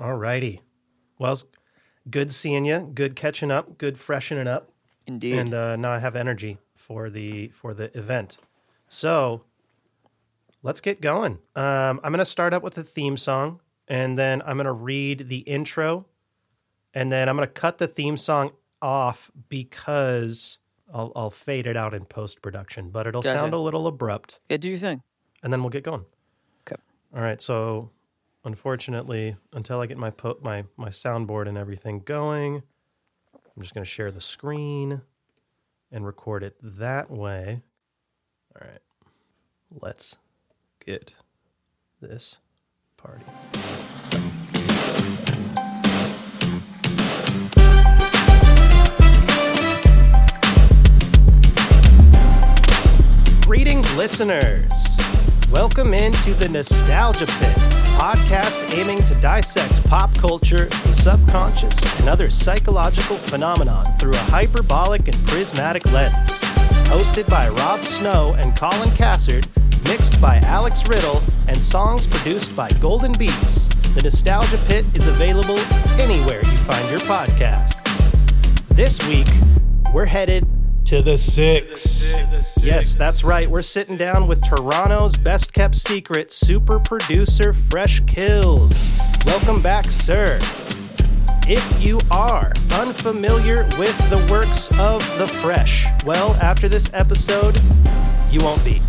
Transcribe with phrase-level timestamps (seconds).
[0.00, 0.60] All righty.
[1.18, 1.38] Well,
[2.10, 2.90] good seeing you.
[2.94, 3.78] Good catching up.
[3.78, 4.70] Good freshening up.
[5.06, 5.38] Indeed.
[5.38, 8.38] And uh, now I have energy for the for the event.
[8.88, 9.44] So
[10.62, 11.38] let's get going.
[11.54, 14.72] Um, I'm going to start up with a theme song, and then I'm going to
[14.72, 16.06] read the intro,
[16.92, 20.58] and then I'm going to cut the theme song off because
[20.92, 23.38] I'll, I'll fade it out in post production, but it'll Gotcha.
[23.38, 25.02] sound a little abrupt, yeah, do your thing.
[25.42, 26.04] and then we'll get going.
[26.66, 26.80] Okay.
[27.14, 27.40] All right.
[27.40, 27.90] So,
[28.44, 32.62] unfortunately, until I get my po- my my soundboard and everything going,
[33.34, 35.00] I'm just going to share the screen
[35.90, 37.60] and record it that way.
[38.54, 38.80] All right.
[39.80, 40.16] Let's
[40.84, 41.14] get
[42.00, 42.38] this
[42.96, 43.24] party.
[53.42, 54.72] Greetings, listeners.
[55.50, 62.28] Welcome into the Nostalgia Pit, podcast aiming to dissect pop culture, the subconscious, and other
[62.28, 66.38] psychological phenomenon through a hyperbolic and prismatic lens.
[66.92, 69.46] Hosted by Rob Snow and Colin Cassard,
[69.88, 75.58] mixed by Alex Riddle, and songs produced by Golden Beats, the Nostalgia Pit is available
[75.98, 77.80] anywhere you find your podcasts.
[78.68, 79.28] This week,
[79.94, 80.46] we're headed
[80.84, 82.14] to the six.
[82.62, 83.48] Yes, that's right.
[83.50, 89.24] We're sitting down with Toronto's best kept secret, super producer Fresh Kils.
[89.24, 90.38] Welcome back, sir.
[91.46, 97.60] If you are unfamiliar with the works of The Fresh, well, after this episode,
[98.30, 98.82] you won't be.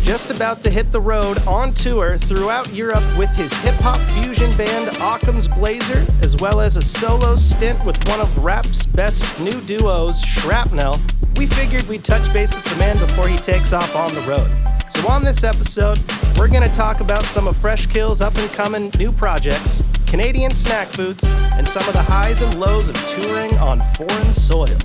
[0.00, 4.56] Just about to hit the road on tour throughout Europe with his hip hop fusion
[4.56, 9.60] band Ockham's Blazer, as well as a solo stint with one of rap's best new
[9.62, 11.00] duos, ShrapKnel,
[11.36, 14.54] we figured we'd touch base with the man before he takes off on the road.
[14.90, 15.98] So, on this episode,
[16.38, 20.52] we're going to talk about some of Fresh Kils' up and coming new projects, Canadian
[20.52, 24.76] snack foods, and some of the highs and lows of touring on foreign soil.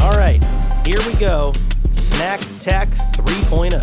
[0.00, 0.42] All right,
[0.86, 1.52] here we go
[1.92, 2.88] Snack Tack
[3.18, 3.22] oh.
[3.22, 3.82] 3.0.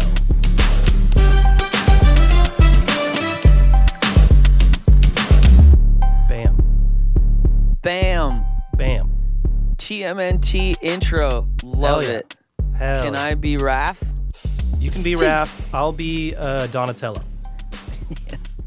[6.27, 6.57] Bam,
[7.81, 8.45] Bam.
[8.77, 9.04] bam.
[9.85, 11.47] TMNT intro.
[11.61, 12.09] Love yeah.
[12.09, 12.35] it.
[12.75, 13.03] Hell.
[13.03, 14.03] Can I be Raph?
[14.79, 15.61] You can be Raph.
[15.75, 17.21] I'll be uh, Donatello.
[18.31, 18.57] yes.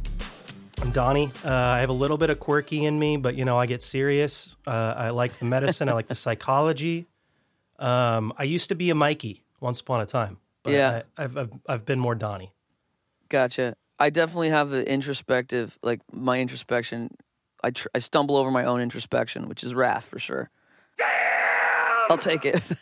[0.81, 1.33] I'm Donnie.
[1.45, 3.83] Uh, I have a little bit of quirky in me, but you know, I get
[3.83, 4.57] serious.
[4.65, 5.89] Uh, I like the medicine.
[5.89, 7.09] I like the psychology.
[7.81, 10.37] Um, I used to be a Mikey once upon a time.
[10.63, 11.03] But Yeah.
[11.17, 12.53] I, I've, I've I've been more Donnie.
[13.29, 13.75] Gotcha.
[13.99, 17.11] I definitely have the introspective, like my introspection.
[17.65, 20.49] I tr- I stumble over my own introspection, which is Raph for sure.
[22.11, 22.63] I'll take it.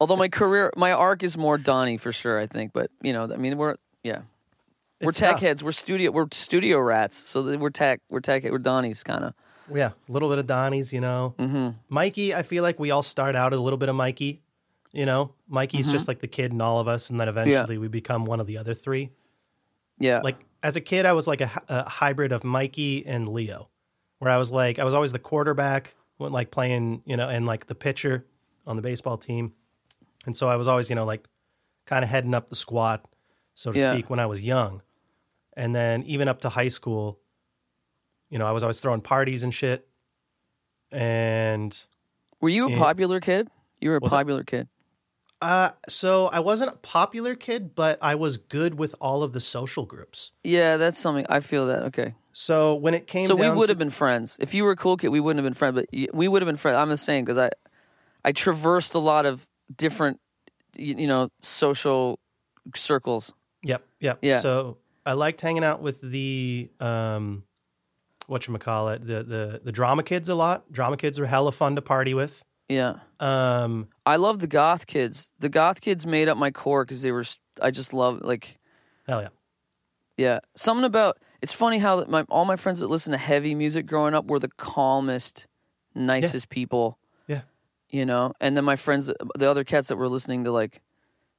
[0.00, 2.38] Although my career, my arc is more Donnie for sure.
[2.38, 3.74] I think, but you know, I mean, we're
[4.04, 4.20] yeah,
[5.00, 5.40] we're It's tech tough.
[5.40, 5.64] heads.
[5.64, 6.12] We're studio.
[6.12, 7.16] We're studio rats.
[7.16, 8.00] So that we're tech.
[8.08, 8.44] We're tech.
[8.44, 9.34] We're Donnies kind of.
[9.74, 10.92] Yeah, a little bit of Donnie's.
[10.92, 11.70] You know, Mm-hmm.
[11.88, 12.34] Mikey.
[12.34, 14.40] I feel like we all start out a little bit of Mikey.
[14.92, 15.92] You know, Mikey's Mm-hmm.
[15.92, 18.46] just like the kid in all of us, and then eventually we become one of
[18.46, 19.10] the other three.
[19.98, 20.20] Yeah.
[20.20, 23.68] like as a kid, I was like a, hy- a hybrid of Mikey and Leo,
[24.20, 27.46] where I was like I was always the quarterback, when like playing you know, and
[27.46, 28.26] like the pitcher
[28.66, 29.54] on the baseball team,
[30.26, 31.26] and so I was always you know like
[31.86, 33.00] kind of heading up the squad,
[33.54, 33.92] so to Yeah.
[33.94, 34.82] speak, when I was young,
[35.56, 37.18] and then even up to high school,
[38.30, 39.88] you know, I was always throwing parties and shit,
[40.92, 41.86] and
[42.40, 42.78] Were you a Yeah.
[42.78, 43.48] popular kid?
[43.80, 44.68] You were a Was I- popular kid.
[45.40, 49.40] uh, so I wasn't a popular kid, but I was good with all of the
[49.40, 50.32] social groups.
[50.44, 51.26] Yeah, that's something.
[51.28, 51.82] I feel that.
[51.84, 52.14] Okay.
[52.40, 54.36] So when it came, So we would have been friends.
[54.40, 55.74] If you were a cool kid, we wouldn't have been friends.
[55.74, 56.76] But we would have been friends.
[56.76, 57.50] I'm the same because I,
[58.24, 59.44] I traversed a lot of
[59.76, 60.20] different,
[60.76, 62.20] you know, social
[62.76, 63.32] circles.
[63.64, 64.18] Yep, yep.
[64.22, 64.38] Yeah.
[64.38, 67.42] So I liked hanging out with the um
[68.28, 70.70] what you call it, the the the drama kids a lot.
[70.70, 72.44] Drama kids were hella fun to party with.
[72.68, 75.32] Yeah, Um I love the goth kids.
[75.40, 77.24] The goth kids made up my core because they were.
[77.60, 78.58] I just love like
[79.08, 79.28] hell yeah.
[80.16, 80.38] yeah.
[80.54, 84.14] Something about it's funny how my all my friends that listen to heavy music growing
[84.14, 85.46] up were the calmest,
[85.94, 86.98] nicest people.
[87.26, 87.42] Yeah.
[87.90, 90.82] You know, and then my friends, the other cats that were listening to like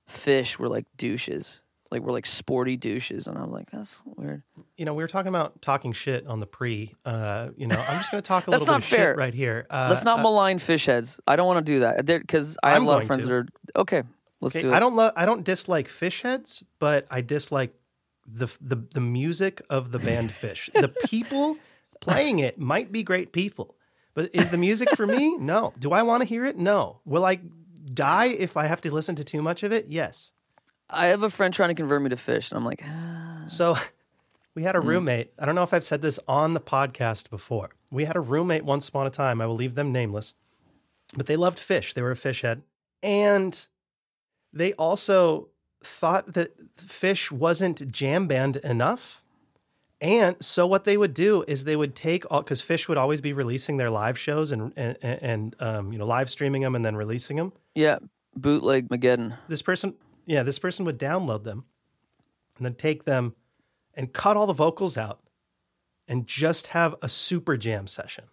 [0.09, 1.61] Phish, were like douches.
[1.91, 4.43] Like we're like sporty douches, and I'm like, that's weird.
[4.77, 6.93] You know, we were talking about talking shit on the pre.
[7.03, 9.11] Uh, you know, I'm just going to talk a That's little not bit of fair.
[9.11, 9.65] shit right here.
[9.71, 11.19] Uh, Let's not uh, malign fish heads.
[11.27, 13.29] I don't want to do that because I have I'm a lot of friends to.
[13.29, 13.47] that are
[13.77, 14.03] okay.
[14.39, 14.75] Let's okay, do it.
[14.75, 17.73] I don't love I don't dislike fish heads, but I dislike
[18.31, 20.71] the the the music of the band Phish.
[20.73, 21.57] the people
[21.99, 23.75] playing it might be great people,
[24.13, 25.37] but is the music for me?
[25.39, 25.73] No.
[25.79, 26.57] Do I want to hear it?
[26.57, 26.99] No.
[27.05, 27.39] Will I
[27.93, 29.87] die if I have to listen to too much of it?
[29.89, 30.31] Yes.
[30.89, 33.45] I have a friend trying to convert me to Phish, and I'm like, ah.
[33.47, 33.75] So
[34.55, 35.31] We had a roommate.
[35.39, 37.69] I don't know if I've said this on the podcast before.
[37.91, 39.39] We had a roommate once upon a time.
[39.41, 40.33] I will leave them nameless,
[41.15, 41.93] but they loved Phish.
[41.93, 42.63] They were a fish head.
[43.03, 43.67] And
[44.51, 45.49] they also
[45.83, 49.23] thought that Phish wasn't jam band enough.
[50.01, 53.19] And so what they would do is they would take all because Phish would always
[53.19, 56.85] be releasing their live shows and and, and um, you know live streaming them and
[56.85, 57.51] then releasing them.
[57.75, 57.99] Yeah,
[58.35, 59.35] bootleg Mageddon.
[59.49, 59.95] This person,
[60.25, 61.65] yeah, this person would download them
[62.57, 63.35] and then take them
[63.93, 65.19] and cut all the vocals out
[66.07, 68.25] and just have a super jam session.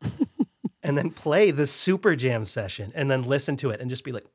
[0.82, 4.12] and then play the super jam session and then listen to it and just be
[4.12, 4.26] like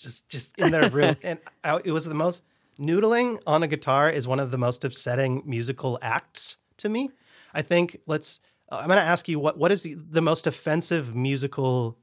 [0.00, 2.42] just just in their room and I, it was the most
[2.78, 7.10] noodling on a guitar is one of the most upsetting musical acts to me.
[7.52, 8.40] I think let's
[8.72, 11.98] I'm going to ask you what what is the, the most offensive musical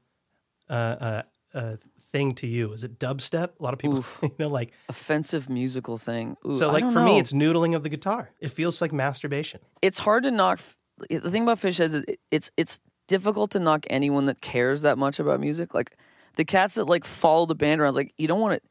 [0.70, 1.22] uh, uh,
[1.54, 1.76] uh,
[2.12, 2.72] thing to you?
[2.72, 3.50] Is it dubstep?
[3.58, 4.18] A lot of people, Oof.
[4.22, 6.36] you know, like Offensive musical thing.
[6.46, 6.70] Ooh, so.
[6.70, 8.30] Like for me, it's noodling of the guitar.
[8.40, 9.60] It feels like masturbation.
[9.82, 10.60] it's hard to knock.
[11.08, 14.98] The thing about Phish is it- it's it's difficult to knock anyone that cares that
[14.98, 15.72] much about music.
[15.74, 15.96] Like
[16.38, 17.94] the cats that like follow the band around.
[17.94, 18.68] Like you don't want to.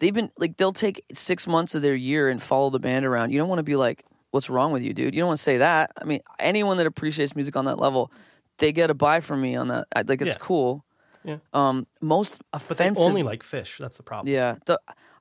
[0.00, 3.30] They've been like they'll take six months of their year and follow the band around.
[3.30, 5.42] You don't want to be like, "What's wrong with you, dude?" You don't want to
[5.44, 5.92] say that.
[6.00, 8.10] I mean, anyone that appreciates music on that level,
[8.58, 9.86] they get a buy from me on that.
[9.94, 10.40] I, like it's Yeah.
[10.40, 10.84] cool.
[11.22, 11.36] Yeah.
[11.52, 12.94] Um, most offensive.
[12.94, 13.76] But they only like Phish.
[13.76, 14.32] That's the problem.
[14.32, 14.56] Yeah.
[14.64, 14.80] The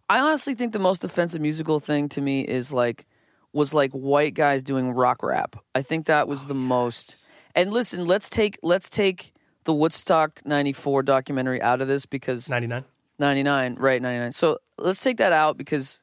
[0.09, 3.05] I honestly think the most offensive musical thing to me is like
[3.51, 5.57] was like white guys doing rock rap.
[5.75, 7.27] I think that was the most.
[7.53, 9.33] And listen, let's take let's take
[9.69, 12.83] the Woodstock 94 documentary out of this because 99.
[13.19, 14.31] 99, right, 99.
[14.31, 16.01] So let's take that out because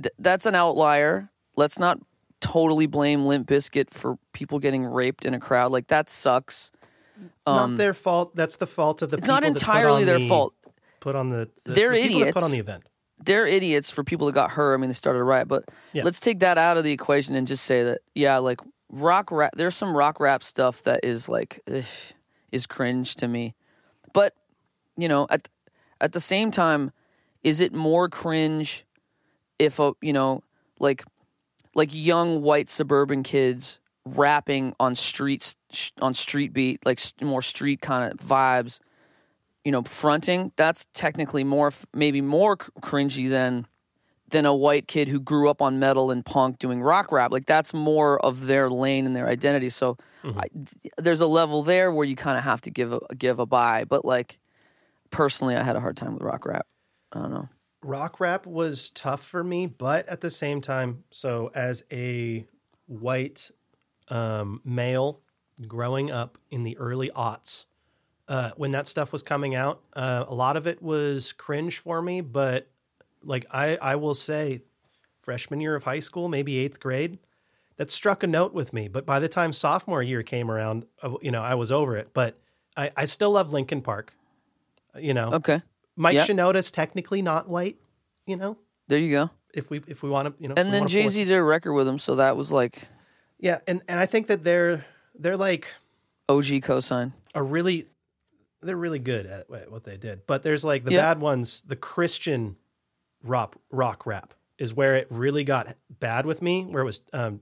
[0.00, 1.28] th- that's an outlier.
[1.56, 1.98] Let's not
[2.40, 5.72] totally blame Limp Bizkit for people getting raped in a crowd.
[5.72, 6.70] Like that sucks.
[7.44, 8.36] not their fault.
[8.36, 10.54] That's the fault of the Um, It's people not entirely their the- fault.
[11.00, 12.84] Put on the, the They're the that put on the event.
[13.24, 14.74] they're idiots for people that got hurt.
[14.74, 16.04] I mean, they started a riot, but Yeah.
[16.04, 18.60] let's take that out of the equation and just say that, yeah, like
[18.92, 19.52] rock rap.
[19.56, 21.82] There's some rock rap stuff that is like ugh,
[22.52, 23.54] is cringe to me,
[24.12, 24.34] but
[24.96, 25.48] you know, at
[26.00, 26.92] at the same time,
[27.42, 28.84] is it more cringe
[29.58, 30.42] if a you know
[30.78, 31.04] like
[31.74, 35.56] like young white suburban kids rapping on streets
[36.00, 38.78] on street beat like more street kind of vibes
[39.66, 43.66] you know, fronting, that's technically more, maybe more cr- cringy than
[44.30, 47.30] than a white kid who grew up on metal and punk doing rock rap.
[47.30, 49.68] Like that's more of their lane and their identity.
[49.70, 50.44] So I,
[50.98, 53.84] there's a level there where you kind of have to give a give a buy.
[53.84, 54.38] But like
[55.10, 56.66] personally, I had a hard time with rock rap.
[57.12, 57.48] I don't know.
[57.84, 62.44] rock rap was tough for me, but at the same time, so as a
[62.86, 63.50] white
[64.08, 65.20] um, male
[65.68, 67.66] growing up in the early aughts,
[68.28, 72.02] uh, when that stuff was coming out, uh, a lot of it was cringe for
[72.02, 72.20] me.
[72.20, 72.68] But
[73.26, 74.62] like I, I will say,
[75.22, 77.18] freshman year of high school, maybe eighth grade,
[77.76, 78.88] that struck a note with me.
[78.88, 82.08] But by the time sophomore year came around, uh, you know, I was over it.
[82.14, 82.38] But
[82.76, 84.12] I, I still love Linkin Park.
[84.98, 85.60] You know, Okay,
[85.96, 86.24] Mike Yeah.
[86.24, 87.76] Shinoda's technically not white,
[88.26, 88.56] you know,
[88.88, 89.30] there you go.
[89.52, 90.54] if we if we want to, you know.
[90.56, 92.80] And then Jay Z did a record with him, so that was like
[93.38, 94.86] yeah, and and I think that they're
[95.18, 95.66] they're like
[96.30, 97.12] OG cosign.
[97.34, 97.88] a really
[98.62, 101.02] they're really good at what they did, but there's like the Yeah.
[101.02, 101.60] bad ones.
[101.66, 102.56] The Christian
[103.22, 106.64] rock rock rap is where it really got bad with me.
[106.64, 107.40] Where it was um,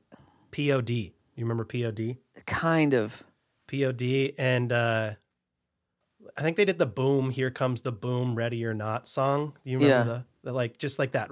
[0.50, 0.90] POD.
[0.90, 2.16] You remember POD?
[2.46, 3.22] Kind of.
[3.68, 5.12] POD and uh
[6.36, 9.56] I think they did the boom, here comes the boom, ready or not song.
[9.64, 10.18] Do you remember Yeah.
[10.42, 11.30] the, the like just like that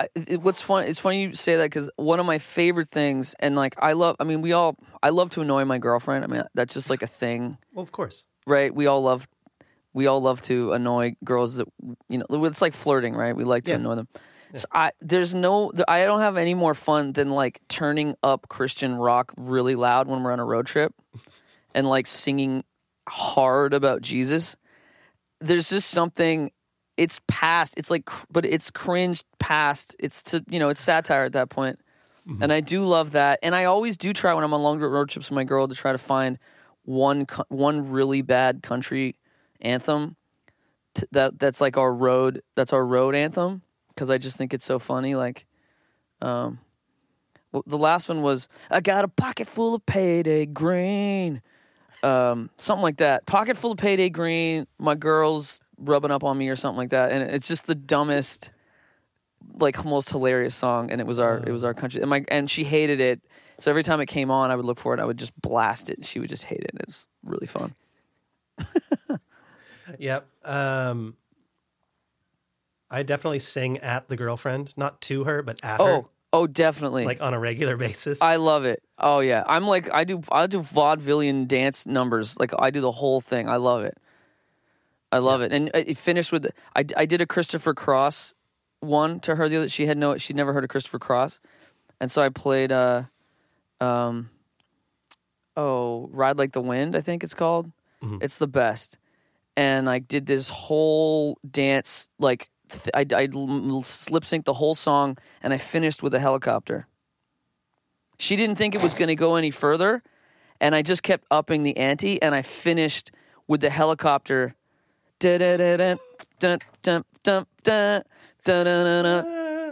[0.00, 3.34] I, it, what's fun it's funny you say that because one of my favorite things
[3.40, 6.28] and like i love i mean we all i love to annoy my girlfriend i
[6.28, 8.24] mean that's just like a thing Well, of course.
[8.46, 9.26] right we all love
[9.98, 11.66] we all love to annoy girls that
[12.08, 13.34] you know it's like flirting right?
[13.34, 13.76] We like to Yeah.
[13.76, 14.08] annoy them.
[14.54, 18.94] So i there's no i don't have any more fun than like turning up christian
[18.94, 20.94] rock really loud when we're on a road trip
[21.74, 22.64] and like singing
[23.08, 24.56] hard about jesus.
[25.40, 26.50] There's just something
[26.96, 29.96] it's past it's like but it's cringed past.
[29.98, 31.78] It's to you know it's satire at that point.
[32.28, 33.38] point and i do love that.
[33.42, 35.74] And i always do try when i'm on long road trips with my girl to
[35.74, 36.38] try to find
[36.84, 39.16] one one really bad country
[39.60, 40.16] anthem
[40.94, 44.64] t- that that's like our road that's our road anthem because i just think it's
[44.64, 45.46] so funny like
[46.20, 46.58] um
[47.66, 51.40] the last one was i got a pocket full of payday green
[52.02, 53.26] um, something like that.
[53.26, 54.66] Pocket full of payday green.
[54.78, 58.52] My girl's rubbing up on me or something like that, and it's just the dumbest,
[59.58, 60.90] like most hilarious song.
[60.90, 63.20] And it was our it was our country, and my and she hated it.
[63.58, 65.00] So every time it came on, I would look for it.
[65.00, 66.70] I would just blast it, and she would just hate it.
[66.80, 67.74] It's really fun.
[69.98, 70.26] Yep.
[70.44, 71.16] Um,
[72.90, 75.86] I definitely sing at the girlfriend, not to her, but at her.
[75.88, 77.06] Oh, Oh, definitely.
[77.06, 78.20] like on a regular basis?
[78.20, 78.82] I love it.
[78.98, 80.20] Oh yeah, I'm like I do.
[80.30, 82.38] I do vaudevillian dance numbers.
[82.38, 83.48] Like I do the whole thing.
[83.48, 83.96] I love it.
[85.10, 85.52] I love it.
[85.54, 88.34] And it finished with I, I did a Christopher Cross
[88.80, 89.68] one to her the other.
[89.70, 90.18] She had no.
[90.18, 91.40] She'd never heard of Christopher Cross,
[91.98, 92.72] and so I played.
[92.72, 93.04] uh
[93.80, 94.28] um
[95.56, 96.94] Oh, ride like the wind.
[96.94, 97.72] I think it's called.
[98.02, 98.22] Mhm.
[98.22, 98.98] It's the best.
[99.58, 103.28] And I did this whole dance like th- I, I
[103.82, 106.86] slip sync the whole song, and I finished with a helicopter.
[108.20, 110.04] She didn't think it was going to go any further,
[110.60, 113.10] and I just kept upping the ante, and I finished
[113.48, 114.54] with the helicopter.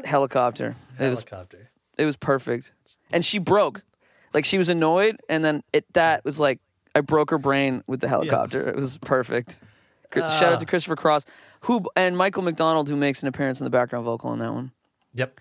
[0.05, 0.75] Helicopter.
[0.99, 1.71] It was Helicopter.
[1.97, 2.73] it was perfect,
[3.13, 3.83] and she broke.
[4.35, 6.59] Like she was annoyed, and then it that was like
[6.97, 8.69] I broke her brain with the helicopter.
[8.69, 9.61] It was perfect.
[10.23, 11.27] Cr- Shout out to Christopher Cross,
[11.61, 14.73] who and Michael McDonald, who makes an appearance in the background vocal on that one.
[15.15, 15.41] Yep.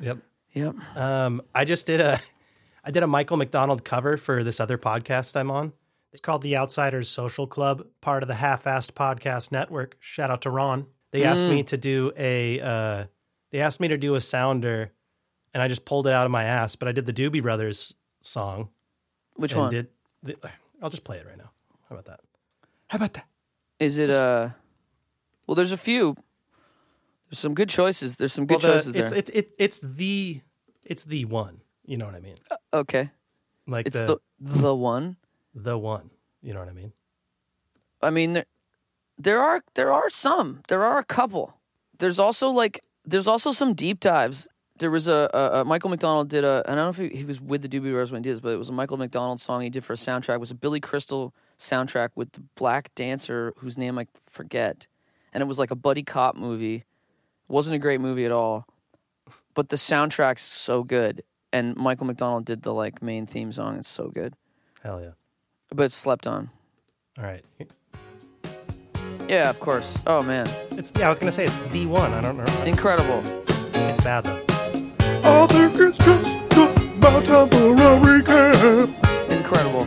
[0.00, 0.18] Yep.
[0.52, 0.74] Yep.
[0.96, 2.20] Um, I just did a,
[2.84, 5.72] I did a Michael McDonald cover for this other podcast I'm on.
[6.12, 9.96] It's called the Outsiders Social Club, part of the Half-Assed Podcast Network.
[9.98, 10.86] Shout out to Ron.
[11.10, 13.04] They asked me to do a, uh,
[13.50, 14.92] they asked me to do a sounder,
[15.52, 16.76] and I just pulled it out of my ass.
[16.76, 18.68] But I did the Doobie Brothers song.
[19.36, 19.88] Which and one Did
[20.22, 20.36] the,
[20.82, 21.50] I'll just play it right now.
[21.88, 22.20] How about that?
[22.88, 23.26] How about that?
[23.80, 24.10] Is it?
[24.10, 24.50] Uh,
[25.46, 26.16] well, there's a few.
[27.28, 28.16] There's some good choices.
[28.16, 29.18] There's some good Well, the- choices it's there.
[29.18, 30.40] it's it, it's the
[30.84, 31.60] it's the one.
[31.86, 32.36] You know what I mean?
[32.72, 33.10] okay,
[33.66, 35.16] Like it's the, the the one.
[35.54, 36.10] the one.
[36.42, 36.92] You know what I mean?
[38.02, 38.44] I mean, there,
[39.18, 40.62] there are there are some.
[40.68, 41.54] There are a couple.
[41.98, 44.48] There's also like there's also some deep dives.
[44.78, 46.62] There was a, a, a Michael McDonald did a.
[46.66, 48.40] I don't know if he, he was with the Doobie Brothers when he did this,
[48.40, 50.34] but it was a Michael McDonald song he did for a soundtrack.
[50.36, 54.86] It was a Billy Crystal soundtrack with the black dancer whose name I forget,
[55.32, 56.76] and it was like a buddy cop movie.
[56.76, 56.84] It
[57.48, 58.66] wasn't a great movie at all,
[59.54, 61.22] but the soundtrack's so good.
[61.52, 63.76] And Michael McDonald did the like main theme song.
[63.76, 64.34] It's so good,
[64.82, 65.10] Hell yeah!
[65.70, 66.50] but it's slept on.
[67.16, 67.44] All right,
[69.28, 69.96] Yeah, of course.
[70.06, 71.06] Oh man, it's yeah.
[71.06, 72.12] I was gonna say it's the one.
[72.12, 72.64] I don't know.
[72.64, 73.22] incredible.
[73.74, 74.40] It's bad though.
[75.22, 76.42] I think it's just
[76.96, 79.30] about time for a recap.
[79.30, 79.86] Incredible.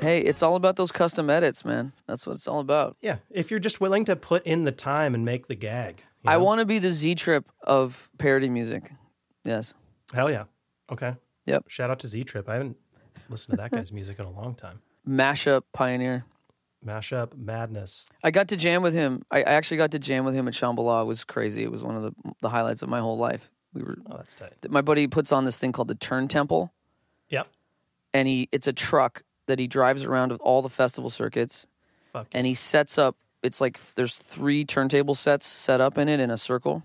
[0.00, 1.92] Hey, it's all about those custom edits, man.
[2.06, 2.96] That's what it's all about.
[3.00, 6.04] Yeah, if you're just willing to put in the time and make the gag.
[6.24, 6.44] I know?
[6.44, 8.90] want to be the Z Trip of parody music.
[9.44, 9.74] Yes.
[10.12, 10.44] Hell yeah.
[10.90, 11.16] Okay.
[11.46, 11.64] Yep.
[11.68, 12.48] Shout out to Z Trip.
[12.48, 12.76] I haven't
[13.28, 14.80] listened to that guy's music in a long time.
[15.08, 16.24] Mashup pioneer.
[16.86, 18.06] Mashup madness.
[18.22, 19.22] I got to jam with him.
[19.32, 21.02] I I actually got to jam with him at Shambhala.
[21.02, 21.64] It was crazy.
[21.64, 23.50] It was one of the the highlights of my whole life.
[23.74, 24.52] We were Oh, that's tight.
[24.70, 26.72] my buddy puts on this thing called the Turn Temple.
[27.30, 27.48] Yep.
[28.14, 31.66] and he it's a truck that he drives around with all the festival circuits
[32.12, 32.28] Fuck.
[32.32, 36.30] and he sets up it's like there's three turntable sets set up in it in
[36.30, 36.84] a circle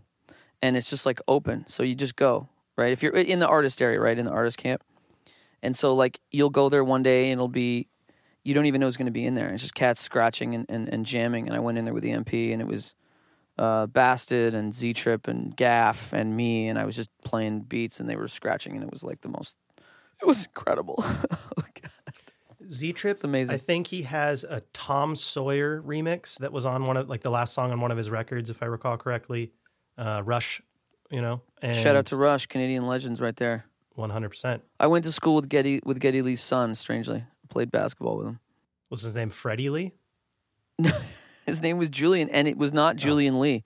[0.62, 3.82] and it's just like open so you just go right if you're in the artist
[3.82, 4.84] area right in the artist camp
[5.62, 7.88] and so like you'll go there one day and it'll be
[8.43, 10.65] you don't even know who's going to be in there it's just cats scratching and,
[10.70, 12.96] and, and jamming and i went in there with the mp and it was
[13.58, 18.00] uh, Bastard and Z Trip and Gaff and me, and I was just playing beats,
[18.00, 19.55] and they were scratching, and it was like the most.
[20.22, 21.03] It was incredible.
[22.72, 23.17] Z Trip.
[23.24, 23.55] Amazing.
[23.55, 27.29] I think he has a Tom Sawyer remix that was on one of like the
[27.29, 29.51] last song on one of his records, if I recall correctly.
[29.98, 30.62] Uh, Rush,
[31.12, 31.41] you know.
[31.62, 33.65] And Shout out to Rush, Canadian legends, right there.
[33.96, 34.63] one hundred percent.
[34.79, 36.74] I went to school with Geddy with Geddy Lee's son.
[36.75, 38.39] Strangely, I played basketball with him.
[38.89, 39.91] Was his name Freddie Lee?
[41.46, 42.75] His name was Julian, and it was Oh.
[42.75, 43.63] not Julian Lee.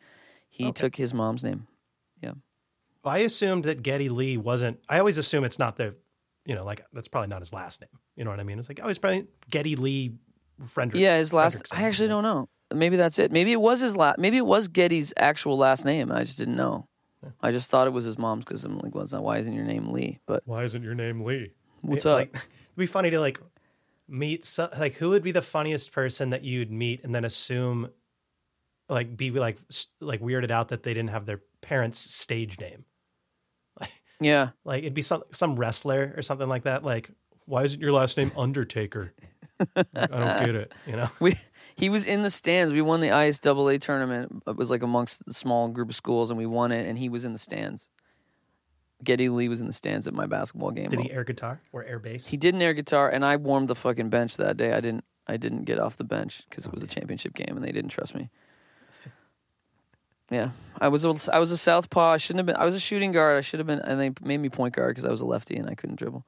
[0.50, 1.68] He took his mom's name.
[2.24, 4.80] Well, I assumed that Geddy Lee wasn't.
[4.90, 5.96] I always assume it's not the,
[6.46, 7.90] you know, like that's probably not his last name.
[8.18, 8.60] You know what I mean?
[8.60, 10.16] It's like oh, it's probably Geddy Lee
[10.68, 11.00] Frederick.
[11.00, 11.64] Yeah, his last.
[11.66, 12.22] Fredrickson, I actually you know?
[12.22, 12.50] don't know.
[12.78, 13.32] Maybe that's it.
[13.32, 14.20] Maybe it was his last.
[14.20, 16.12] Maybe it was Geddy's actual last name.
[16.12, 16.88] I just didn't know.
[17.42, 19.24] I just thought it was his mom's because I'm like, well, it's not.
[19.24, 20.20] Why isn't your name Lee?
[20.28, 21.52] But Why isn't your name Lee?
[21.82, 22.16] what's It- up?
[22.18, 22.46] Like, it'd
[22.78, 23.40] be funny to like
[24.10, 27.90] meet so, like who would be the funniest person that you'd meet and then assume
[28.90, 29.58] like be like
[30.00, 32.86] like weirded out that they didn't have their parents' stage name.
[34.22, 36.84] yeah, Like it'd be some some wrestler or something like that.
[36.84, 37.10] Like
[37.48, 39.14] why isn't your last name Undertaker?
[39.60, 40.74] I don't get it.
[40.86, 41.10] You know.
[41.20, 41.36] we
[41.76, 42.72] he was in the stands.
[42.72, 44.44] We won the ISAA tournament.
[44.46, 46.88] It was like amongst the small group of schools, and we won it.
[46.88, 47.90] And he was in the stands.
[49.04, 50.90] Geddy Lee was in the stands at my basketball game.
[50.90, 52.26] Did he air guitar or air bass?
[52.26, 54.74] He did an air guitar, and I warmed the fucking bench that day.
[54.74, 55.04] I didn't.
[55.30, 57.92] I didn't get off the bench because it was a championship game, and they didn't
[57.92, 58.30] trust me.
[60.32, 60.50] Yeah,
[60.82, 61.06] I was.
[61.06, 62.14] A, I was a southpaw.
[62.14, 62.56] I shouldn't have been.
[62.62, 63.38] I was a shooting guard.
[63.38, 65.56] I should have been, and they made me point guard because I was a lefty
[65.56, 66.26] and I couldn't dribble.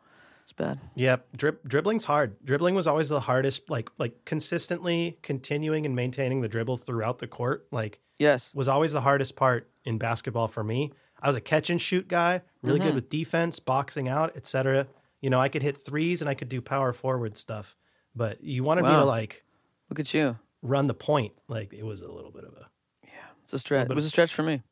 [0.50, 0.80] It's bad.
[0.96, 2.44] Yep, Drib- dribbling's hard.
[2.44, 3.70] Dribbling was always the hardest.
[3.70, 7.68] Like like consistently continuing and maintaining the dribble throughout the court.
[7.72, 8.52] Like Yes.
[8.56, 10.92] was always the hardest part in basketball for me.
[11.22, 12.88] I was a catch and shoot guy, really Mm-hmm.
[12.88, 14.88] good with defense, boxing out, etc.
[15.22, 17.76] You know, I could hit threes and I could do power forward stuff.
[18.16, 19.44] But you wanted me to like
[19.92, 20.36] Look at you.
[20.64, 21.34] run the point.
[21.48, 22.66] Like it was a little bit of a
[23.04, 23.10] yeah,
[23.44, 23.88] It's a stretch.
[23.88, 24.64] It was a stretch for me.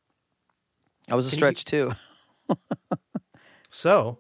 [1.07, 1.91] I was a Can you- stretch too.
[3.69, 4.17] So,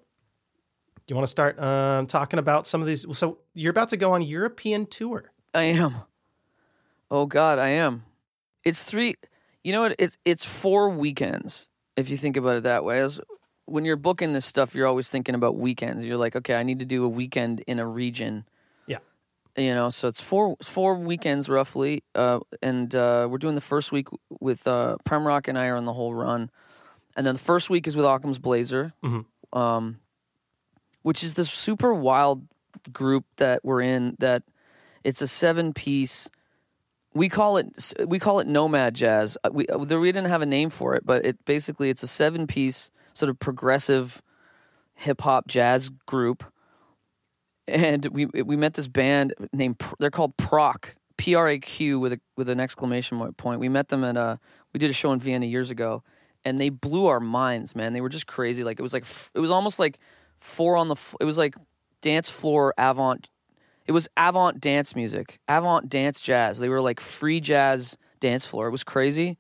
[1.13, 3.05] you want to start um, talking about some of these?
[3.17, 5.31] So, you're about to go on European tour.
[5.53, 5.95] I am.
[7.09, 8.03] Oh God, I am.
[8.63, 9.15] It's three.
[9.63, 9.95] You know what?
[9.99, 11.69] It, it's four weekends.
[11.95, 13.21] If you think about it that way, As-
[13.65, 16.05] when you're booking this stuff, you're always thinking about weekends.
[16.05, 18.45] You're like, okay, I need to do a weekend in a region.
[18.87, 18.99] Yeah.
[19.55, 23.91] You know, so it's four four weekends roughly, uh, and uh, we're doing the first
[23.91, 24.07] week
[24.39, 26.49] with uh, Prem Rock and I are on the whole run,
[27.15, 28.93] and then the first week is with Ockham's Blazer,
[29.53, 29.99] um,
[31.07, 32.45] which is this super wild
[32.91, 34.17] group that we're in.
[34.19, 34.43] That
[35.05, 36.29] it's a seven piece.
[37.13, 39.37] We call it we call it nomad jazz.
[39.41, 42.07] Uh, We uh, we didn't have a name for it, but it basically it's a
[42.07, 44.21] seven piece sort of progressive
[44.95, 46.43] hip hop jazz group.
[47.69, 52.11] And we we met this band named they're called Proc P R A Q with
[52.11, 53.61] a with an exclamation point.
[53.61, 54.41] We met them at a
[54.73, 56.03] we did a show in Vienna years ago,
[56.43, 57.93] and they blew our minds, man.
[57.93, 58.65] They were just crazy.
[58.65, 59.99] Like it was like it was almost like
[60.39, 60.95] four on the.
[60.95, 61.55] F- it was like
[62.01, 63.29] dance floor avant.
[63.85, 66.59] It was avant dance music, avant dance jazz.
[66.59, 68.67] They were like free jazz dance floor.
[68.67, 69.37] It was crazy.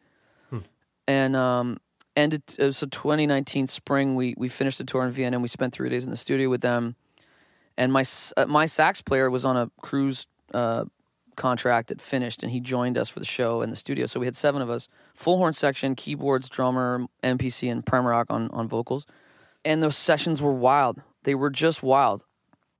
[1.07, 1.79] And um,
[2.15, 4.15] and it, was a 2019 spring.
[4.15, 6.49] We we finished the tour in Vienna and we spent three days in the studio
[6.49, 6.95] with them.
[7.77, 8.03] And my
[8.35, 10.85] uh, my sax player was on a cruise uh,
[11.35, 14.07] contract that finished, and he joined us for the show in the studio.
[14.07, 18.27] So we had seven of us, full horn section, keyboards, drummer, MPC, and Prem Rock
[18.29, 19.05] on on vocals.
[19.65, 21.01] And those sessions were wild.
[21.23, 22.23] They were just wild.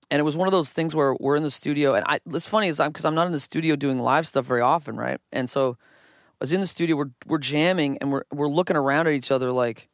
[0.10, 2.48] And it was one of those things where we're in the studio, and I, what's
[2.48, 5.20] funny is I'm because I'm not in the studio doing live stuff very often, right?
[5.34, 9.08] And so I was in the studio, we're we're jamming, and we're we're looking around
[9.08, 9.90] at each other like,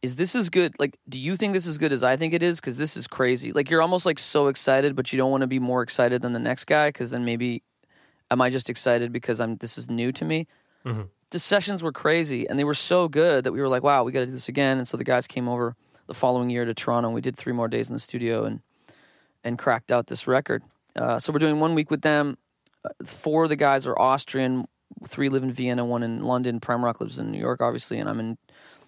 [0.00, 0.74] is this as good?
[0.78, 2.60] Like, do you think this is good as I think it is?
[2.60, 3.52] Because this is crazy.
[3.52, 6.32] Like, you're almost like so excited, but you don't want to be more excited than
[6.32, 7.62] the next guy, because then maybe
[8.30, 10.46] am I just excited because I'm this is new to me?
[10.86, 11.02] Mm-hmm.
[11.30, 14.12] The sessions were crazy, and they were so good that we were like, wow, we
[14.12, 14.78] got to do this again.
[14.78, 17.52] And so the guys came over the following year to Toronto, and we did three
[17.52, 18.60] more days in the studio and
[19.42, 20.62] and cracked out this record.
[20.94, 22.36] Uh, so we're doing one week with them.
[22.84, 24.66] Uh, four of the guys are Austrian.
[25.06, 25.84] Three live in Vienna.
[25.84, 26.60] One in London.
[26.60, 28.36] Prem Rock lives in New York, obviously, and I'm in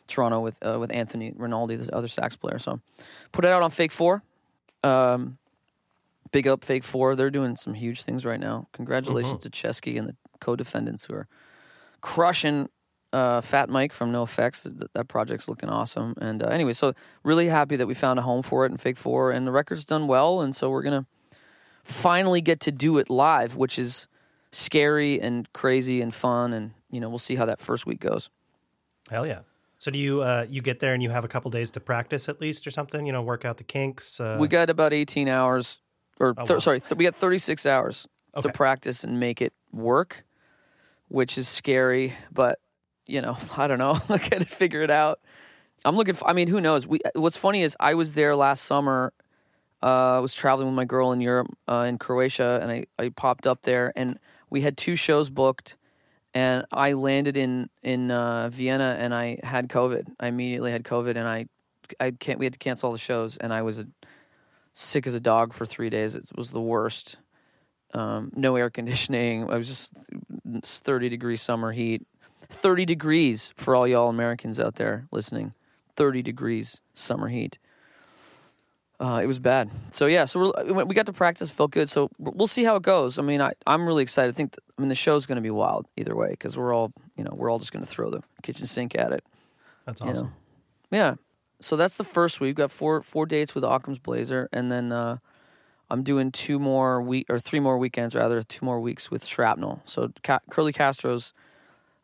[0.09, 2.59] Toronto with uh, with Anthony Rinaldi, the other sax player.
[2.59, 2.81] So
[3.31, 4.22] put it out on Fake Four.
[4.83, 5.38] Um,
[6.33, 7.14] big up Fake Four.
[7.14, 8.66] They're doing some huge things right now.
[8.72, 11.28] Congratulations to Ceschi and the co-defendants who are
[12.03, 12.69] crushing
[13.15, 14.65] uh, Fat Mike from NOFX.
[14.79, 16.15] That, that project's looking awesome.
[16.21, 16.93] And uh, anyway, so
[17.25, 19.85] really happy that we found a home for it in Fake Four, and the record's
[19.85, 20.41] done well.
[20.43, 21.07] And so we're gonna
[21.85, 24.07] finally get to do it live, which is
[24.51, 26.53] scary and crazy and fun.
[26.53, 28.31] And you know, we'll see how that first week goes.
[29.11, 29.41] Hell yeah.
[29.79, 32.29] So do you uh, you get there and you have a couple days to practice
[32.29, 33.05] at least or something?
[33.05, 34.21] You know, work out the kinks.
[34.21, 35.79] Uh, we got about 18 hours,
[36.21, 36.59] or Oh, wow.
[36.61, 38.49] sorry, th- we got 36 hours Okay.
[38.49, 40.25] to practice and make it work,
[41.12, 42.14] which is scary.
[42.33, 42.59] But
[43.07, 43.98] you know, I don't know.
[44.09, 45.20] I got to figure it out.
[45.85, 46.14] I'm looking.
[46.14, 46.87] For, I mean, who knows?
[46.87, 47.01] We.
[47.14, 49.12] What's funny is I was there last summer.
[49.83, 53.09] Uh, I was traveling with my girl in Europe, uh, in Croatia, and I, I
[53.09, 54.16] popped up there, and
[54.48, 55.77] we had two shows booked,
[56.35, 60.05] and I landed in in uh, Vienna, and I had COVID.
[60.20, 61.46] I immediately had COVID, and I
[61.98, 62.38] I can't.
[62.38, 63.87] We had to cancel all the shows, and I was a,
[64.72, 66.14] sick as a dog for three days.
[66.14, 67.16] It was the worst.
[67.94, 69.50] Um, no air conditioning.
[69.50, 69.92] I was just
[70.55, 72.07] it's 30 degree summer heat.
[72.48, 75.55] 30 degrees for all y'all Americans out there listening.
[75.96, 77.59] 30 degrees summer heat.
[79.00, 79.68] Uh, it was bad.
[79.90, 81.88] So yeah, so we're, we got to practice, felt good.
[81.88, 83.18] So we'll see how it goes.
[83.18, 84.33] I mean, I, I'm really excited.
[84.33, 86.92] I think, I mean, the show's going to be wild either way because we're all,
[87.16, 89.24] you know, we're all just going to throw the kitchen sink at it.
[89.87, 90.12] That's you know.
[90.12, 90.35] awesome.
[90.92, 91.14] Yeah.
[91.61, 92.48] So that's the first week.
[92.48, 95.18] We've got four four dates with Ockham's Blazer, and then uh,
[95.92, 99.81] I'm doing two more week or three more weekends rather, two more weeks with ShrapKnel.
[99.85, 101.35] So Ca- Curly Castro's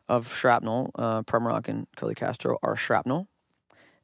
[0.07, 3.25] of ShrapKnel, uh, Prem Rock and Curly Castro are ShrapKnel.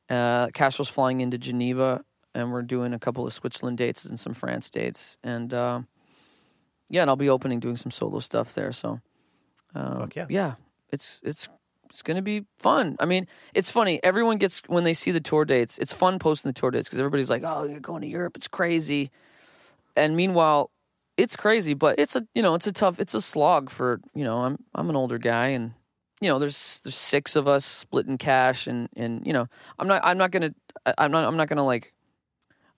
[0.10, 4.34] Uh, Castro's flying into Geneva, and we're doing a couple of Switzerland dates and some
[4.34, 5.82] France dates, and uh,
[6.90, 8.72] yeah, and I'll be opening doing some solo stuff there.
[8.72, 9.02] So
[9.74, 10.26] Fuck yeah.
[10.30, 10.54] yeah,
[10.92, 11.48] it's it's
[11.90, 12.98] it's gonna be fun.
[13.00, 14.00] I mean, it's funny.
[14.04, 15.78] Everyone gets when they see the tour dates.
[15.78, 18.36] It's fun posting the tour dates because everybody's like, "Oh, you're going to Europe.
[18.36, 19.12] It's crazy."
[19.96, 20.72] And meanwhile,
[21.18, 24.24] it's crazy, but it's a you know it's a tough it's a slog for you
[24.24, 25.74] know I'm I'm an older guy and
[26.22, 29.48] you know there's there's six of us splitting cash and and you know
[29.80, 30.54] I'm not I'm not gonna
[30.98, 31.94] I'm not I'm not gonna like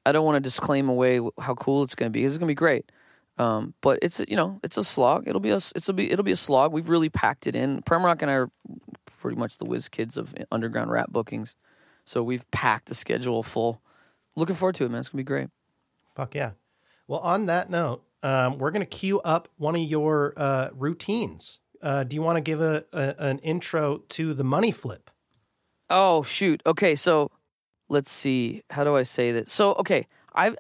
[0.06, 2.24] I don't want to disclaim away how cool it's gonna be.
[2.24, 2.92] It's gonna be great.
[3.38, 5.28] Um, but it's you know it's a slog.
[5.28, 6.72] It'll be a it's a be it'll be a slog.
[6.72, 7.82] We've really packed it in.
[7.84, 8.50] Prem Rock and I are
[9.20, 11.56] pretty much the whiz kids of underground rap bookings,
[12.06, 13.82] so we've packed the schedule full.
[14.36, 15.00] Looking forward to it, man.
[15.00, 15.50] It's gonna be great.
[16.16, 16.52] Fuck yeah.
[17.08, 21.60] Well, on that note, um, we're going to queue up one of your uh, routines.
[21.82, 25.10] Uh, do you want to give a, a an intro to the money flip?
[25.90, 26.62] Oh shoot.
[26.66, 27.32] Okay, so
[27.88, 28.64] let's see.
[28.70, 29.48] How do I say that?
[29.48, 30.58] So okay, I've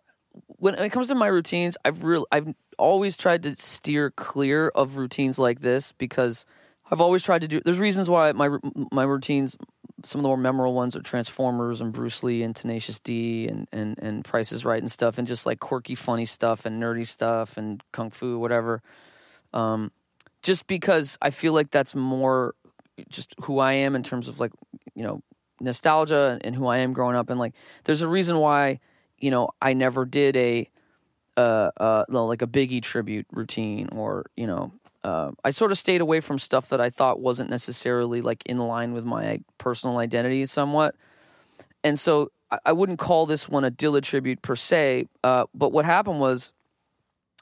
[0.48, 4.98] when it comes to my routines, I've real I've always tried to steer clear of
[4.98, 6.46] routines like this because
[6.90, 7.62] I've always tried to do.
[7.64, 8.50] There's reasons why my
[8.92, 9.58] my routines,
[10.04, 13.68] some of the more memorable ones are Transformers and Bruce Lee and Tenacious D and
[13.72, 17.08] and and Price is Right and stuff, and just like quirky, funny stuff and nerdy
[17.08, 18.82] stuff and kung fu, whatever.
[19.54, 19.92] Um,
[20.44, 22.56] just because I feel like that's more
[23.10, 24.52] just who I am in terms of like
[24.96, 25.22] you know
[25.60, 27.54] nostalgia and, and who I am growing up, and like
[27.86, 28.80] there's a reason why
[29.18, 30.70] you know I never did a
[31.36, 34.72] uh uh like a Biggie tribute routine or you know
[35.08, 38.58] uh, I sort of stayed away from stuff that I thought wasn't necessarily like in
[38.58, 40.96] line with my personal identity somewhat,
[41.84, 45.08] and so I, I wouldn't call this one a Dilla tribute per se.
[45.24, 46.52] Uh, but what happened was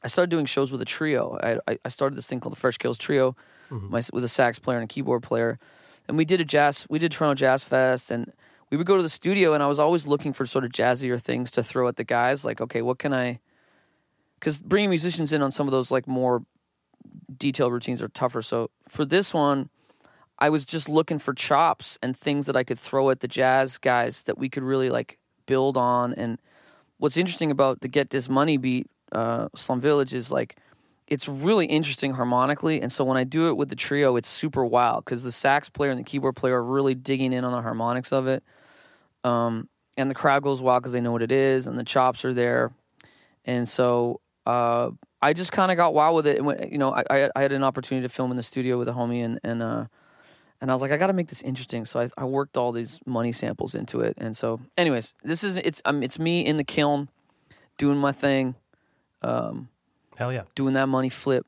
[0.03, 1.37] I started doing shows with a trio.
[1.67, 3.35] I, I- started this thing called the Fresh Kils Trio,
[3.71, 5.57] my, with a sax player and a keyboard player,
[6.07, 6.85] and we did a jazz.
[6.89, 8.31] We did Toronto Jazz Fest, and
[8.69, 11.19] we would go to the studio, and I was always looking for sort of jazzier
[11.19, 12.45] things to throw at the guys.
[12.45, 13.39] Like, okay, what can I?
[14.39, 16.43] Because bringing musicians in on some of those like more
[17.37, 18.41] detailed routines are tougher.
[18.41, 19.69] So for this one,
[20.37, 23.77] I was just looking for chops and things that I could throw at the jazz
[23.77, 26.13] guys that we could really like build on.
[26.13, 26.39] And
[26.97, 30.57] what's interesting about the Get This Money beat, uh, Slum Village, is like
[31.07, 32.81] it's really interesting harmonically.
[32.81, 35.69] And so when I do it with the trio, it's super wild because the sax
[35.69, 38.43] player and the keyboard player are really digging in on the harmonics of it.
[39.23, 42.25] Um, and the crowd goes wild because they know what it is, and the chops
[42.25, 42.73] are there.
[43.45, 44.89] And so uh,
[45.21, 46.37] I just kind of got wild with it.
[46.37, 48.77] And when- you know, I, I I had an opportunity to film in the studio
[48.77, 49.85] with a homie, and and uh,
[50.61, 51.85] and I was like, I got to make this interesting.
[51.85, 54.15] So I, I worked all these money samples into it.
[54.17, 57.09] And so, anyways, this is it's um, it's me in the kiln
[57.77, 58.55] doing my thing,
[59.21, 59.67] um,
[60.17, 60.43] Hell yeah.
[60.55, 61.45] doing that money flip.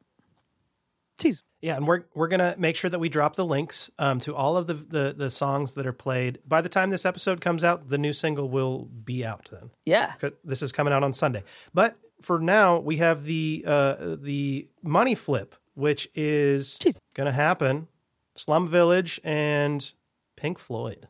[1.18, 1.42] Jeez.
[1.62, 4.58] Yeah, and we're we're gonna make sure that we drop the links um, to all
[4.58, 6.38] of the, the the songs that are played.
[6.48, 9.50] By the time this episode comes out, the new single will be out.
[9.52, 11.44] Then yeah, this is coming out on Sunday.
[11.74, 11.96] But
[12.28, 16.78] for now, we have the uh, the money flip, which is
[17.16, 17.88] gonna happen.
[18.36, 19.94] Slum Village and
[20.36, 21.08] Pink Floyd.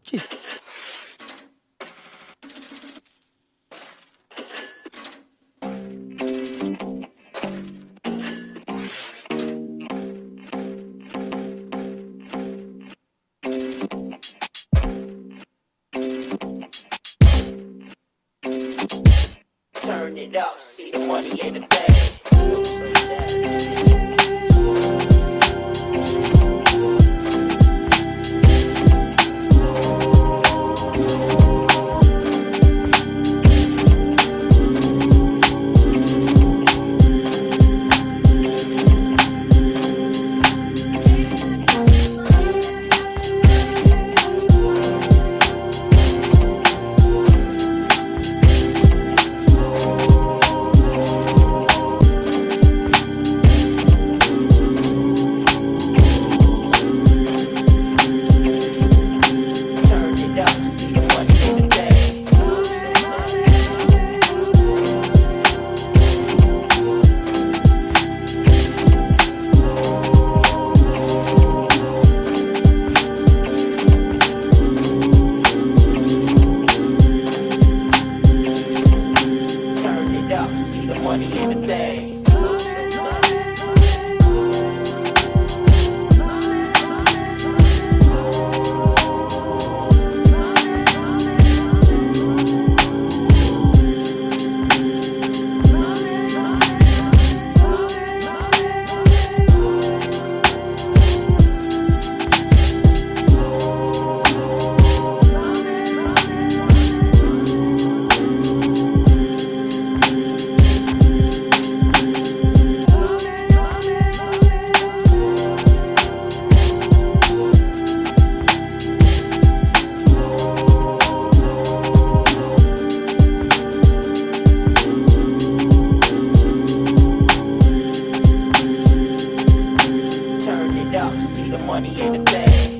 [131.35, 132.73] See the money in the bag.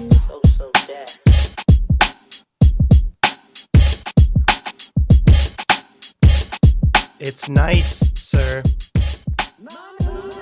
[7.20, 8.64] It's nice, sir.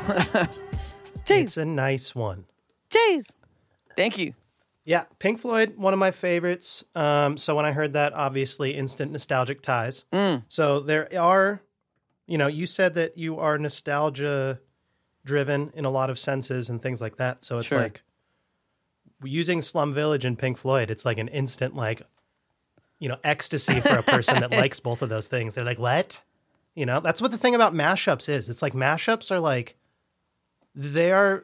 [1.27, 2.45] It's a nice one.
[2.89, 3.33] jeez.
[3.95, 4.33] Thank you.
[4.83, 6.83] Yeah, Pink Floyd, one of my favorites.
[6.93, 10.05] Um, so when I heard that, obviously, instant nostalgic ties.
[10.13, 10.43] Mm.
[10.47, 11.61] So there are,
[12.27, 14.59] you know, you said that you are nostalgia
[15.25, 17.43] driven in a lot of senses and things like that.
[17.43, 17.81] So it's Sure.
[17.81, 18.01] like
[19.23, 22.01] using Slum Village and Pink Floyd, it's like an instant, like,
[22.99, 25.55] you know, ecstasy for a person that likes both of those things.
[25.55, 26.21] They're like, what?
[26.75, 28.49] You know, that's what the thing about mashups is.
[28.49, 29.75] It's like mashups are like,
[30.75, 31.43] they are,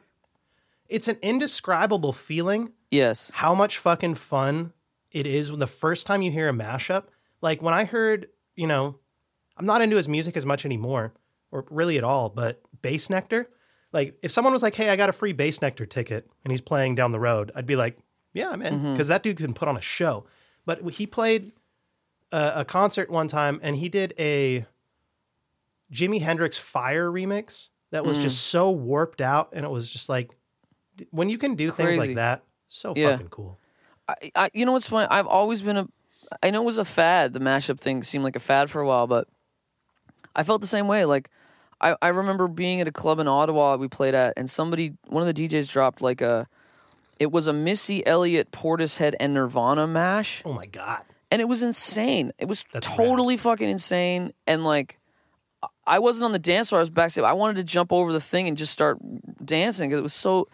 [0.88, 3.30] it's an indescribable feeling Yes.
[3.34, 4.72] how much fucking fun
[5.10, 7.04] it is when the first time you hear a mashup.
[7.40, 8.96] Like when I heard, you know,
[9.56, 11.12] I'm not into his music as much anymore,
[11.50, 13.46] or really at all, but Bassnectar.
[13.92, 16.94] Like if someone was like, "Hey, I got a free Bassnectar ticket," and he's playing
[16.94, 17.98] down the road, I'd be like,
[18.32, 18.92] "Yeah, I'm in," mm-hmm.
[18.92, 20.24] because that dude can put on a show.
[20.64, 21.52] But he played
[22.30, 24.64] a, a concert one time, and he did a
[25.92, 28.50] Jimi Hendrix Fire remix that was just mm.
[28.50, 30.34] so warped out, and it was just like
[31.10, 32.00] when you can do things Crazy.
[32.00, 33.12] like that, so Yeah.
[33.12, 33.58] fucking cool.
[34.08, 35.06] I, I, you know what's funny?
[35.10, 35.88] I've always been a.
[36.42, 37.34] I know it was a fad.
[37.34, 39.28] The mashup thing seemed like a fad for a while, but
[40.34, 41.04] I felt the same way.
[41.04, 41.30] Like,
[41.82, 45.26] I, I remember being at a club in Ottawa we played at, and somebody, one
[45.26, 46.46] of the DJs dropped like a.
[47.18, 51.02] It was a Missy Elliott, Portishead, and Nirvana mash, Oh my god.
[51.30, 52.32] and it was insane.
[52.38, 54.98] It was That's totally fucking insane, and like.
[55.86, 56.80] I wasn't on the dance floor.
[56.80, 57.22] I was backstage.
[57.24, 58.98] I wanted to jump over the thing and just start
[59.44, 60.48] dancing because it was so.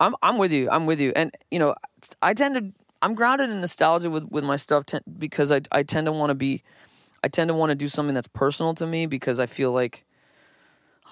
[0.00, 0.68] I'm I'm with you.
[0.70, 1.12] I'm with you.
[1.14, 1.74] And you know,
[2.20, 2.72] I tend to
[3.02, 6.30] I'm grounded in nostalgia with with my stuff ten, because I I tend to want
[6.30, 6.62] to be
[7.22, 10.04] I tend to want to do something that's personal to me because I feel like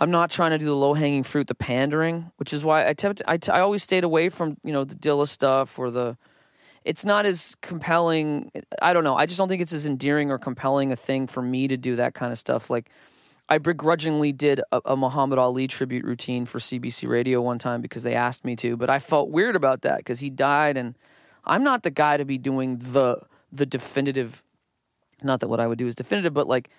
[0.01, 2.95] I'm not trying to do the low hanging fruit, the pandering, which is why I
[3.29, 6.17] I, I always stayed away from you know the Dilla stuff or the.
[6.83, 8.51] It's not as compelling.
[8.81, 9.15] I don't know.
[9.15, 11.97] I just don't think it's as endearing or compelling a thing for me to do
[11.97, 12.71] that kind of stuff.
[12.71, 12.89] Like,
[13.51, 18.03] I begrudgingly did a, a Muhammad Ali tribute routine for CBC Radio one time because
[18.03, 20.97] they asked me to, but I felt weird about that because he died, and
[21.45, 23.19] I'm not the guy to be doing the
[23.53, 24.43] the definitive.
[25.23, 26.71] Not that what I would do is definitive, but like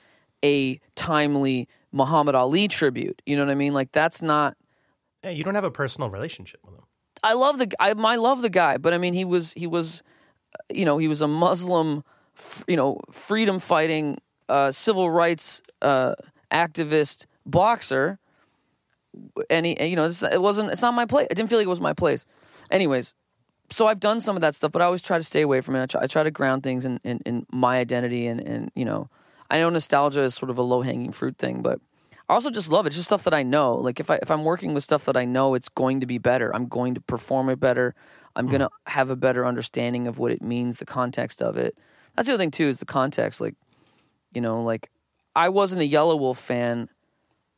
[0.43, 3.21] a timely Muhammad Ali tribute.
[3.25, 3.73] You know what I mean?
[3.73, 4.57] Like that's not.
[5.21, 6.83] Hey, you don't have a personal relationship with him.
[7.23, 10.01] I love the I, I love the guy, but I mean he was he was,
[10.55, 12.03] uh, you know, he was a Muslim,
[12.67, 14.17] you know, freedom fighting,
[14.49, 16.15] uh, civil rights uh,
[16.51, 18.17] activist boxer,
[19.49, 21.27] and he you know this, it wasn't it's not my place.
[21.29, 22.25] I didn't feel like it was my place.
[22.71, 23.15] Anyways,
[23.69, 25.75] so I've done some of that stuff, but I always try to stay away from
[25.75, 25.83] it.
[25.83, 28.85] I try, I try to ground things in, in, in my identity, and and you
[28.85, 29.09] know,
[29.51, 31.81] I know nostalgia is sort of a low hanging fruit thing, but
[32.29, 32.89] I also just love it.
[32.89, 33.75] It's just stuff that I know.
[33.75, 36.17] Like if I if I'm working with stuff that I know it's going to be
[36.17, 37.93] better, I'm going to perform it better.
[38.33, 38.91] I'm gonna mm-hmm.
[38.91, 41.77] have a better understanding of what it means, the context of it.
[42.15, 43.41] That's the other thing too is the context.
[43.41, 43.55] Like,
[44.33, 44.89] you know, like
[45.35, 46.87] I wasn't a Yelawolf fan,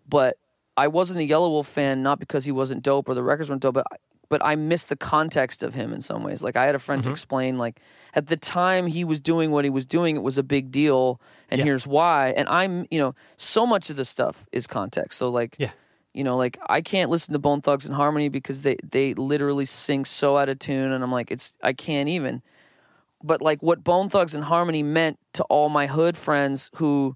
[0.10, 0.38] but
[0.76, 3.76] I wasn't a Yelawolf fan not because he wasn't dope or the records weren't dope,
[3.76, 3.86] but
[4.30, 6.42] but I missed the context of him in some ways.
[6.42, 7.80] Like I had a friend to explain, like
[8.16, 11.20] at the time he was doing what he was doing, it was a big deal,
[11.52, 11.66] and Yeah.
[11.66, 12.30] here's why.
[12.36, 15.20] And I'm, you know, so much of this stuff is context.
[15.20, 15.72] So like, Yeah.
[16.14, 19.66] you know, like I can't listen to Bone Thugs and Harmony because they they literally
[19.66, 22.42] sing so out of tune, and I'm like, it's I can't even.
[23.24, 27.16] But like what Bone Thugs and Harmony meant to all my hood friends who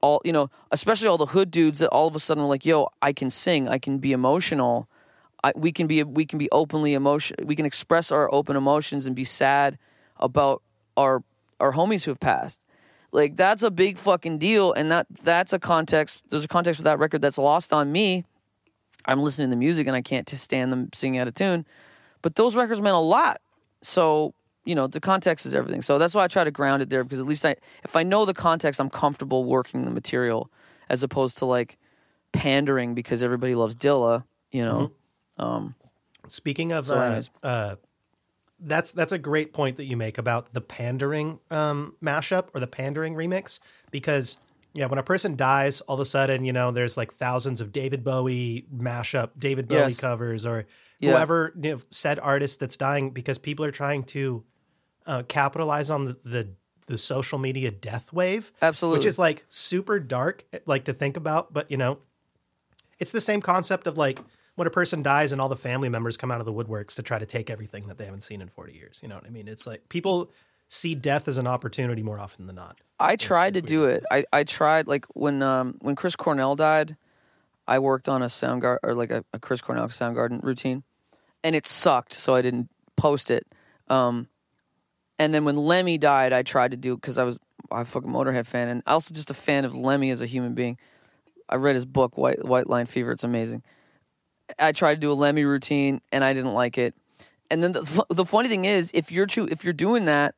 [0.00, 2.64] all you know, especially all the hood dudes that all of a sudden were like,
[2.64, 4.88] "Yo, I can sing, I can be emotional,
[5.44, 9.06] I, we can be we can be openly emotion, we can express our open emotions
[9.06, 9.78] and be sad
[10.18, 10.62] about
[10.96, 11.22] our
[11.60, 12.62] our homies who have passed."
[13.10, 16.22] Like that's a big fucking deal, and that that's a context.
[16.28, 18.24] There's a context for that record that's lost on me.
[19.06, 21.64] I'm listening to music and I can't stand them singing out of tune,
[22.20, 23.40] but those records meant a lot.
[23.80, 24.34] So
[24.66, 25.80] you know the context is everything.
[25.80, 28.02] So that's why I try to ground it there because at least I, if I
[28.02, 30.50] know the context, I'm comfortable working the material
[30.90, 31.78] as opposed to like
[32.32, 34.24] pandering because everybody loves Dilla.
[34.50, 34.94] You know, mm-hmm.
[36.26, 37.76] Speaking of, So uh, uh,
[38.60, 42.66] that's that's a great point that you make about the pandering um, mashup or the
[42.66, 44.38] pandering remix because
[44.74, 47.72] yeah, when a person dies, all of a sudden you know there's like thousands of
[47.72, 50.00] David Bowie mashup, David Bowie Yes.
[50.00, 50.66] covers, or
[51.00, 51.12] Yeah.
[51.12, 54.44] whoever you know, said artist that's dying because people are trying to
[55.06, 56.48] uh, capitalize on the, the
[56.86, 58.98] the social media death wave, Absolutely.
[58.98, 61.98] which is like super dark, like to think about, but you know,
[62.98, 64.20] it's the same concept of like
[64.58, 67.02] when a person dies and all the family members come out of the woodworks to
[67.02, 68.98] try to take everything that they haven't seen in 40 years.
[69.02, 69.46] You know what I mean?
[69.46, 70.30] It's like people
[70.66, 72.80] see death as an opportunity more often than not.
[72.98, 74.04] I tried to do it.
[74.10, 76.96] I, I tried like when um when Chris Cornell died,
[77.68, 80.82] I worked on a Soundgarden or like a, a Chris Cornell Soundgarden routine,
[81.44, 83.46] and it sucked, so I didn't post it.
[83.88, 84.26] Um,
[85.20, 87.38] and then when Lemmy died, I tried to do because I was
[87.70, 90.78] a fucking Motorhead fan, and also just a fan of Lemmy as a human being.
[91.48, 93.12] I read his book, White White Line Fever.
[93.12, 93.62] It's amazing.
[94.58, 96.94] I tried to do a Lemmy routine, and I didn't like it.
[97.50, 100.34] And then the the funny thing is, if you're too, if you're doing that,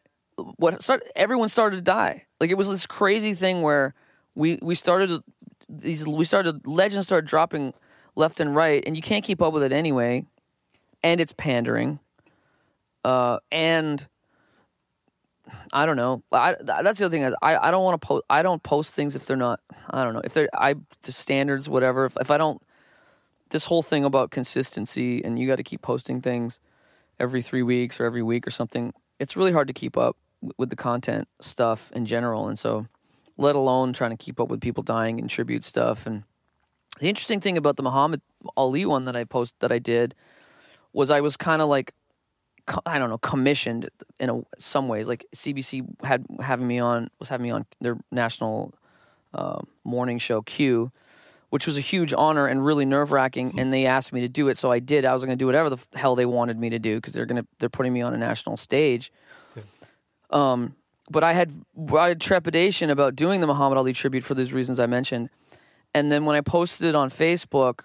[0.57, 2.27] what start, everyone started to die.
[2.41, 3.95] Like it was this crazy thing where
[4.35, 5.23] we we started
[5.69, 7.75] these we started legends started dropping
[8.17, 10.25] left and right, and you can't keep up with it anyway.
[11.03, 11.99] And it's pandering,
[13.05, 14.07] uh, and
[15.73, 16.23] I don't know.
[16.33, 17.35] I, that's the other thing.
[17.43, 18.25] I, I don't want to post.
[18.29, 19.61] I don't post things if they're not.
[19.89, 22.05] I don't know if they're I the standards whatever.
[22.07, 22.61] If, if I don't,
[23.51, 26.61] this whole thing about consistency and you got to keep posting things
[27.19, 28.93] every three weeks or every week or something.
[29.19, 30.17] It's really hard to keep up
[30.57, 32.87] with the content stuff in general, and so
[33.37, 36.07] let alone trying to keep up with people dying and tribute stuff.
[36.07, 36.25] And
[36.99, 38.23] the interesting thing about the Muhammad
[38.57, 40.15] Ali one that I post that I did
[40.93, 41.93] was I was kind of like
[42.87, 45.09] I don't know, commissioned in a, some ways.
[45.09, 48.75] Like CBC had having me on was having me on their national
[49.35, 50.93] uh, morning show Q,
[51.51, 53.59] which was a huge honor and really nerve wracking.
[53.59, 55.05] And they asked me to do it, so I did.
[55.05, 57.13] I was going to do whatever the f- hell they wanted me to do because
[57.13, 59.13] they're gonna they're putting me on a national stage.
[60.31, 60.77] Um,
[61.11, 61.53] but I had
[61.97, 65.29] I had trepidation about doing the Muhammad Ali tribute for these reasons I mentioned.
[65.93, 67.81] And then when I posted it on Facebook,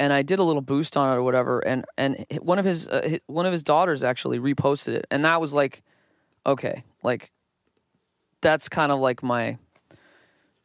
[0.00, 2.88] and I did a little boost on it or whatever, and and one of his
[2.88, 5.82] uh, hi- one of his daughters actually reposted it, and that was like,
[6.46, 7.30] okay, like
[8.40, 9.58] that's kind of like my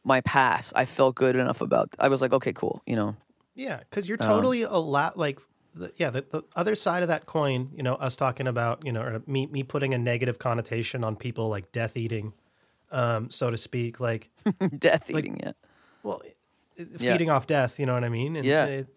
[0.08, 0.72] my pass.
[0.74, 1.94] I felt good enough about.
[2.00, 3.14] I was like, okay, cool, you know,
[3.54, 5.38] Yeah, because you're Um, totally a lot like,
[5.74, 7.70] the, yeah, the, the other side of that coin.
[7.76, 11.14] You know, us talking about you know, or me me putting a negative connotation on
[11.14, 12.32] people like death eating,
[12.90, 14.00] um, so to speak.
[14.00, 14.30] Like,
[14.78, 15.56] death eating it.
[16.02, 16.20] well,
[16.76, 17.12] Yeah.
[17.12, 17.78] feeding off death.
[17.78, 18.34] You know what I mean?
[18.36, 18.66] And Yeah.
[18.66, 18.88] it-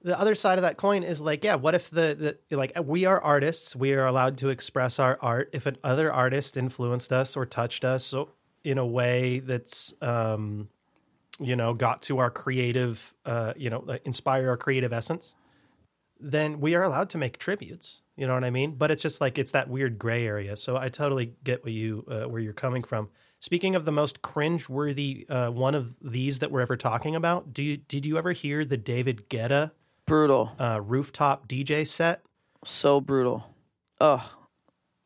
[0.00, 3.04] the other side of that coin is like, yeah, what if the, the like we
[3.04, 5.50] are artists, we are allowed to express our art.
[5.52, 8.30] If another artist influenced us or touched us so,
[8.68, 10.68] in a way that's, um,
[11.40, 15.34] you know, got to our creative, uh, you know, inspire our creative essence,
[16.20, 18.02] then we are allowed to make tributes.
[18.16, 18.72] You know what I mean?
[18.72, 20.56] But it's just like it's that weird gray area.
[20.56, 23.08] So I totally get what you uh, where you're coming from.
[23.40, 27.62] Speaking of the most cringe-worthy uh, one of these that we're ever talking about, do
[27.62, 29.70] you did you ever hear the David Guetta
[30.06, 32.22] Brutal, uh, rooftop DJ set?
[32.64, 33.46] so brutal.
[34.00, 34.20] Ugh,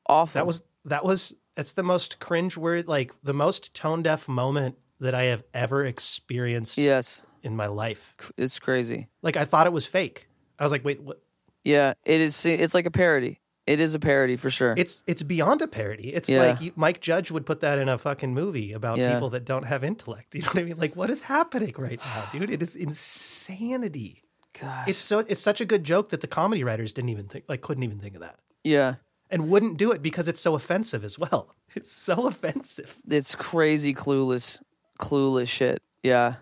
[0.08, 0.38] awful.
[0.38, 5.24] That was that was it's the most cringe-worthy, like the most tone-deaf moment that I
[5.24, 8.14] have ever experienced yes, in my life.
[8.36, 9.08] it's crazy.
[9.22, 10.28] Like I thought it was fake.
[10.58, 11.20] I was like, wait, what?
[11.64, 12.44] Yeah, it is.
[12.46, 13.40] It's like a parody.
[13.66, 14.74] It is a parody for sure.
[14.76, 16.12] It's it's beyond a parody.
[16.12, 16.46] It's Yeah.
[16.46, 19.12] like you, Mike Judge would put that in a fucking movie about Yeah.
[19.14, 20.34] people that don't have intellect.
[20.34, 20.78] You know what I mean?
[20.78, 22.50] Like, what is happening right now, dude?
[22.50, 24.24] It is insanity.
[24.60, 24.88] Gosh.
[24.88, 27.60] It's so it's such a good joke that the comedy writers didn't even think, like,
[27.60, 28.96] couldn't even think of that, yeah.
[29.32, 31.56] And wouldn't do it because it's so offensive as well.
[31.74, 32.98] It's so offensive.
[33.08, 34.60] it's crazy clueless
[35.00, 36.34] clueless shit yeah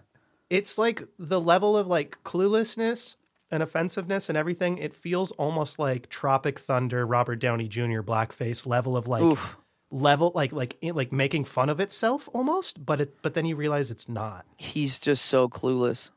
[0.51, 3.15] It's like the level of like cluelessness
[3.53, 4.79] and offensiveness and everything.
[4.79, 8.01] It feels almost like Tropic Thunder, Robert Downey Jr.
[8.03, 9.57] blackface level of like Oof.
[9.93, 12.85] level, like like like making fun of itself almost.
[12.85, 14.45] But it but then you realize it's not.
[14.57, 16.11] he's just so clueless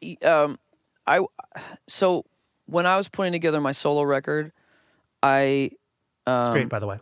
[0.00, 0.58] He- um
[1.06, 1.20] i
[1.86, 2.24] so
[2.66, 4.50] when i was putting together my solo record
[5.22, 5.70] i
[6.26, 6.98] It's Um, great, by the way.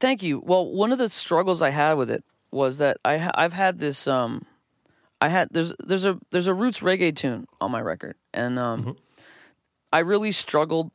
[0.00, 0.40] thank you.
[0.44, 3.78] Well one of the struggles i had with it was that i ha- i've had
[3.78, 4.44] this um
[5.20, 8.96] i had there's there's a there's a roots reggae tune on my record and um
[9.92, 10.90] i really struggled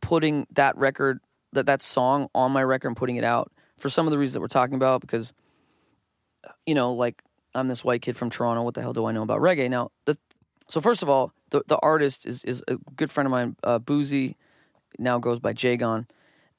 [0.00, 1.20] putting that record
[1.52, 4.34] that that song on my record and putting it out for some of the reasons
[4.34, 5.32] that we're talking about because
[6.66, 7.22] you know like
[7.54, 8.62] i'm this white kid from toronto.
[8.62, 9.70] What the hell do i know about reggae?
[9.70, 10.18] Now the
[10.68, 13.78] so first of all the the artist is is a good friend of mine uh,
[13.78, 14.36] boozy
[14.98, 16.06] now goes by jagon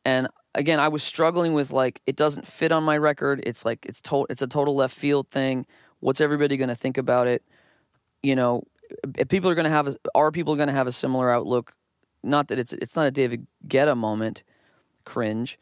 [0.07, 3.43] and again i was struggling with like it doesn't fit on my record.
[3.45, 5.65] It's like it's to- it's a total left field thing.
[5.99, 7.43] What's everybody going to think about it?
[8.23, 8.63] You know
[9.27, 11.73] people are going to have a, are people going to have a similar outlook?
[12.23, 14.43] Not that it's it's not a david guetta moment.
[15.03, 15.59] Cringe.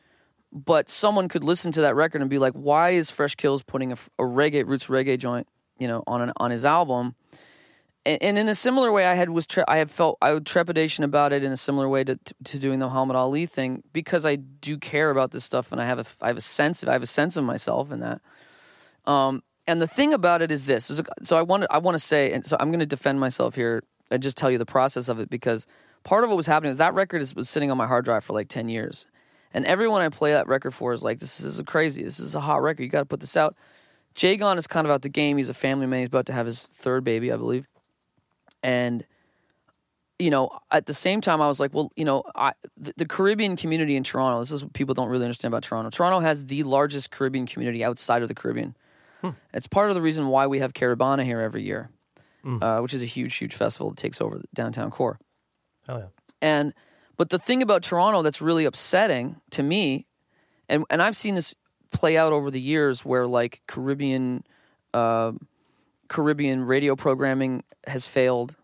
[0.51, 3.91] But someone could listen to that record and be like why is Fresh Kils putting
[3.91, 5.47] a, a reggae roots reggae joint
[5.80, 7.15] you know on an, on his album
[8.06, 11.03] and, in a similar way, I had was tre- I had felt I had trepidation
[11.03, 14.36] about it in a similar way to, to doing the Muhammad Ali thing because I
[14.36, 16.93] do care about this stuff and I have a I have a sense of I
[16.93, 18.22] have a sense of myself in that.
[19.06, 21.99] Um, and the thing about it is this: is so I want I want to
[21.99, 25.10] say, and so I'm going to defend myself here and just tell you the process
[25.10, 25.66] of it because
[26.03, 28.24] part of what was happening is that record is, was sitting on my hard drive
[28.24, 29.08] for like ten years,
[29.51, 32.39] and everyone I play that record for is like, this is crazy, this is a
[32.39, 33.56] hot record, you got to put this out.
[34.16, 35.36] Jagon is kind of out the game.
[35.36, 35.99] He's a family man.
[35.99, 37.68] He's about to have his third baby, I believe
[38.66, 39.05] and
[40.20, 43.05] you know at the same time i was like well you know I, the, the
[43.05, 46.45] caribbean community in toronto this is what people don't really understand about toronto toronto has
[46.45, 48.76] the largest caribbean community outside of the caribbean
[49.53, 51.89] it's part of the reason why we have Caribana here every year
[52.61, 55.20] uh, which is a huge, huge festival that takes over the downtown core.
[55.88, 56.05] Hell yeah.
[56.41, 56.74] And
[57.18, 60.05] but the thing about Toronto that's really upsetting to me,
[60.70, 61.55] and and I've seen this
[61.91, 64.43] play out over the years where like Caribbean
[64.93, 65.32] uh,
[66.08, 68.56] Caribbean radio programming has failed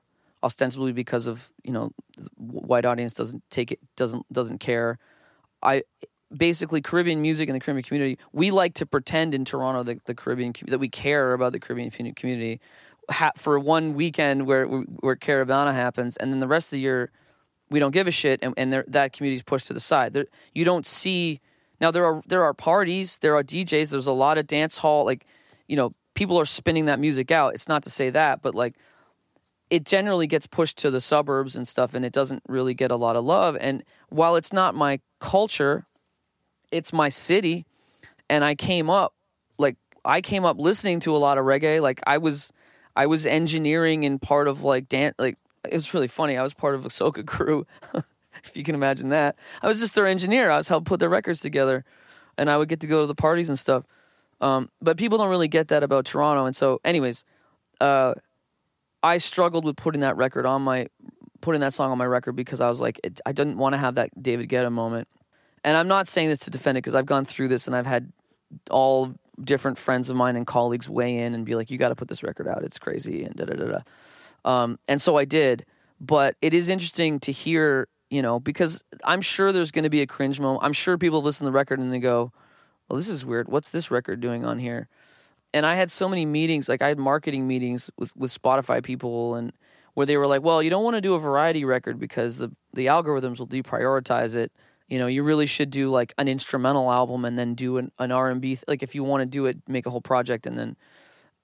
[0.43, 1.91] ostensibly because of you know
[2.35, 4.97] white audience doesn't take it doesn't doesn't care.
[5.61, 5.83] I
[6.35, 8.19] basically Caribbean music and the Caribbean community.
[8.31, 12.13] We like to pretend in Toronto that the Caribbean that we care about the Caribbean
[12.13, 12.59] community
[13.35, 17.11] for one weekend where where Caribana happens, and then the rest of the year
[17.69, 20.13] we don't give a shit, and, and that community is pushed to the side.
[20.13, 21.39] There, you don't see
[21.79, 21.91] now.
[21.91, 23.91] There are there are parties, there are DJs.
[23.91, 25.25] There's a lot of dance hall, like
[25.67, 27.55] you know, people are spinning that music out.
[27.55, 28.75] It's not to say that, but like
[29.71, 32.95] it generally gets pushed to the suburbs and stuff, and it doesn't really get a
[32.95, 33.57] lot of love.
[33.59, 35.87] And while it's not my culture,
[36.71, 37.65] it's my city,
[38.29, 39.15] and I came up
[39.57, 41.81] like I came up listening to a lot of reggae.
[41.81, 42.53] Like I was,
[42.95, 45.15] I was engineering and part of like dance.
[45.17, 46.37] Like it was really funny.
[46.37, 47.65] I was part of a soca crew,
[47.95, 49.37] if you can imagine that.
[49.63, 50.51] I was just their engineer.
[50.51, 51.83] I was helping put their records together,
[52.37, 53.85] and I would get to go to the parties and stuff.
[54.41, 57.23] Um, but people don't really get that about Toronto, and so, anyways,
[57.79, 58.15] uh,
[59.03, 60.87] I struggled with putting that record on my
[61.41, 63.77] putting that song on my record because I was like, it, I didn't want to
[63.77, 65.07] have that David Guetta moment.
[65.63, 67.85] And I'm not saying this to defend it because I've gone through this and I've
[67.85, 68.11] had
[68.69, 69.13] all
[69.43, 72.07] different friends of mine and colleagues weigh in and be like, you got to put
[72.07, 72.63] this record out.
[72.63, 73.79] It's crazy and da da da da.
[74.45, 75.65] Um, and so I did.
[75.99, 80.01] But it is interesting to hear, you know, because I'm sure there's going to be
[80.01, 80.63] a cringe moment.
[80.63, 82.31] I'm sure people listen to the record and they go,
[82.91, 83.47] well, this is weird.
[83.47, 84.87] What's this record doing on here?
[85.53, 89.35] and I had so many meetings, like I had marketing meetings with, with Spotify people,
[89.35, 89.51] and
[89.93, 92.51] where they were like, "Well, you don't want to do a variety record because the
[92.73, 94.51] the algorithms will deprioritize it.
[94.87, 98.11] You know, you really should do like an instrumental album and then do an, an
[98.11, 98.57] R and B.
[98.67, 100.77] Like if you want to do it, make a whole project and then."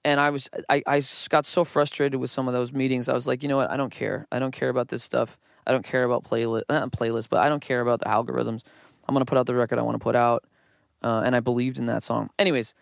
[0.04, 3.08] And I was, I, I got so frustrated with some of those meetings.
[3.08, 3.68] I was like, you know what?
[3.68, 4.28] I don't care.
[4.30, 5.36] I don't care about this stuff.
[5.66, 8.62] I don't care about playlist, not playlist, but I don't care about the algorithms.
[9.06, 10.44] I'm gonna put out the record I want to put out,
[11.02, 12.30] uh, and I believed in that song.
[12.38, 12.74] Anyways,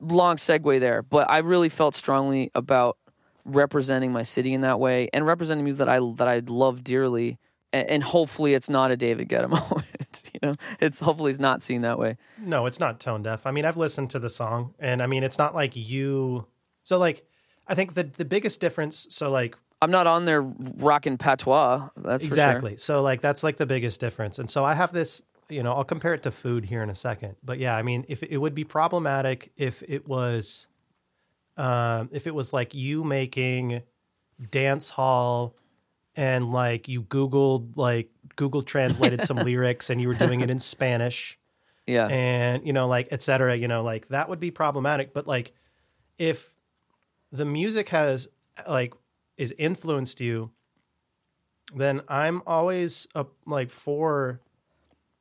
[0.00, 2.96] long segue there, but I really felt strongly about
[3.44, 7.38] representing my city in that way and representing music that I that I love dearly.
[7.72, 10.30] And, and hopefully, it's not a David Guetta moment.
[10.34, 12.16] you know, it's hopefully it's not seen that way.
[12.38, 13.46] No, it's not tone deaf.
[13.46, 16.46] I mean, I've listened to the song, and I mean, it's not like you.
[16.82, 17.24] So, like,
[17.68, 19.06] I think the the biggest difference.
[19.10, 21.88] So, like, I'm not on there rocking patois.
[21.96, 22.76] That's exactly.
[22.76, 24.38] So, like, that's like the biggest difference.
[24.38, 25.22] And so, I have this.
[25.50, 27.36] You know, I'll compare it to food here in a second.
[27.42, 30.66] But yeah, I mean, if it would be problematic if it was,
[31.56, 33.82] um, if it was like you making
[34.50, 35.54] dance hall
[36.16, 40.58] and like you googled like google translated some lyrics and you were doing it in
[40.58, 41.38] spanish.
[41.86, 45.26] Yeah, and you know like et cetera you know like that would be problematic but
[45.26, 45.52] like
[46.18, 46.54] if
[47.32, 48.28] the music has
[48.68, 48.94] like
[49.36, 50.52] is influenced you
[51.74, 54.40] then i'm always uh, like for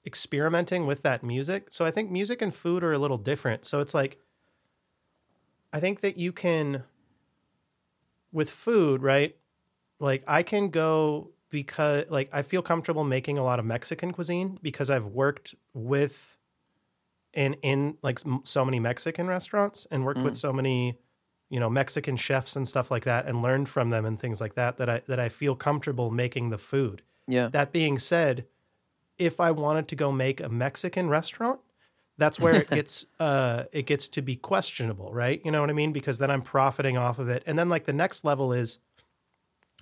[0.09, 1.67] experimenting with that music.
[1.69, 3.65] So i think music and food are a little different.
[3.65, 4.19] So it's like
[5.71, 6.83] i think that you can
[8.31, 9.35] with food right?
[9.99, 14.59] Like i can go because like i feel comfortable making a lot of mexican cuisine
[14.61, 16.37] because i've worked with
[17.33, 20.37] and in like so many Mexican restaurants and worked with mm.
[20.37, 20.97] so many,
[21.49, 24.55] you know, Mexican chefs and stuff like that and learned from them and things like
[24.55, 27.01] that that I that I feel comfortable making the food.
[27.27, 28.45] yeah, That being said,
[29.19, 31.59] if I wanted to go make a Mexican restaurant,
[32.17, 35.41] that's where it gets uh it gets to be questionable, right?
[35.45, 35.91] You know what I mean?
[35.93, 37.43] Because then I'm profiting off of it.
[37.45, 38.79] And then like the next level is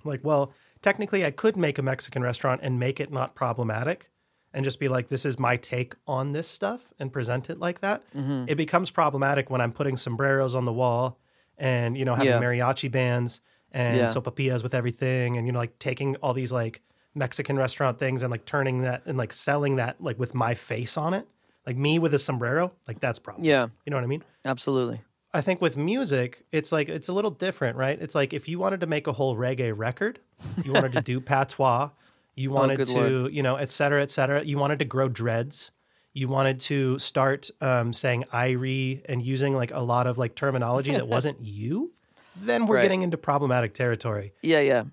[0.04, 4.10] like, well, technically I could make a Mexican restaurant and make it not problematic
[4.54, 7.80] and just be like, this is my take on this stuff and present it like
[7.80, 8.02] that.
[8.14, 8.44] Mm-hmm.
[8.48, 11.18] It becomes problematic when I'm putting sombreros on the wall
[11.58, 12.40] and, you know, having Yeah.
[12.40, 13.40] mariachi bands
[13.72, 14.04] and Yeah.
[14.04, 16.80] sopapillas with everything and, you know, like taking all these like
[17.18, 20.96] Mexican restaurant things and like turning that and like selling that like with my face
[20.96, 21.26] on it.
[21.66, 23.44] Like me with a sombrero, like that's problem.
[23.44, 24.24] yeah, You know what I mean?
[24.44, 25.02] absolutely.
[25.34, 28.00] I think with music, it's like it's a little different, right?
[28.00, 30.18] It's like if you wanted to make a whole reggae record,
[30.64, 31.90] you wanted to do patois,
[32.34, 32.94] you wanted good to,
[33.24, 33.34] lord.
[33.34, 34.42] you know, et cetera, et cetera.
[34.42, 35.70] You wanted to grow dreads.
[36.14, 40.92] You wanted to start um, saying Irie and using like a lot of like terminology
[40.92, 41.92] that wasn't you.
[42.34, 42.82] Then we're Right.
[42.82, 44.32] getting into problematic territory.
[44.40, 44.84] Yeah, yeah,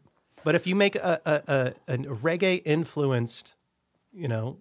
[0.45, 3.55] But if you make a a, a, a reggae influenced,
[4.13, 4.59] you know,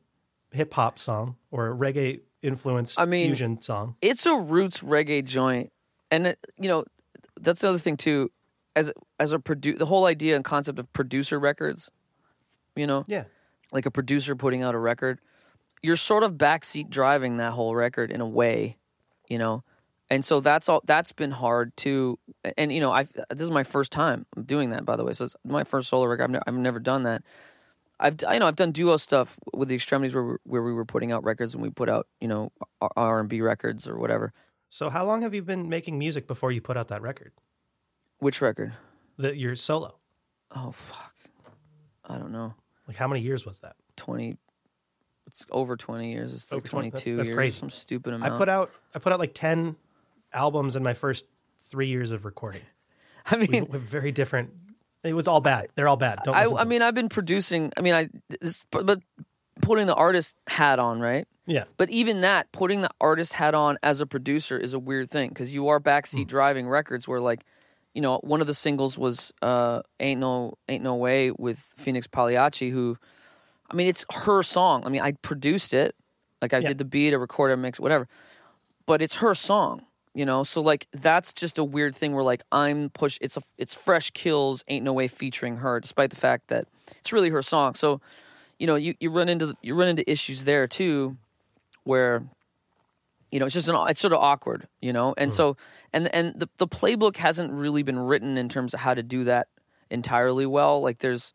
[0.51, 5.23] hip hop song or a reggae influenced I mean- fusion song, it's a roots reggae
[5.23, 5.71] joint,
[6.11, 6.85] and it, you know
[7.39, 8.33] that's the other thing too.
[8.75, 11.91] As as a produ- the whole idea and concept of producer records,
[12.75, 13.25] you know, yeah,
[13.71, 15.21] like a producer putting out a record,
[15.83, 18.79] you're sort of backseat driving that whole record in a way,
[19.29, 19.63] you know.
[20.11, 22.19] And so that's all that's been hard too
[22.59, 25.25] and you know i this is my first time doing that by the way so
[25.25, 27.23] it's my first solo record i've, ne- I've never done that
[28.01, 30.85] i've i know i've done duo stuff with the extremities where we, where we were
[30.85, 34.33] putting out records and we put out you know R- r&b records or whatever
[34.69, 37.33] So how long have you been making music before you put out that record?
[38.19, 38.73] which record
[39.17, 39.97] The your solo.
[40.55, 41.15] oh fuck
[42.05, 42.55] i don't know
[42.87, 43.77] Like how many years was that?
[43.97, 44.37] 20
[45.27, 47.59] it's over 20 years it's like Over 20 22 that's- that's years crazy.
[47.59, 49.77] some stupid amount I put out I put out like ten
[50.35, 51.25] albums in my first
[51.65, 52.63] three years of recording.
[53.27, 54.51] i mean With very different.
[55.03, 55.69] It was all bad.
[55.75, 56.21] They're all bad.
[56.25, 56.35] Don't.
[56.35, 58.09] I, I mean i've been producing i mean i
[58.41, 59.01] this, but,
[59.63, 61.65] putting the artist hat on right yeah.
[61.77, 65.29] But even that, putting the artist hat on as a producer is a weird thing
[65.29, 67.45] because you are backseat driving records where like,
[67.93, 72.07] you know, one of the singles was uh, "Ain't No Ain't No Way" with Phoenix
[72.07, 72.97] Pagliacci, who,
[73.71, 74.85] I mean, it's her song.
[74.87, 75.95] I mean, I produced it,
[76.41, 76.69] like I Yeah.
[76.69, 78.09] did the beat, I recorded, I mixed, whatever,
[78.87, 79.85] but it's her song.
[80.15, 83.19] You know, so like that's just a weird thing where like I'm push.
[83.21, 87.13] It's a it's Fresh Kils "Ain't No Way" featuring her, despite the fact that it's
[87.13, 87.75] really her song.
[87.75, 88.01] So,
[88.59, 91.17] you know, you, you run into you run into issues there too
[91.85, 92.23] where
[93.31, 95.35] you know it's just an it's sort of awkward you know and hmm.
[95.35, 95.57] so
[95.93, 99.25] and and the, the playbook hasn't really been written in terms of how to do
[99.25, 99.49] that
[99.91, 101.33] entirely well like there's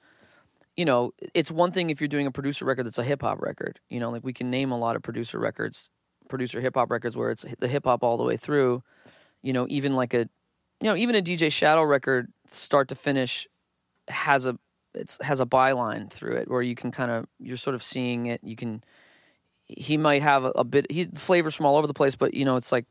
[0.76, 3.42] you know it's one thing if you're doing a producer record that's a hip hop
[3.42, 5.90] record you know like we can name a lot of producer records
[6.30, 8.82] producer hip hop records where it's the hip hop all the way through
[9.42, 10.30] you know even like a
[10.82, 13.48] you know even a DJ Shadow record start to finish
[14.08, 14.58] has a
[14.94, 18.26] it's has a byline through it where you can kind of you're sort of seeing
[18.26, 18.42] it.
[18.44, 18.84] You can
[19.66, 22.44] he might have a, a bit he flavors from all over the place but you
[22.44, 22.86] know it's like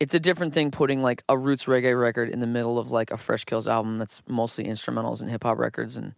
[0.00, 3.10] it's a different thing putting like a roots reggae record in the middle of like
[3.10, 5.96] a Fresh Kils album that's mostly instrumentals and hip hop records.
[5.96, 6.14] And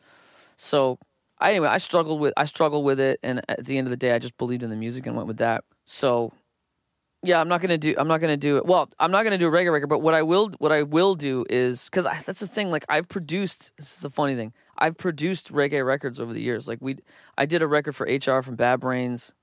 [0.56, 0.98] so
[1.40, 3.20] anyway i struggled with i struggled with it.
[3.22, 5.28] And at the end of the day i just believed in the music and went
[5.28, 6.32] with that so
[7.22, 9.48] yeah i'm not gonna do i'm not gonna do it well i'm not gonna do
[9.48, 12.46] a reggae record but what i will what i will do is because that's the
[12.46, 16.40] thing like i've produced this is the funny thing i've produced reggae records over the
[16.40, 16.96] years like we
[17.36, 19.34] i did a record for hr from bad brains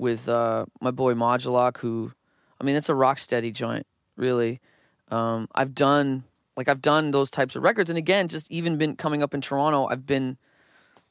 [0.00, 2.12] with uh, my boy Modulok, who,
[2.60, 3.86] I mean, it's a rock steady joint,
[4.16, 4.60] really.
[5.08, 6.24] Um, I've done
[6.56, 9.40] like I've done those types of records, and again, just even been coming up in
[9.40, 10.36] Toronto, I've been,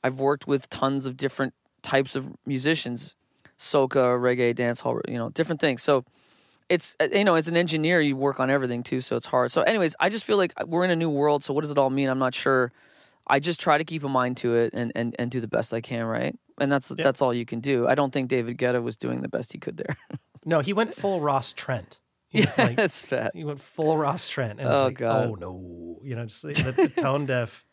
[0.03, 3.15] I've worked with tons of different types of musicians,
[3.59, 5.83] soca, reggae, dancehall, you know, different things.
[5.83, 6.05] So
[6.69, 9.51] it's uh, you know, as an engineer, you work on everything too, so it's hard.
[9.51, 11.43] So, anyways, I just feel like we're in a new world.
[11.43, 12.09] So, what does it all mean?
[12.09, 12.71] I'm not sure.
[13.27, 15.71] I just try to keep a mind to it and, and, and do the best
[15.71, 16.35] I can, right?
[16.59, 17.87] And that's that's all you can do.
[17.87, 19.97] I don't think David Guetta was doing the best he could there.
[20.45, 21.99] No, he went full Ross Trent.
[22.33, 23.31] Went, like, that's fat.
[23.35, 24.59] he went full Ross Trent.
[24.61, 25.27] And Oh, like, God.
[25.27, 27.65] oh no, you know, just the, the tone deaf.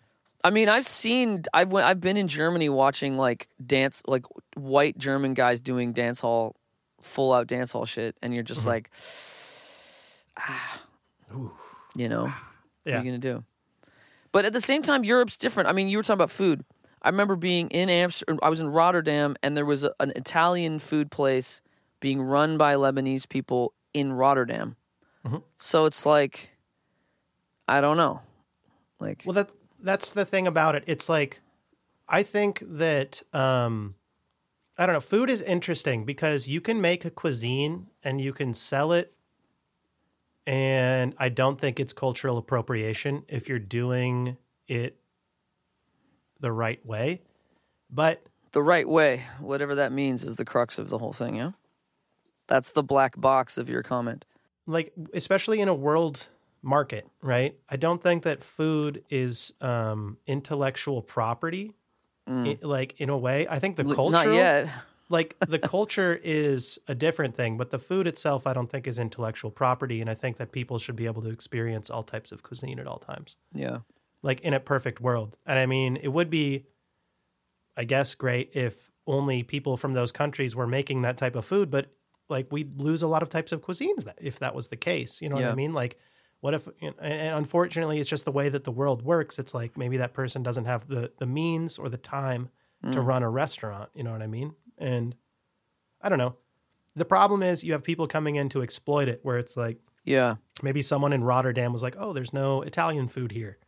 [0.46, 4.24] I mean, I've seen, I've went, I've been in Germany watching like dance, like
[4.54, 6.54] white German guys doing dance hall,
[7.00, 8.88] full out dance hall shit, and you're just like,
[10.38, 10.82] ah,
[11.96, 13.42] you know, what are you gonna do?
[14.30, 15.68] But at the same time, Europe's different.
[15.68, 16.64] I mean, you were talking about food.
[17.02, 18.38] I remember being in Amsterdam.
[18.40, 21.60] I was in Rotterdam, and there was a, an Italian food place
[21.98, 24.76] being run by Lebanese people in Rotterdam.
[25.58, 26.50] So it's like,
[27.66, 28.20] I don't know,
[29.00, 29.50] like, Well, that
[29.80, 30.84] that's the thing about it.
[30.86, 31.40] It's like
[32.08, 33.94] I think that um,
[34.78, 35.00] I don't know.
[35.00, 39.12] Food is interesting because you can make a cuisine and you can sell it,
[40.46, 44.36] and I don't think it's cultural appropriation if you're doing
[44.68, 44.96] it
[46.40, 47.22] the right way.
[47.90, 48.22] But
[48.52, 51.36] the right way, whatever that means, is the crux of the whole thing.
[51.36, 51.52] Yeah,
[52.46, 54.24] that's the black box of your comment.
[54.66, 56.26] like especially in a world
[56.66, 57.56] market, right?
[57.68, 61.72] I don't think that food is um, intellectual property.
[62.28, 64.68] i- like in a way, I think the culture Not yet.
[65.08, 68.98] like the culture is a different thing, but the food itself, I don't think is
[68.98, 72.42] intellectual property, and I think that people should be able to experience all types of
[72.42, 73.78] cuisine at all times, Yeah,
[74.22, 75.38] like in a perfect world.
[75.46, 76.66] And I mean, it would be,
[77.76, 81.70] I guess, great if only people from those countries were making that type of food,
[81.70, 81.86] but
[82.28, 85.22] like we'd lose a lot of types of cuisines that if that was the case.
[85.22, 85.72] You know what I mean?
[85.72, 85.96] Like.
[86.46, 89.40] What if, and and unfortunately, it's just the way that the world works.
[89.40, 92.50] It's like maybe that person doesn't have the the means or the time
[92.92, 93.90] to run a restaurant.
[93.94, 94.54] You know what I mean?
[94.78, 95.16] And
[96.00, 96.36] I don't know.
[96.94, 100.36] The problem is you have people coming in to exploit it, where it's like yeah,
[100.62, 103.58] maybe someone in Rotterdam was like, "Oh, there's no Italian food here,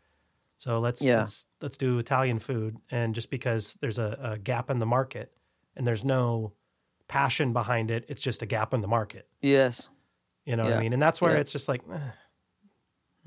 [0.57, 1.19] so let's Yeah.
[1.19, 5.37] let's let's do Italian food." And just because there's a, a gap in the market
[5.75, 6.53] and there's no
[7.09, 9.27] passion behind it, it's just a gap in the market.
[9.43, 9.89] yes,
[10.47, 10.93] You know what I mean?
[10.93, 11.41] And that's where Yeah.
[11.41, 11.99] it's just like, eh,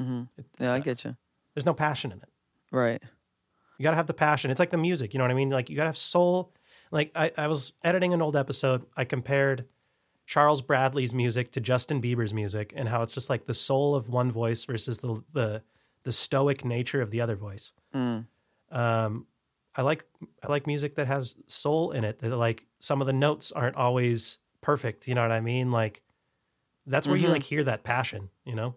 [0.06, 1.16] hmm it- it yeah, I get you.
[1.54, 2.30] There's no passion in it.
[2.72, 3.02] Right.
[3.78, 4.52] You got to have the passion.
[4.52, 5.50] It's like the music, you know what I mean?
[5.50, 6.54] Like you got to have soul.
[6.92, 8.86] Like I, I was editing an old episode.
[8.96, 9.66] I compared
[10.26, 14.08] Charles Bradley's music to Justin Bieber's music and how it's just like the soul of
[14.10, 15.62] one voice versus the the
[16.04, 17.74] the stoic nature of the other voice.
[17.94, 18.26] Mm.
[18.72, 19.26] Um,
[19.76, 20.06] I like
[20.44, 22.20] I like music that has soul in it.
[22.20, 25.08] That like some of the notes aren't always perfect.
[25.08, 25.72] You know what I mean?
[25.72, 26.02] Like
[26.86, 27.32] that's where you Mhm.
[27.32, 28.30] like hear that passion.
[28.46, 28.76] You know,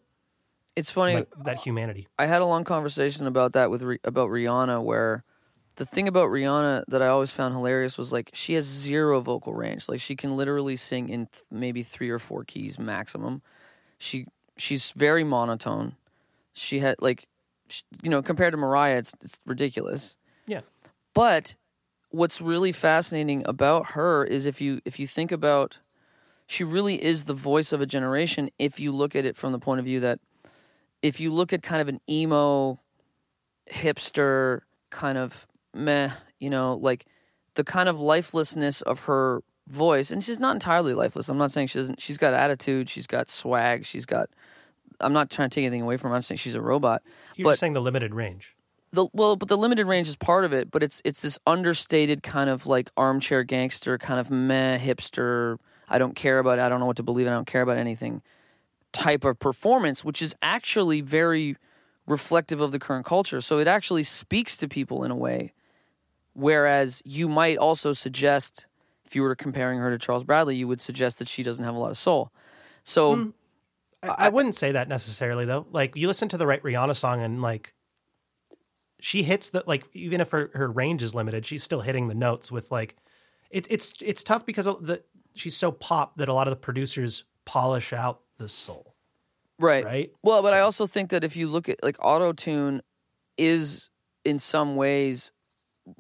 [0.76, 1.14] It's funny.
[1.14, 2.08] like that humanity.
[2.18, 5.24] I had a long conversation about that with about Rihanna, where
[5.76, 9.54] the thing about Rihanna that I always found hilarious was like she has zero vocal
[9.54, 9.88] range.
[9.88, 13.42] Like she can literally sing in th- maybe three or four keys maximum.
[13.98, 15.94] She she's very monotone.
[16.52, 17.26] She had like,
[17.68, 20.16] sh you know, compared to Mariah, it's it's ridiculous.
[20.46, 20.60] Yeah.
[21.14, 21.54] But
[22.10, 25.78] what's really fascinating about her is if you if you think about,
[26.46, 28.50] she really is the voice of a generation.
[28.58, 30.20] If you look at it from the point of view that
[31.04, 32.80] if you look at kind of an emo
[33.70, 37.04] hipster kind of meh, you know, like
[37.54, 41.28] the kind of lifelessness of her voice, and she's not entirely lifeless.
[41.28, 42.00] I'm not saying she doesn't.
[42.00, 42.88] She's got attitude.
[42.88, 43.84] She's got swag.
[43.84, 44.30] She's got.
[44.98, 46.16] I'm not trying to take anything away from her.
[46.16, 47.02] I'm saying she's a robot.
[47.36, 48.56] You're But- saying the limited range.
[48.92, 50.70] The well, but the limited range is part of it.
[50.70, 55.58] But it's it's this understated kind of like armchair gangster, kind of meh hipster.
[55.88, 56.60] I don't care about.
[56.60, 57.26] I don't know what to believe.
[57.26, 58.22] I don't care about anything.
[58.94, 61.56] Type of performance, which is actually very
[62.06, 63.40] reflective of the current culture.
[63.40, 65.52] So it actually speaks to people in a way.
[66.32, 68.66] Whereas you might also suggest,
[69.04, 71.74] if you were comparing her to Charles Bradley, you would suggest that she doesn't have
[71.74, 72.32] a lot of soul.
[72.82, 73.30] So hmm.
[74.02, 75.66] I, I wouldn't say that necessarily though.
[75.70, 77.74] Like you listen to the right Rihanna song and like
[79.00, 82.14] she hits the like even if her, her range is limited, she's still hitting the
[82.14, 82.96] notes with like
[83.50, 85.02] it's it's it's tough because the
[85.34, 88.94] she's so pop that a lot of the producers polish out the soul.
[89.58, 90.10] right, Right?
[90.22, 92.82] Well, but I also think that if you look at like auto tune,
[93.36, 93.90] is
[94.24, 95.32] in some ways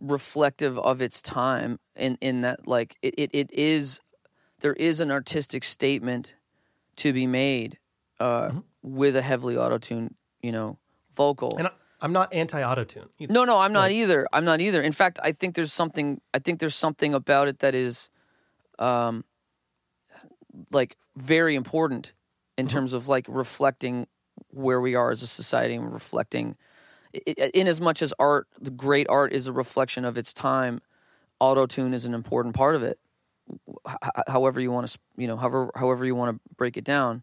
[0.00, 4.00] reflective of its time in in that like it, it, it is
[4.60, 6.34] there is an artistic statement
[6.96, 7.78] to be made
[8.20, 8.50] uh,
[8.82, 10.78] with a heavily auto tune you know
[11.14, 11.58] vocal Mm-hmm.
[11.58, 13.08] And I, I'm not anti autotune.
[13.30, 14.26] no, no, I'm not either.
[14.30, 14.82] I'm not either.
[14.82, 16.20] In fact, I think there's something.
[16.34, 18.10] I think there's something about it that is,
[18.78, 19.24] um,
[20.70, 22.12] like very important
[22.56, 24.06] in terms of like reflecting
[24.50, 26.56] where we are as a society and reflecting,
[27.12, 30.80] in as much as art, the great art is a reflection of its time.
[31.40, 32.98] Auto tune is an important part of it.
[34.26, 37.22] However you want to, you know, however however you want to break it down.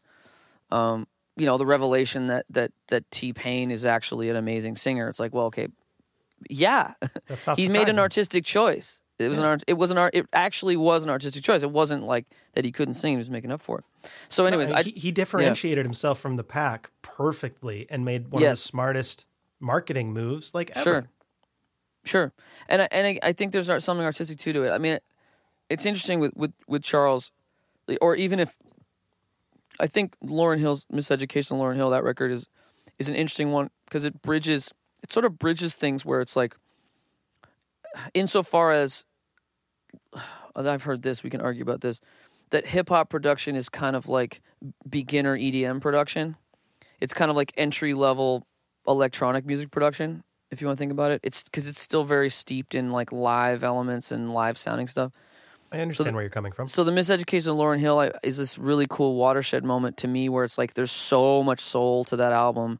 [0.70, 5.08] Um, you know, the revelation that that that T Pain is actually an amazing singer.
[5.10, 5.68] It's like, well, okay,
[6.50, 6.94] yeah,
[7.28, 9.02] That's not he made an artistic choice.
[9.20, 9.64] It was an art.
[9.68, 10.16] It was an art.
[10.16, 11.62] It actually was an artistic choice.
[11.62, 13.14] It wasn't like that he couldn't sing.
[13.14, 13.86] He was making up for it.
[14.30, 18.50] So, anyways, No, he, he differentiated himself from the pack perfectly and made one of
[18.50, 19.28] the smartest
[19.60, 20.84] marketing moves like ever.
[20.84, 21.08] Sure,
[22.04, 22.34] sure,
[22.68, 24.72] and I, and I, I think there's something artistic too to it.
[24.72, 24.98] I mean,
[25.70, 27.32] it's interesting with with with Charles,
[28.02, 28.58] or even if
[29.80, 32.48] I think Lauryn Hill's Miseducation, Lauryn Hill, that record is
[32.98, 34.72] is an interesting one because it bridges,
[35.04, 36.56] it sort of bridges things where it's like,
[38.14, 39.06] insofar as
[40.56, 42.02] I've heard this, we can argue about this,
[42.52, 44.42] that hip hop production is kind of like
[44.90, 46.36] beginner EDM production.
[47.00, 48.44] It's kind of like entry level
[48.88, 51.22] electronic music production, if you want to think about it.
[51.24, 55.12] It's because it's still very steeped in like live elements and live sounding stuff.
[55.72, 56.68] I understand where you're coming from.
[56.68, 60.28] So the Miseducation of Lauryn Hill I- is this really cool watershed moment to me,
[60.28, 62.80] where it's like there's so much soul to that album,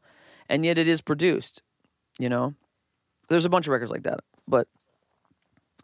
[0.50, 1.62] and yet it is produced.
[2.18, 2.54] You know,
[3.30, 4.68] there's a bunch of records like that, but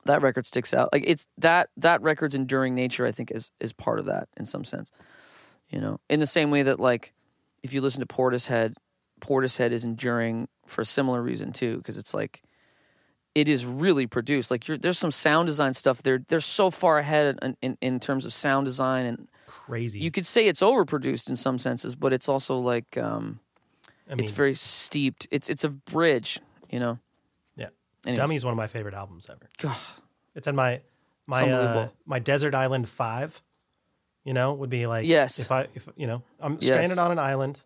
[0.09, 0.91] that record sticks out.
[0.93, 3.07] Like it's that that record's enduring nature.
[3.07, 4.91] I think is is part of that in some sense.
[5.71, 7.15] You know, in the same way that like
[7.63, 8.75] if you listen to Portishead,
[9.21, 12.43] Portishead is enduring for a similar reason too, because it's like
[13.35, 14.51] it is really produced.
[14.51, 16.03] Like you're, there's some sound design stuff.
[16.03, 20.01] They're they're so far ahead in, in, in terms of sound design, and Crazy.
[20.01, 23.41] you could say it's overproduced in some senses, but it's also like um,
[24.11, 25.29] I mean, it's very steeped.
[25.31, 26.41] It's it's a bridge,
[26.71, 26.99] you know.
[28.07, 28.19] Anyways.
[28.19, 29.49] Dummy's one of my favorite albums ever.
[29.59, 29.77] God.
[30.35, 30.81] It's in my
[31.27, 33.41] my uh, my Desert Island Five.
[34.25, 35.39] You know, would be like Yes.
[35.39, 36.65] If I if you know I'm Yes.
[36.67, 37.61] stranded on an island,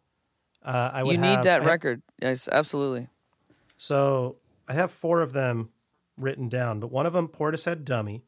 [0.64, 2.02] uh, I would You need have- that I- record.
[2.20, 3.08] Yes, absolutely.
[3.76, 4.36] So
[4.68, 5.70] I have four of them
[6.16, 8.22] written down, but one of them Portishead Dummy.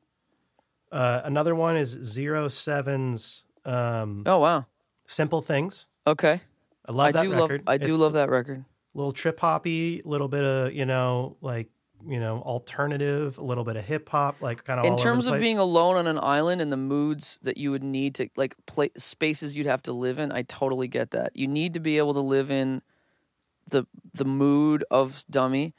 [0.91, 4.67] Uh, another one is Zero Seven's um, Oh wow.
[5.07, 5.87] Simple Things.
[6.07, 6.41] Okay.
[6.87, 7.61] I love I that do record.
[7.67, 8.65] love I do It's love that record.
[8.95, 11.69] little trip hoppy, little bit of you know like
[12.07, 15.41] you know alternative, a little bit of hip hop, like kind of In terms of
[15.41, 18.91] being alone on an island and the moods that you would need to like play
[18.97, 21.37] spaces you'd have to live in, I totally get that.
[21.37, 22.83] You need to be able to live in
[23.71, 25.75] the the mood of Dummy,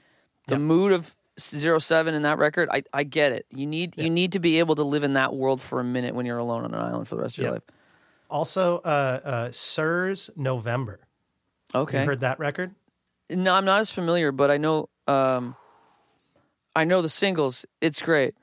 [0.48, 0.62] the Yep.
[0.62, 2.70] mood of Zero Seven in that record.
[2.72, 3.46] I, I get it.
[3.50, 6.16] You need you need to be able to live in that world for a minute
[6.16, 7.64] when you're alone on an island for the rest of your Yep.
[7.70, 7.76] life.
[8.30, 11.00] Also, uh, uh, SiR's November.
[11.76, 12.00] Okay.
[12.00, 12.74] You heard that record?
[13.30, 15.56] No, I'm not as familiar, but I know um
[16.76, 17.66] I know the singles.
[17.82, 18.36] It's great.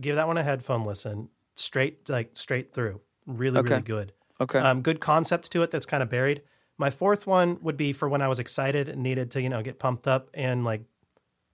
[0.00, 1.28] Give that one a headphone listen.
[1.56, 3.00] Straight, like straight through.
[3.26, 3.70] Really, Okay.
[3.70, 4.12] really good.
[4.40, 4.58] Okay.
[4.58, 6.42] Um, good concept to it that's kind of buried.
[6.76, 9.62] My fourth one would be for when I was excited and needed to, you know,
[9.62, 10.82] get pumped up and like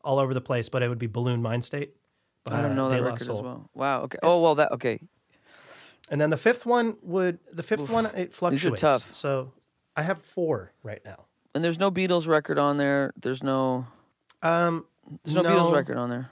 [0.03, 1.91] all over the place, but it would be Buhloone Mindstate.
[2.45, 3.68] But, I don't uh, know De that record as well.
[3.75, 4.03] Wow.
[4.03, 4.18] Okay.
[4.23, 4.99] Oh well, that okay.
[6.09, 8.62] And then the fifth one would the fifth one it fluctuates.
[8.62, 9.14] These are tough.
[9.14, 9.53] So
[9.95, 11.27] I have four right now.
[11.55, 13.12] And there's no Beatles record on there.
[13.21, 13.87] There's no
[14.43, 14.87] Um,
[15.24, 16.30] there's no, Beatles record on there.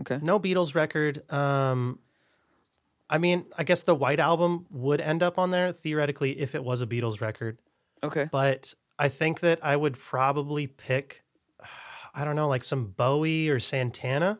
[0.00, 0.18] Okay.
[0.22, 1.30] No Beatles record.
[1.32, 1.98] Um,
[3.08, 6.64] I mean, I guess the White Album would end up on there theoretically if it
[6.64, 7.58] was a Beatles record,
[8.02, 8.28] Okay.
[8.32, 11.22] but I think that I would probably pick,
[12.14, 14.38] I don't know, like some Bowie or Santana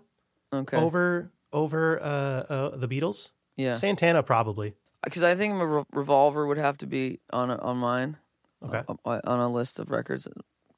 [0.53, 0.77] Okay.
[0.77, 3.31] over over uh, uh, the Beatles.
[3.57, 3.75] yeah.
[3.75, 4.75] Santana probably.
[5.05, 8.17] Because I think a Re- Revolver would have to be on a, on mine.
[8.65, 8.83] Okay.
[9.05, 10.27] On, on a list of records,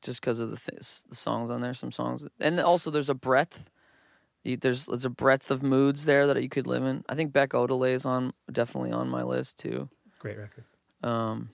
[0.07, 1.75] just because of the th- the songs on there.
[1.75, 3.71] Some songs, and also there's a breadth.
[4.45, 7.05] There's there's a breadth of moods there that you could live in.
[7.09, 9.89] I think Beck Odelay is on definitely on my list too.
[10.21, 10.65] Great record.
[11.03, 11.51] Um,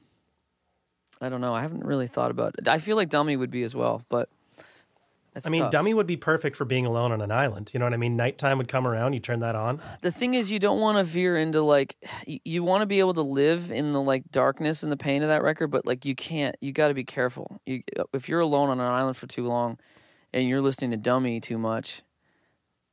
[1.20, 1.54] I don't know.
[1.54, 2.68] I haven't really thought about it.
[2.68, 4.28] I feel like Dummy would be as well, but
[5.34, 5.70] it's I mean, tough.
[5.72, 7.70] Dummy would be perfect for being alone on an island.
[7.72, 8.16] You know what I mean?
[8.16, 9.80] Nighttime would come around, you turn that on.
[10.02, 11.96] the thing is you don't want to veer into like
[12.28, 15.22] y- you want to be able to live in the like darkness and the pain
[15.22, 18.28] of that record but like you can't you got to be careful you uh, if
[18.28, 19.78] you're alone on an island for too long
[20.34, 22.02] and you're listening to dummy too much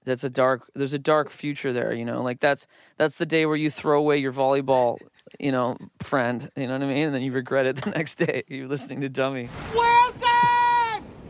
[0.06, 2.68] that's a dark there's a dark future there you know like that's
[2.98, 4.98] that's the day where you throw away your volleyball
[5.40, 8.16] you know friend you know what i mean and then you regret it the next
[8.16, 9.50] day you're listening to dummy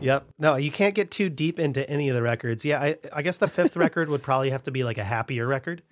[0.00, 0.26] Yep.
[0.38, 2.64] No, you can't get too deep into any of the records.
[2.64, 5.46] Yeah, I, I guess the fifth record would probably have to be like a happier
[5.46, 5.82] record.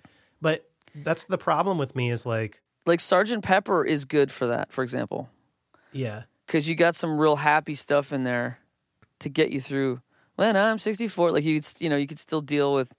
[0.41, 4.71] But that's the problem with me is like, like sergeant pepper is good for that
[4.71, 5.29] for example
[5.91, 8.59] yeah, because you got some real happy stuff in there
[9.19, 10.01] to get you through.
[10.35, 12.93] When I'm 64, like you, could, you know, you could still deal with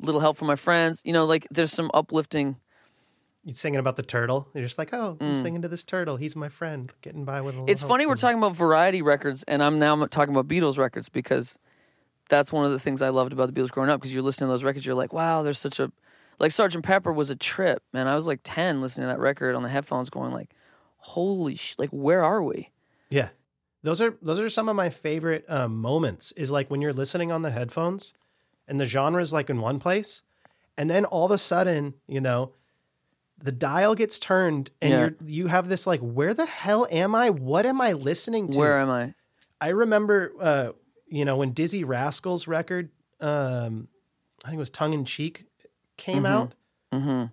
[0.00, 1.02] little help from my friends.
[1.04, 2.56] You know, like there's some uplifting.
[3.48, 4.46] You're singing about the turtle.
[4.52, 6.18] You're just like, oh, I'm singing to this turtle.
[6.18, 7.66] He's my friend, getting by with a little.
[7.66, 7.70] Mm.
[7.70, 11.58] It's funny we're talking about variety records, and I'm now talking about Beatles records because
[12.28, 14.00] that's one of the things I loved about the Beatles growing up.
[14.00, 15.90] Because you're listening to those records, you're like, wow, there's such a
[16.38, 18.06] like Sergeant Pepper was a trip, man.
[18.06, 20.50] I was like 10 listening to that record on the headphones, going like,
[20.98, 22.68] holy sh, like where are we?
[23.08, 23.30] Yeah,
[23.82, 26.32] those are those are some of my favorite um, moments.
[26.32, 28.12] Is like when you're listening on the headphones,
[28.66, 30.20] and the genre is like in one place,
[30.76, 32.52] and then all of a sudden, you know,
[33.42, 34.98] the dial gets turned, and Yeah.
[35.00, 37.30] you're you have this like, where the hell am I?
[37.30, 38.58] What am I listening to?
[38.58, 39.14] Where am I?
[39.60, 40.72] I remember, uh,
[41.06, 43.88] you know, when Dizzee Rascal's record, um,
[44.44, 45.44] I think it was Tongue in Cheek,
[45.96, 46.54] came out.
[46.92, 47.24] Mm-hmm.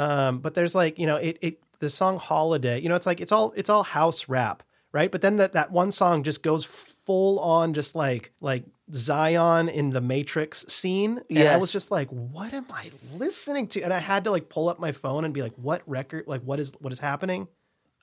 [0.00, 3.20] Um, but there's like, you know, it, it the song Holiday, you know, it's like
[3.20, 5.10] it's all it's all house rap, right?
[5.10, 6.64] But then that that one song just goes
[7.06, 12.08] full on, just like like Zion in the Matrix scene, and I was just like,
[12.10, 13.80] what am I listening to?
[13.82, 16.24] And I had to like pull up my phone and be like, what record?
[16.26, 17.48] Like, what is what is happening?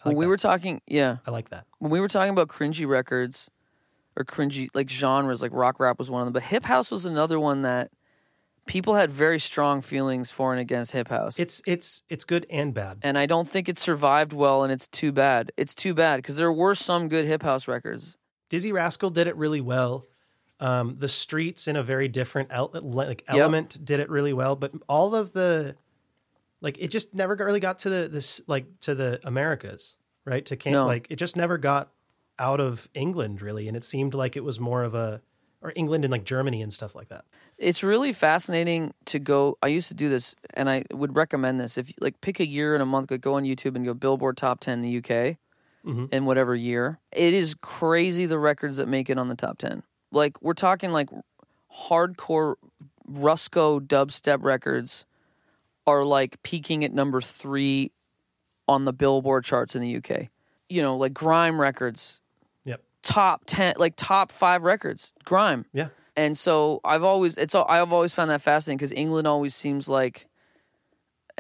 [0.04, 0.30] I When we that.
[0.30, 1.66] were talking, yeah, I like that.
[1.80, 3.50] when we were talking about cringy records
[4.18, 7.06] or cringy like genres, like rock rap was one of them, but hip house was
[7.06, 7.92] another one that
[8.66, 11.40] people had very strong feelings for and against hip house.
[11.40, 12.98] It's it's it's good and bad.
[13.04, 15.52] and I don't think it survived well, and it's too bad.
[15.58, 18.18] It's too bad because there were some good hip house records.
[18.52, 20.06] Dizzee Rascal did it really well.
[20.60, 24.74] Um, the Streets in a very different el- like element did it really well, but
[24.88, 25.76] all of the
[26.60, 30.46] like it just never got, really got to the this like to the Americas, right?
[30.46, 30.86] To No.
[30.86, 31.90] like it just never got
[32.38, 35.22] out of England really, and it seemed like it was more of a
[35.64, 37.26] or England and like Germany and stuff like that.
[37.58, 39.58] It's really fascinating to go.
[39.62, 41.78] I used to do this, and I would recommend this.
[41.78, 44.38] If you like, pick a year and a month, go on YouTube and go Billboard
[44.38, 45.38] Top Ten in the UK
[45.86, 46.06] Mm-hmm.
[46.12, 47.00] in whatever year.
[47.12, 49.82] It is crazy the records that make it on the top ten.
[50.12, 51.10] Like we're talking like
[51.90, 52.56] hardcore
[53.12, 55.06] Rusko dubstep records
[55.88, 57.92] are like peaking at number three
[58.68, 60.28] on the Billboard charts in the UK.
[60.70, 62.22] You know, like grime records,
[62.66, 62.82] Yep.
[63.02, 65.66] top ten, like top five records, grime.
[65.74, 65.88] Yeah.
[66.16, 69.90] And so I've always it's all- I've always found that fascinating because England always seems
[69.90, 70.28] like,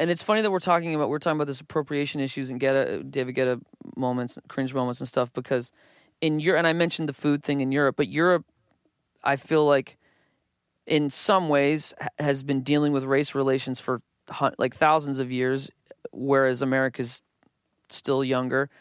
[0.01, 2.75] and it's funny that we're talking about we're talking about this appropriation issues and get
[2.75, 3.61] a David Guetta
[3.95, 5.71] moments, cringe moments and stuff because
[6.21, 8.43] in Europe and I mentioned the food thing in Europe, but Europe,
[9.23, 9.99] I feel like
[10.87, 14.01] in some ways has been dealing with race relations for
[14.57, 15.69] like thousands of years,
[16.11, 17.21] whereas America's
[17.89, 18.71] still younger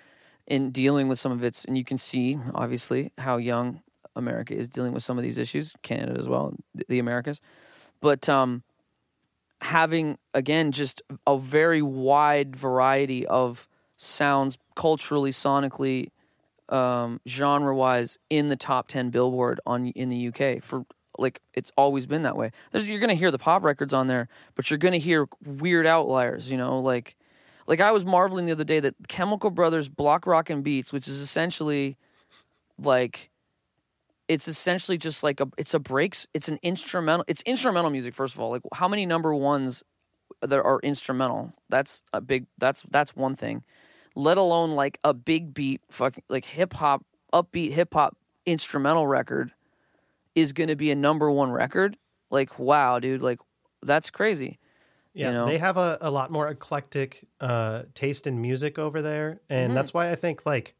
[0.47, 3.83] in dealing with some of its and you can see obviously how young
[4.17, 6.55] America is dealing with some of these issues, Canada as well,
[6.89, 7.43] the Americas.
[8.01, 8.63] But um
[9.63, 16.11] having again just a very wide variety of sounds culturally, sonically,
[16.69, 20.85] um, genre wise in the top ten Billboard on in the UK for
[21.19, 22.51] like it's always been that way.
[22.71, 26.51] There's, you're gonna hear the pop records on there, but you're gonna hear weird outliers.
[26.51, 27.17] You know, like
[27.67, 31.21] like I was marveling the other day that Chemical Brothers Block Rockin' Beats, which is
[31.21, 31.97] essentially
[32.79, 33.30] like
[34.31, 38.35] it's essentially just like a it's a breaks it's an instrumental it's instrumental music first
[38.35, 38.53] of all.
[38.53, 39.83] Like how many number ones
[40.41, 41.53] that are instrumental?
[41.69, 43.65] That's a big that's that's one thing.
[44.15, 48.17] Let alone like a big beat fucking like hip hop upbeat hip hop
[48.47, 49.51] instrumental record
[50.37, 51.97] is going to be a number one record?
[52.31, 53.41] Like wow dude like
[53.83, 54.61] that's crazy.
[55.13, 55.47] Yeah, you know?
[55.47, 59.93] they have a, a lot more eclectic uh, taste in music over there, and that's
[59.93, 60.77] why I think like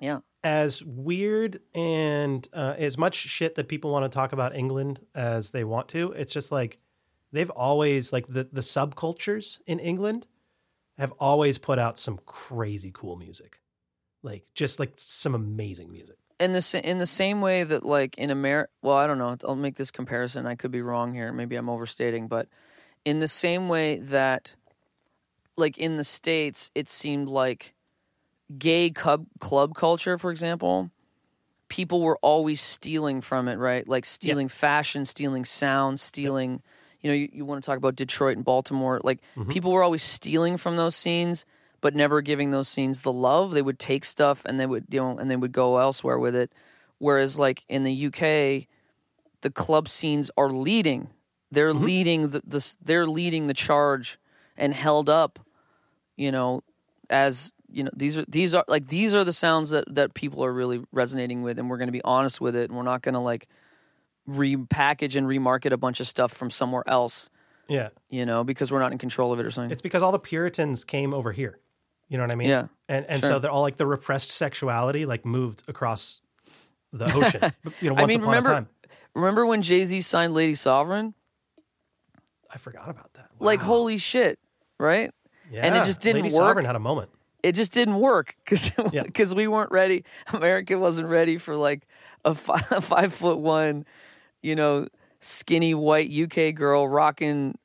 [0.00, 5.00] yeah as weird and uh, as much shit that people want to talk about England
[5.14, 6.78] as they want to, it's just like
[7.32, 10.26] they've always like the the subcultures in England
[10.96, 13.60] have always put out some crazy cool music,
[14.22, 16.16] like just like some amazing music.
[16.40, 19.36] in the in the same way that like in America, well, I don't know.
[19.44, 20.46] I'll make this comparison.
[20.46, 21.32] I could be wrong here.
[21.32, 22.48] Maybe I'm overstating, but
[23.04, 24.54] in the same way that,
[25.56, 27.74] like in the states, it seemed like
[28.56, 30.90] gay club club culture, for example,
[31.68, 33.86] people were always stealing from it, right?
[33.88, 36.62] Like stealing fashion, stealing sound, stealing.
[37.00, 39.00] You know, you, you want to talk about Detroit and Baltimore.
[39.04, 39.50] Like mm-hmm.
[39.50, 41.46] people were always stealing from those scenes,
[41.80, 43.52] but never giving those scenes the love.
[43.52, 46.34] They would take stuff and they would you know and they would go elsewhere with
[46.34, 46.52] it.
[46.98, 48.66] Whereas like in the UK,
[49.42, 51.10] the club scenes are leading.
[51.50, 51.84] They're mm-hmm.
[51.84, 54.18] leading the, the they're leading the charge
[54.56, 55.38] and held up,
[56.16, 56.62] you know,
[57.08, 60.44] as you know these are these are like these are the sounds that that people
[60.44, 63.02] are really resonating with and we're going to be honest with it and we're not
[63.02, 63.46] going to like
[64.28, 67.30] repackage and remarket a bunch of stuff from somewhere else
[67.68, 70.12] Yeah, you know because we're not in control of it or something it's because all
[70.12, 71.60] the Puritans came over here.
[72.08, 72.48] You know what I mean?
[72.48, 73.30] Yeah, and and sure.
[73.30, 76.20] so they're all like the repressed sexuality like moved across
[76.92, 77.52] the ocean.
[77.80, 78.68] you know, once i mean upon remember a time.
[79.14, 81.14] remember when jay-z signed lady sovereign
[82.50, 83.28] I forgot about that.
[83.38, 84.38] like holy shit
[84.78, 85.10] right
[85.50, 85.66] yeah.
[85.66, 86.48] and it just didn't Lady work.
[86.48, 87.10] Sovereign had a moment.
[87.42, 89.04] It just didn't work because Yeah.
[89.34, 90.04] we weren't ready.
[90.32, 91.86] America wasn't ready for like
[92.24, 93.84] a five, a five foot one,
[94.42, 94.88] you know,
[95.20, 97.56] skinny white UK girl rocking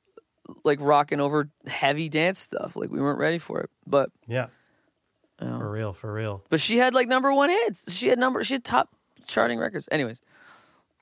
[0.64, 2.76] like rocking over heavy dance stuff.
[2.76, 3.70] Like we weren't ready for it.
[3.88, 4.48] But Yeah.
[5.40, 6.42] For real, for real.
[6.50, 7.92] but she had like number one hits.
[7.94, 8.44] She had number.
[8.46, 8.90] She had top
[9.28, 9.90] charting records.
[9.92, 10.22] Anyways,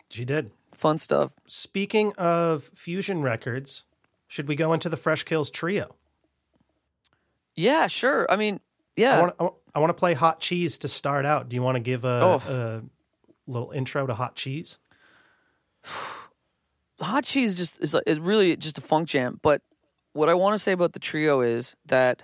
[0.09, 0.49] She did.
[0.73, 1.31] fun stuff.
[1.45, 3.83] Speaking of fusion records,
[4.27, 5.95] should we go into the Fresh Kils trio?
[7.55, 8.25] Yeah, sure.
[8.31, 9.21] I mean, I yeah.
[9.21, 11.49] want I want to play Hot Cheese to start out.
[11.49, 12.41] Do you want to give a, Oh.
[12.47, 12.81] a
[13.47, 14.79] little intro to Hot Cheese?
[16.99, 19.39] hot cheese just is, uh, is really just a funk jam.
[19.41, 19.61] But
[20.13, 22.23] what I want to say about the trio is that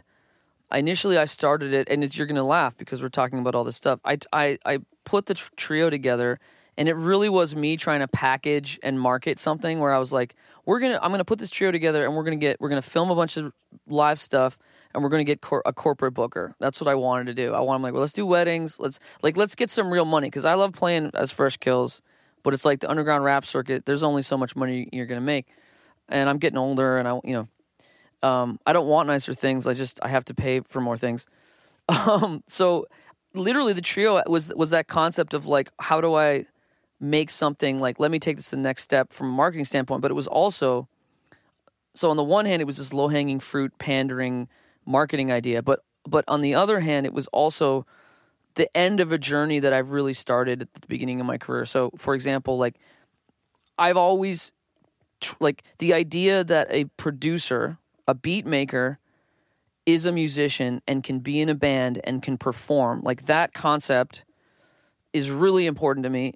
[0.71, 3.63] initially I started it, and it's, you're going to laugh because we're talking about all
[3.63, 3.99] this stuff.
[4.05, 6.39] I, I, I put the trio together,
[6.77, 10.35] and it really was me trying to package and market something where I was like,
[10.65, 13.09] we're gonna, I'm gonna put this trio together, and we're gonna get, we're gonna film
[13.09, 13.53] a bunch of
[13.87, 14.59] live stuff.
[14.93, 16.55] And we're gonna get cor- a corporate booker.
[16.59, 17.53] That's what I wanted to do.
[17.53, 18.79] I want, I'm like, well, let's do weddings.
[18.79, 22.01] Let's like, let's get some real money because I love playing as Fresh Kils
[22.47, 23.85] but it's like the underground rap circuit.
[23.85, 25.47] There's only so much money you're gonna make,
[26.07, 27.33] and I'm getting older, and I, you
[28.23, 29.67] know, um, I don't want nicer things.
[29.67, 31.25] I just I have to pay for more things.
[31.89, 32.85] Um, so
[33.33, 36.45] literally, the trio was was that concept of like, how do I
[37.01, 37.99] make something like?
[37.99, 40.01] Let me take this to the next step from a marketing standpoint.
[40.01, 40.87] But it was also
[41.95, 44.47] so on the one hand, it was this low hanging fruit pandering
[44.87, 47.85] marketing idea, but but on the other hand, it was also
[48.55, 51.65] the end of a journey that I've really started at the beginning of my career.
[51.65, 52.75] So, for example, like
[53.77, 54.53] I've always
[55.39, 57.77] like the idea that a producer,
[58.07, 58.99] a beat maker
[59.85, 63.01] is a musician and can be in a band and can perform.
[63.03, 64.23] Like that concept
[65.13, 66.33] is really important to me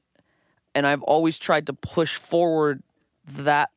[0.74, 2.82] and I've always tried to push forward
[3.28, 3.70] that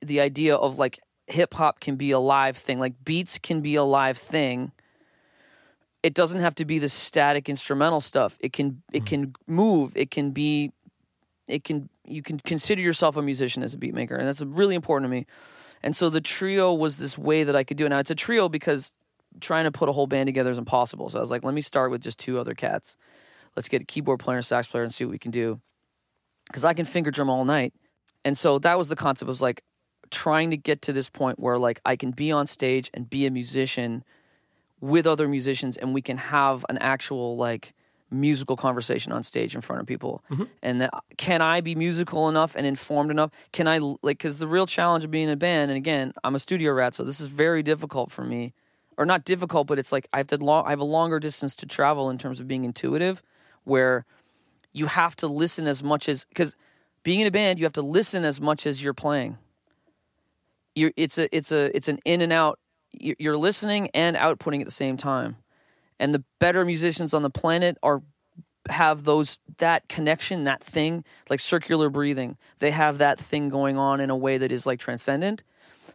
[0.00, 0.98] the idea of like
[1.30, 4.72] hip hop can be a live thing, like beats can be a live thing
[6.02, 8.36] it doesn't have to be the static instrumental stuff.
[8.40, 9.06] It can it mm.
[9.06, 9.92] can move.
[9.96, 10.72] It can be
[11.46, 14.74] it can you can consider yourself a musician as a beat maker, and that's really
[14.74, 15.26] important to me.
[15.82, 17.90] And so the trio was this way that I could do it.
[17.90, 18.92] Now it's a trio because
[19.40, 21.08] trying to put a whole band together is impossible.
[21.08, 22.96] So I was like, let me start with just two other cats.
[23.56, 25.60] Let's get a keyboard player and sax player and see what we can do.
[26.48, 27.72] Because I can finger drum all night.
[28.24, 29.28] And so that was the concept.
[29.28, 29.62] It was like
[30.10, 33.26] trying to get to this point where like I can be on stage and be
[33.26, 34.04] a musician
[34.80, 37.74] with other musicians and we can have an actual like
[38.10, 40.22] musical conversation on stage in front of people.
[40.30, 40.44] Mm-hmm.
[40.62, 43.30] And that, can I be musical enough and informed enough?
[43.52, 46.34] Can I like because the real challenge of being in a band, and again, I'm
[46.34, 48.52] a studio rat, so this is very difficult for me,
[48.96, 51.54] or not difficult, but it's like I have to long, I have a longer distance
[51.56, 53.22] to travel in terms of being intuitive,
[53.64, 54.04] where
[54.72, 56.56] you have to listen as much as because
[57.02, 59.38] being in a band, you have to listen as much as you're playing.
[60.80, 62.58] You're, it's a it's a it's an in and out.
[62.92, 65.36] You're listening and outputting at the same time,
[65.98, 68.02] and the better musicians on the planet are
[68.68, 72.36] have those that connection, that thing like circular breathing.
[72.60, 75.44] They have that thing going on in a way that is like transcendent.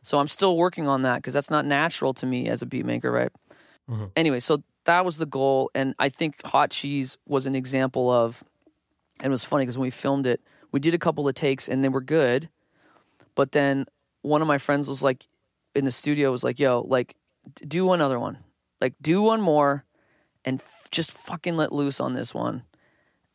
[0.04, 2.86] So I'm still working on that because that's not natural to me as a beat
[2.86, 3.32] maker, right?
[3.90, 4.06] Mm-hmm.
[4.16, 8.44] Anyway, so that was the goal, and I think Hot Cheese was an example of.
[9.20, 11.70] And it was funny because when we filmed it, we did a couple of takes
[11.70, 12.50] and they were good,
[13.34, 13.86] but then
[14.26, 15.28] one of my friends was like,
[15.76, 17.16] in the studio was like, "Yo, like,
[17.68, 18.38] do one other one,
[18.82, 19.86] like, do one more,
[20.44, 22.64] and f- just fucking let loose on this one."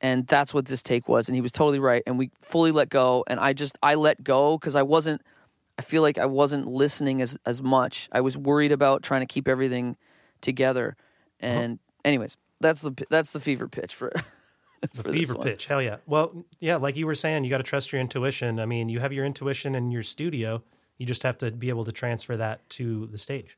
[0.01, 2.03] And that's what this take was, and he was totally right.
[2.07, 5.23] And we fully let go, and I just I let go because I wasn't.
[5.79, 8.09] I feel like I wasn't listening as as much.
[8.11, 9.97] I was worried about trying to keep everything
[10.41, 10.97] together.
[11.43, 11.53] Uh-huh.
[11.53, 14.13] And anyways, that's the that's the fever pitch for.
[14.81, 15.67] this Fever pitch.
[15.67, 15.97] Hell yeah.
[16.07, 18.59] Well, yeah, like you were saying, you got to trust your intuition.
[18.59, 20.63] I mean, you have your intuition in your studio.
[21.01, 23.57] You just have to be able to transfer that to the stage.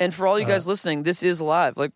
[0.00, 1.76] And for all you uh, guys listening, this is live.
[1.76, 1.92] Like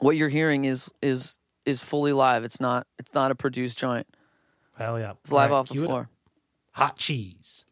[0.00, 2.44] what you're hearing is is is fully live.
[2.44, 4.06] It's not it's not a produced joint.
[4.76, 5.12] Hell yeah.
[5.22, 5.88] It's live right, off the cue it up.
[5.88, 6.10] floor.
[6.72, 7.64] Hot cheese.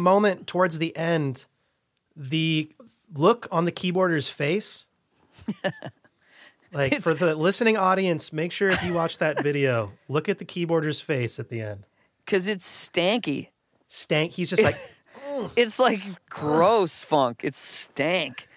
[0.00, 1.44] Moment towards the end,
[2.16, 2.70] the
[3.14, 4.86] look on the keyboarder's face.
[6.72, 10.44] like for the listening audience, make sure if you watch that video, look at the
[10.44, 11.84] keyboarder's face at the end.
[12.26, 13.48] Cause it's stanky.
[13.88, 14.32] Stank.
[14.32, 14.76] He's just like,
[15.56, 17.40] It's like gross funk.
[17.42, 18.48] It's stank.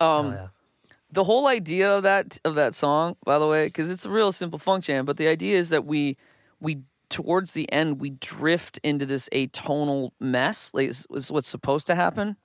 [0.00, 0.46] Um oh, yeah.
[1.10, 4.32] the whole idea of that of that song, by the way, because it's a real
[4.32, 6.16] simple funk jam, but the idea is that we
[6.60, 6.82] we
[7.12, 10.72] towards the end we drift into this atonal mess.
[10.74, 12.36] Like is, what's supposed to happen,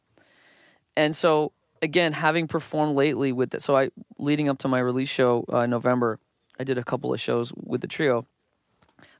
[0.95, 5.09] and so again, having performed lately with the, so I leading up to my release
[5.09, 6.19] show uh, in November,
[6.59, 8.25] I did a couple of shows with the trio.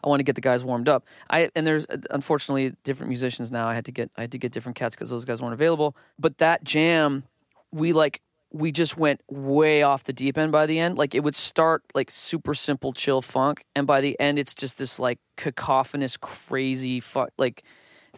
[0.03, 1.05] I want to get the guys warmed up.
[1.29, 3.67] I and there's uh, unfortunately different musicians now.
[3.67, 5.95] I had to get I had to get different cats because those guys weren't available.
[6.19, 7.23] But that jam,
[7.71, 8.21] we like
[8.51, 10.97] we just went way off the deep end by the end.
[10.97, 14.77] Like it would start like super simple chill funk, and by the end it's just
[14.77, 17.63] this like cacophonous crazy fuck like,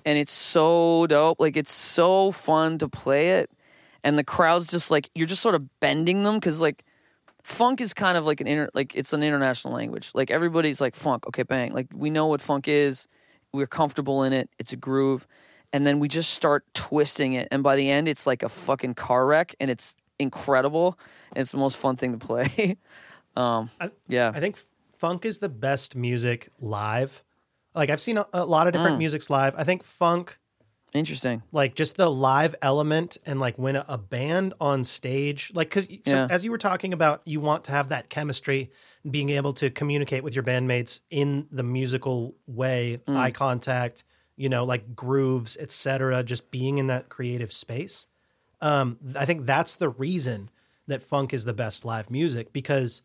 [0.06, 1.40] and it's so dope.
[1.40, 3.50] Like it's so fun to play it,
[4.04, 6.84] and the crowd's just like you're just sort of bending them because like
[7.44, 10.12] funk is kind of like an inter like it's an international language.
[10.14, 11.74] Like everybody's like funk, okay, bang.
[11.74, 13.08] Like we know what funk is.
[13.52, 14.50] We're comfortable in it.
[14.60, 15.26] It's a groove.
[15.72, 17.48] And then we just start twisting it.
[17.52, 20.98] And by the end it's like a fucking car wreck and it's incredible.
[21.34, 22.78] And it's the most fun thing to play.
[23.38, 24.32] um I- yeah.
[24.34, 24.58] I think
[24.98, 27.24] funk is the best music live.
[27.76, 29.00] Like I've seen a, a lot of different Mm.
[29.00, 29.54] musics live.
[29.58, 30.38] I think funk,
[30.94, 31.44] Interesting.
[31.52, 35.86] like just the live element, and like when a, a band on stage, like because
[35.86, 36.28] so Yeah.
[36.30, 38.72] as you were talking about, you want to have that chemistry,
[39.10, 43.16] being able to communicate with your bandmates in the musical way, Mm.
[43.16, 44.04] eye contact,
[44.36, 46.24] you know, like grooves, etc.
[46.24, 48.08] Just being in that creative space.
[48.62, 50.50] Um, I think that's the reason
[50.88, 53.02] that funk is the best live music because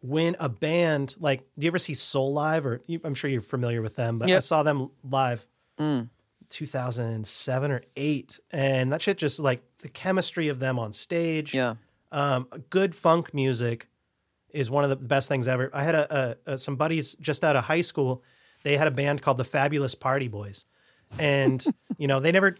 [0.00, 2.64] when a band like do you ever see Soulive?
[2.64, 5.44] Or you, i'm sure you're familiar with them but i saw them live
[5.80, 6.08] Mm.
[6.48, 11.54] 2007 or 8 and that shit just like the chemistry of them on stage.
[11.54, 11.74] Yeah.
[12.12, 13.88] um, good funk music
[14.50, 15.70] is one of the best things ever.
[15.74, 18.22] I had a, a, a some buddies just out of high school
[18.64, 20.64] they had a band called the fabulous party boys
[21.18, 21.64] and
[21.98, 22.56] you know they never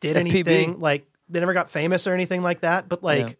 [0.00, 3.34] did anything like they never got famous or anything like that but like Yeah.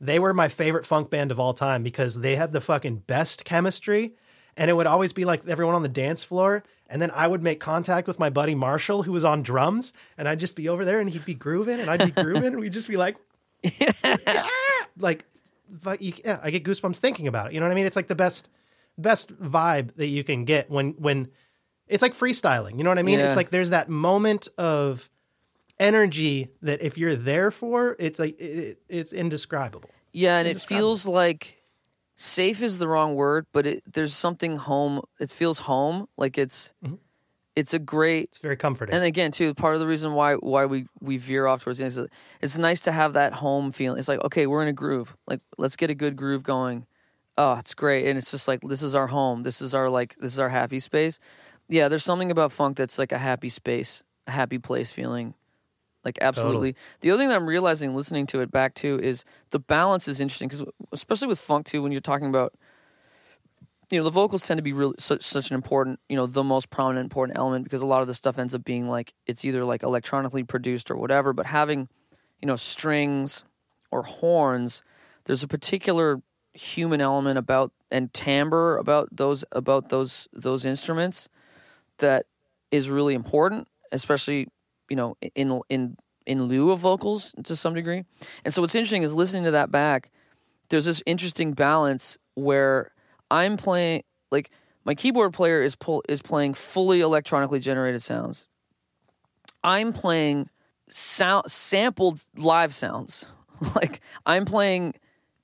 [0.00, 3.44] they were my favorite funk band of all time because they had the fucking best
[3.44, 4.14] chemistry
[4.56, 7.42] and it would always be like everyone on the dance floor and then i would
[7.42, 10.84] make contact with my buddy marshall who was on drums and i'd just be over
[10.84, 13.16] there and he'd be grooving and i'd be grooving and we'd just be like
[13.62, 13.92] "Yeah!"
[14.98, 15.24] like
[16.00, 18.08] you, yeah, i get goosebumps thinking about it you know what i mean it's like
[18.08, 18.48] the best
[18.98, 21.28] best vibe that you can get when when
[21.88, 23.26] it's like freestyling you know what i mean Yeah.
[23.26, 25.08] it's like there's that moment of
[25.78, 31.06] energy that if you're there for it's like it, it's indescribable Yeah, and it feels
[31.06, 31.60] like
[32.16, 35.02] safe is the wrong word, but it, there's something home.
[35.18, 36.06] It feels home.
[36.16, 36.94] Like it's Mm-hmm.
[37.56, 40.66] it's a great it's very comforting And again, too, part of the reason why why
[40.66, 42.06] we we veer off towards the end is
[42.40, 43.98] it's nice to have that home feeling.
[43.98, 45.16] It's like, okay, we're in a groove.
[45.26, 46.86] Like, let's get a good groove going.
[47.36, 49.42] Oh, it's great, and it's just like this is our home.
[49.42, 51.18] This is our like this is our happy space.
[51.68, 55.34] Yeah, there's something about funk that's like a happy space, a happy place feeling.
[56.04, 56.76] Like absolutely.
[57.00, 60.20] The other thing that I'm realizing listening to it back to is the balance is
[60.20, 62.54] interesting because especially with funk too, when you're talking about
[63.90, 66.42] you know the vocals tend to be really such, such an important you know the
[66.42, 69.44] most prominent important element because a lot of the stuff ends up being like it's
[69.44, 71.88] either like electronically produced or whatever but having
[72.40, 73.44] you know strings
[73.90, 74.82] or horns
[75.24, 76.20] there's a particular
[76.54, 81.28] human element about and timbre about those about those those instruments
[81.98, 82.26] that
[82.70, 84.48] is really important especially
[84.94, 88.04] you know in in in lieu of vocals to some degree
[88.44, 90.12] and so what's interesting is listening to that back
[90.68, 92.92] there's this interesting balance where
[93.30, 94.50] I'm playing like
[94.84, 98.46] my keyboard player is pull, is playing fully electronically generated sounds.
[99.62, 100.48] I'm playing
[100.88, 103.26] sound sampled live sounds.
[103.74, 104.94] like I'm playing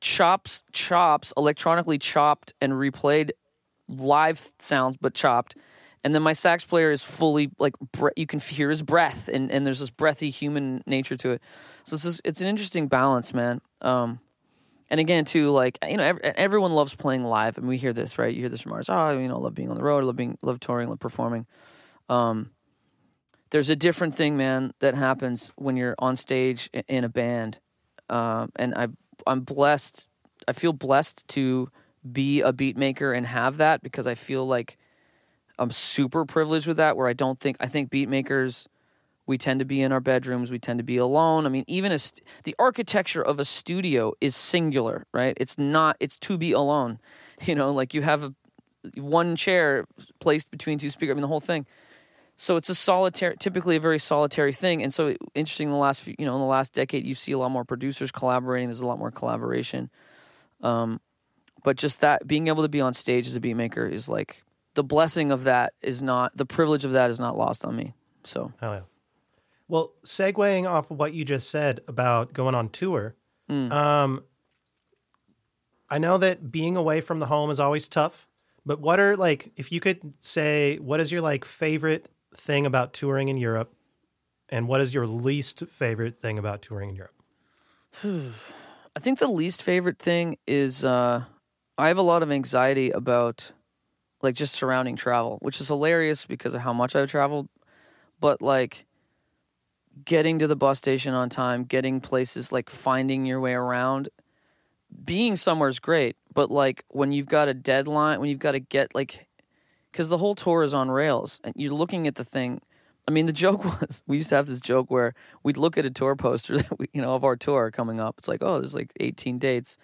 [0.01, 3.31] chops chops electronically chopped and replayed
[3.89, 5.56] live sounds but chopped.
[6.02, 9.51] And then my sax player is fully like bre- you can hear his breath and,
[9.51, 11.43] and there's this breathy human nature to it.
[11.85, 13.60] So it's just, it's an interesting balance, man.
[13.82, 14.20] Um,
[14.90, 18.18] and again, too, like you know, ev- everyone loves playing live, and we hear this,
[18.18, 18.35] right?
[18.35, 18.89] You hear this from ours.
[18.89, 21.47] Oh, you know, love being on the road, love being, love touring, love performing.
[22.09, 22.51] Um,
[23.51, 27.60] there's a different thing, man, that happens when you're on stage in a band,
[28.09, 28.89] um, and I,
[29.27, 30.09] I'm blessed.
[30.48, 31.70] I feel blessed to
[32.10, 34.77] be a beat maker and have that because I feel like
[35.61, 36.97] I'm super privileged with that.
[36.97, 38.66] Where I don't think I think beat makers
[39.27, 41.47] we tend to be in our bedrooms we tend to be alone.
[41.47, 45.37] I mean even st- the architecture of a studio is singular right?
[45.37, 46.99] It's not it's to be alone.
[47.43, 48.35] You know like you have a
[48.97, 49.87] one chair
[50.19, 51.65] placed between two speakers i mean the whole thing.
[52.37, 54.82] So it's a solitary typically a very solitary thing.
[54.82, 57.32] And so interesting in the last few, you know in the last decade you see
[57.32, 59.89] a lot more producers collaborating there's a lot more collaboration.
[60.62, 61.01] Um
[61.65, 64.43] but just that being able to be on stage as a beat maker is like
[64.74, 67.94] the blessing of that is not the privilege of that is not lost on me
[68.24, 68.80] so Hell yeah.
[69.68, 73.14] Well, segueing off of what you just said about going on tour,
[73.48, 73.72] Mm.
[73.72, 74.24] um,
[75.88, 78.28] I know that being away from the home is always tough,
[78.64, 82.92] but what are like if you could say what is your like favorite thing about
[82.92, 83.72] touring in Europe
[84.48, 87.14] and what is your least favorite thing about touring in Europe?
[88.97, 91.24] I think the least favorite thing is uh,
[91.78, 93.52] I have a lot of anxiety about
[94.22, 97.48] like just surrounding travel, which is hilarious because of how much I've traveled.
[98.20, 98.86] But like
[100.05, 104.09] getting to the bus station on time, getting places like finding your way around,
[105.05, 106.16] being somewhere is great.
[106.34, 109.26] But like when you've got a deadline, when you've got to get like,
[109.90, 112.60] because the whole tour is on rails and you're looking at the thing.
[113.09, 115.84] I mean, the joke was we used to have this joke where we'd look at
[115.84, 118.16] a tour poster that we, you know, of our tour coming up.
[118.18, 119.78] It's like, oh, there's like 18 dates,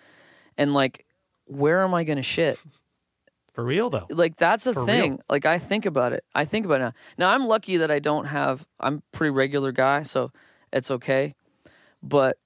[0.58, 1.04] and like,
[1.46, 2.58] where am I going to shit?
[3.56, 4.06] For real though.
[4.10, 5.12] Like that's a For thing.
[5.12, 5.20] real.
[5.30, 6.22] Like I think about it.
[6.34, 6.92] I think about it now.
[7.16, 8.66] Now I'm lucky that I don't have.
[8.78, 10.30] I'm a pretty regular guy, so
[10.74, 11.34] it's okay.
[12.02, 12.36] But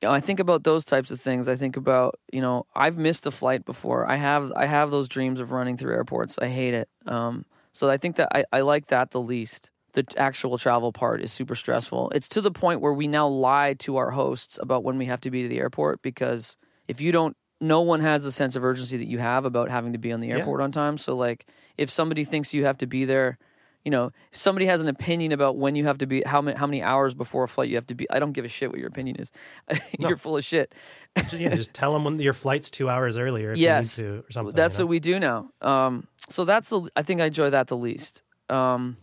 [0.00, 1.48] you know, I think about those types of things.
[1.48, 4.08] I think about you know I've missed a flight before.
[4.08, 6.38] I have I have those dreams of running through airports.
[6.38, 6.88] I hate it.
[7.04, 9.72] Um, so I think that I, I like that the least.
[9.94, 12.12] The actual travel part is super stressful.
[12.14, 15.20] It's to the point where we now lie to our hosts about when we have
[15.22, 16.56] to be to the airport because
[16.86, 19.92] if you don't, no one has the sense of urgency that you have about having
[19.92, 20.98] to be on the airport on time.
[20.98, 23.38] So like, if somebody thinks you have to be there,
[23.84, 26.66] you know, somebody has an opinion about when you have to be, how many how
[26.66, 28.08] many hours before a flight you have to be.
[28.10, 29.32] I don't give a shit what your opinion is.
[29.98, 30.74] You're full of shit.
[31.16, 33.98] Just, yeah, just tell them when your flight's two hours earlier if Yes.
[33.98, 34.54] you need to or something.
[34.54, 34.86] That's you know?
[34.86, 35.50] what we do now.
[35.62, 36.88] Um, so that's the.
[36.96, 38.22] I think I enjoy that the least.
[38.50, 38.96] Um,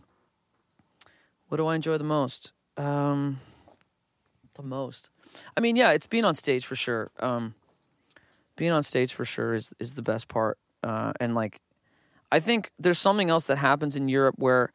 [1.48, 2.52] what do I enjoy the most?
[2.76, 3.40] Um,
[4.54, 5.10] the most.
[5.56, 7.10] I mean, yeah, it's being on stage for sure.
[7.18, 7.54] Um,
[8.56, 10.58] being on stage for sure is is the best part.
[10.82, 11.60] Uh, and like,
[12.30, 14.72] I think there's something else that happens in Europe where,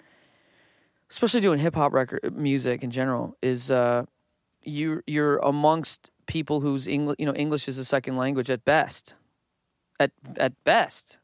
[1.09, 4.05] especially doing hip hop record music in general, is uh,
[4.63, 9.15] you you're amongst people whose English you know English is a second language at best,
[9.99, 11.19] at at best.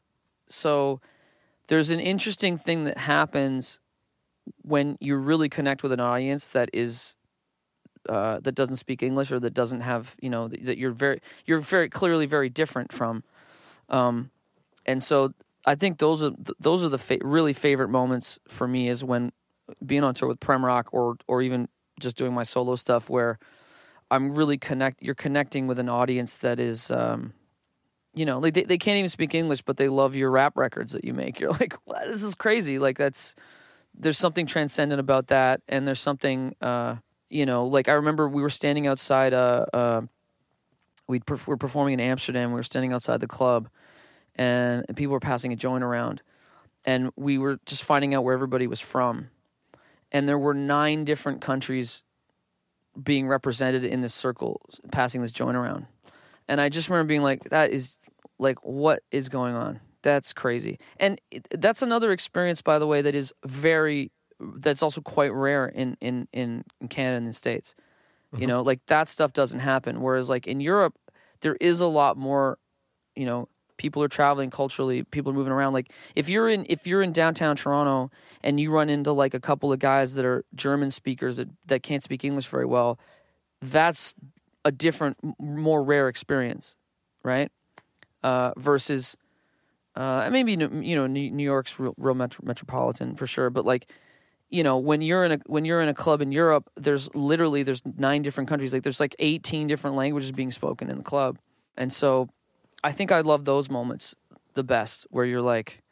[0.48, 1.00] So
[1.68, 3.80] there's an interesting thing that happens
[4.62, 7.17] when you really connect with an audience that is
[8.08, 11.60] uh, that doesn't speak English or that doesn't have you know that you're very you're
[11.60, 13.22] very clearly very different from,
[13.88, 14.30] um,
[14.86, 15.32] and so
[15.66, 19.32] I think those are those are the fa- really favorite moments for me is when
[19.84, 21.68] being on tour with Prem Rock or or even
[22.00, 23.38] just doing my solo stuff where
[24.10, 27.34] I'm really connect you're connecting with an audience that is um,
[28.14, 30.92] you know like they, they can't even speak English but they love your rap records
[30.92, 31.38] that you make.
[31.40, 31.74] You're like
[32.06, 32.78] this is crazy.
[32.78, 33.34] Like that's
[33.94, 36.96] there's something transcendent about that and there's something uh,
[37.30, 40.00] you know like I remember we were standing outside uh, uh
[41.08, 43.68] we perf- were performing in Amsterdam we were standing outside the club
[44.36, 46.22] and, and people were passing a joint around
[46.84, 49.28] and we were just finding out where everybody was from.
[50.10, 52.02] And there were nine different countries
[53.00, 55.86] being represented in this circle passing this joint around.
[56.48, 57.98] And i just remember being like that is
[58.38, 59.80] like what is going on?
[60.02, 60.78] That's crazy.
[60.98, 64.10] And that's another experience by the way that is very
[64.40, 67.74] that's also quite rare in in in, canada and the states.
[68.36, 70.02] You know like that stuff doesn't happen.
[70.02, 70.94] Whereas like in europe
[71.40, 72.58] there is a lot more
[73.16, 73.48] you know
[73.78, 75.72] people are traveling culturally people are moving around.
[75.72, 78.10] Like if you're in if you're in downtown toronto
[78.42, 81.82] and you run into like a couple of guys that are german speakers that, that
[81.82, 82.98] can't speak english very well
[83.60, 84.14] that's
[84.64, 86.76] a different more rare experience
[87.22, 87.50] right?
[88.22, 89.16] Uh, versus
[89.96, 93.64] uh, and maybe you know new New York's real, real metro, metropolitan for sure, but
[93.64, 93.90] like
[94.50, 97.62] you know when you're in a when you're in a club in Europe, there's literally
[97.62, 98.72] there's nine different countries.
[98.72, 101.38] Like there's like 18 different languages being spoken in the club,
[101.76, 102.28] and so
[102.82, 104.14] I think I love those moments
[104.54, 105.82] the best where you're like.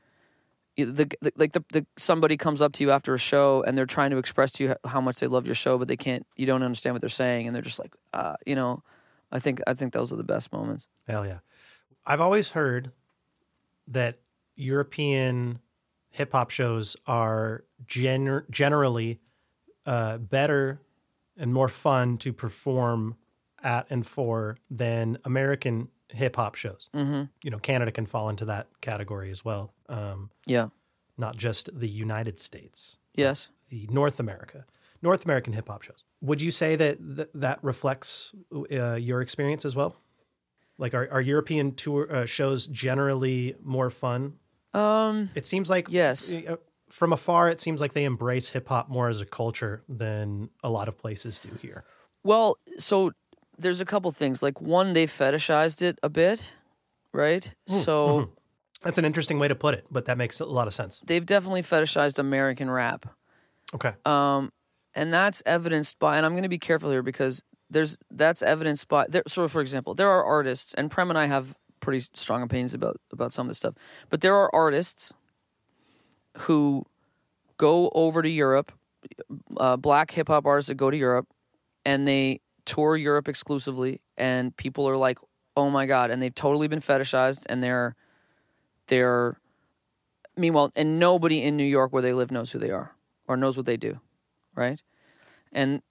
[0.79, 3.87] The, the like the, the somebody comes up to you after a show and they're
[3.87, 6.45] trying to express to you how much they love your show but they can't you
[6.45, 8.83] don't understand what they're saying and they're just like uh, you know
[9.33, 11.39] I think I think those are the best moments Hell yeah.
[12.05, 12.93] I've always heard
[13.89, 14.19] that
[14.55, 15.61] European
[16.17, 19.21] hip hop shows are gener- generally
[19.85, 20.81] uh, better
[21.37, 23.17] and more fun to perform
[23.63, 26.89] at and for than American hip hop shows.
[26.95, 27.25] Mm-hmm.
[27.43, 30.69] You know, Canada can fall into that category as well, um, yeah
[31.19, 34.65] not just the United States, yes the North America,
[35.03, 36.05] North American hip hop shows.
[36.23, 38.35] Would you say that th- that reflects
[38.73, 39.97] uh, your experience as well?
[40.79, 44.35] Like, are, are European tour uh, shows generally more fun?
[44.77, 46.33] Um It seems like Yes.
[46.33, 46.57] uh,
[46.91, 50.71] From afar, it seems like they embrace hip hop more as a culture than a
[50.71, 51.85] lot of places do here.
[52.23, 53.13] Well, so
[53.59, 54.43] there's a couple things.
[54.43, 56.53] Like one, they fetishized it a bit,
[57.13, 57.51] right?
[57.67, 58.31] So
[58.83, 61.01] That's an interesting way to put it, but that makes a lot of sense.
[61.07, 63.07] they've definitely fetishized American rap.
[63.75, 63.93] Okay.
[64.05, 64.53] Um,
[64.95, 68.87] and that's evidenced by, and I'm going to be careful here because there's that's evidenced
[68.89, 69.07] by.
[69.09, 71.57] There, so, for example, there are artists, and Prem and I have
[71.87, 73.75] pretty strong opinions about about some of this stuff.
[74.11, 75.15] But there are artists
[76.39, 76.85] who
[77.59, 78.73] go over to Europe,
[79.57, 81.29] uh, black hip hop artists that go to Europe,
[81.85, 85.19] and they tour Europe exclusively, and people are like,
[85.57, 87.95] "Oh my god!" and they've totally been fetishized, and they're
[88.89, 89.39] they're
[90.37, 92.97] meanwhile, and nobody in New York where they live knows who they are
[93.29, 94.01] or knows what they do,
[94.57, 94.83] right?
[95.53, 95.83] And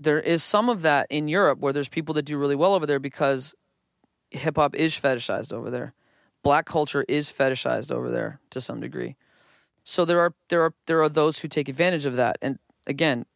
[0.00, 2.86] there is some of that in Europe where there's people that do really well over
[2.86, 3.54] there because
[4.32, 5.94] hip hop is fetishized over there.
[6.42, 9.16] Black culture is fetishized over there to some degree.
[9.84, 12.38] So there are there are there are those who take advantage of that.
[12.42, 13.26] And again,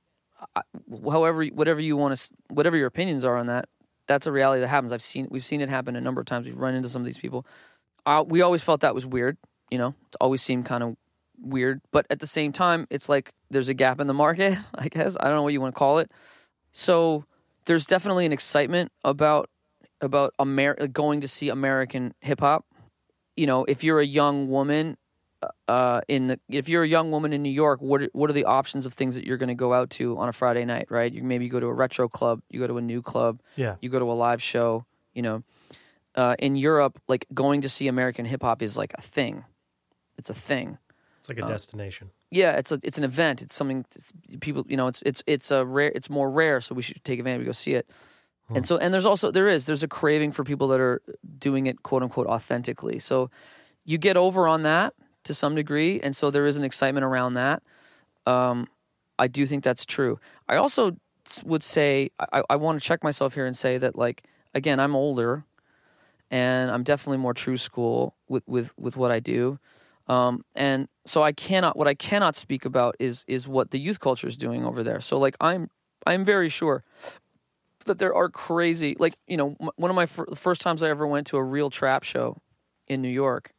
[0.90, 3.68] however whatever you want to whatever your opinions are on that,
[4.06, 4.93] that's a reality that happens.
[4.93, 6.47] I've seen we've seen it happen a number of times.
[6.47, 7.47] We've run into some of these people.
[8.05, 9.36] Uh, we always felt that was weird.
[9.70, 10.97] You know, it always seemed kind of
[11.40, 11.81] weird.
[11.90, 14.56] But at the same time, it's like there's a gap in the market.
[14.74, 16.10] I guess I don't know what you want to call it.
[16.73, 17.24] So
[17.64, 19.51] there's definitely an excitement about
[20.01, 22.64] about Amer- going to see American hip hop.
[23.36, 24.97] You know, if you're a young woman
[25.68, 28.32] uh, in the, if you're a young woman in New York, what are, what are
[28.32, 30.86] the options of things that you're going to go out to on a Friday night,
[30.90, 31.12] right?
[31.12, 33.77] You maybe go to a retro club, you go to a new club, Yeah.
[33.81, 34.85] you go to a live show.
[35.14, 35.43] You know,
[36.14, 39.44] uh, in Europe, like going to see American hip hop is like a thing.
[40.18, 40.78] It's a thing.
[41.20, 42.10] It's like a destination.
[42.31, 43.40] Yeah, it's a it's an event.
[43.43, 44.89] It's something it's- people you know.
[44.89, 45.90] It's it's it's a rare.
[45.94, 47.40] It's more rare, so we should take advantage.
[47.40, 47.89] We go see it.
[48.55, 51.02] And so and there's also there is there's a craving for people that are
[51.39, 52.98] doing it quote unquote authentically.
[52.98, 53.31] So
[53.85, 54.94] you get over on that
[55.24, 57.62] to some degree, and so there is an excitement around that.
[58.24, 58.68] Um,
[59.18, 60.20] I do think that's true.
[60.48, 60.97] I also
[61.44, 64.23] would say I, I want to check myself here and say that like
[64.55, 65.44] again I'm older,
[66.31, 69.59] and I'm definitely more true school with with with what I do.
[70.09, 73.98] Um, and so I cannot what I cannot speak about is is what the youth
[73.98, 75.01] culture is doing over there.
[75.01, 75.68] So like I'm
[76.06, 76.85] I'm very sure
[77.86, 81.06] that there are crazy like you know one of my fir- first times I ever
[81.06, 82.36] went to a real trap show
[82.88, 83.52] in New York,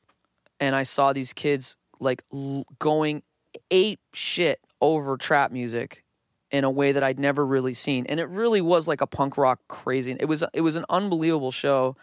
[0.59, 3.23] and I saw these kids like l- going
[3.71, 6.03] ape shit over trap music
[6.51, 9.37] in a way that I'd never really seen, and it really was like a punk
[9.37, 10.15] rock crazy.
[10.19, 11.95] It was it was an unbelievable show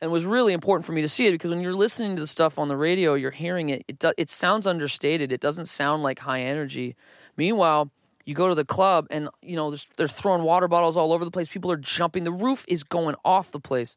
[0.00, 2.26] and was really important for me to see it because when you're listening to the
[2.26, 3.84] stuff on the radio, you're hearing it.
[3.88, 5.32] It do, it sounds understated.
[5.32, 6.94] It doesn't sound like high energy.
[7.38, 7.90] Meanwhile,
[8.24, 11.24] you go to the club and you know there's, they're throwing water bottles all over
[11.24, 11.48] the place.
[11.48, 12.24] People are jumping.
[12.24, 13.96] The roof is going off the place.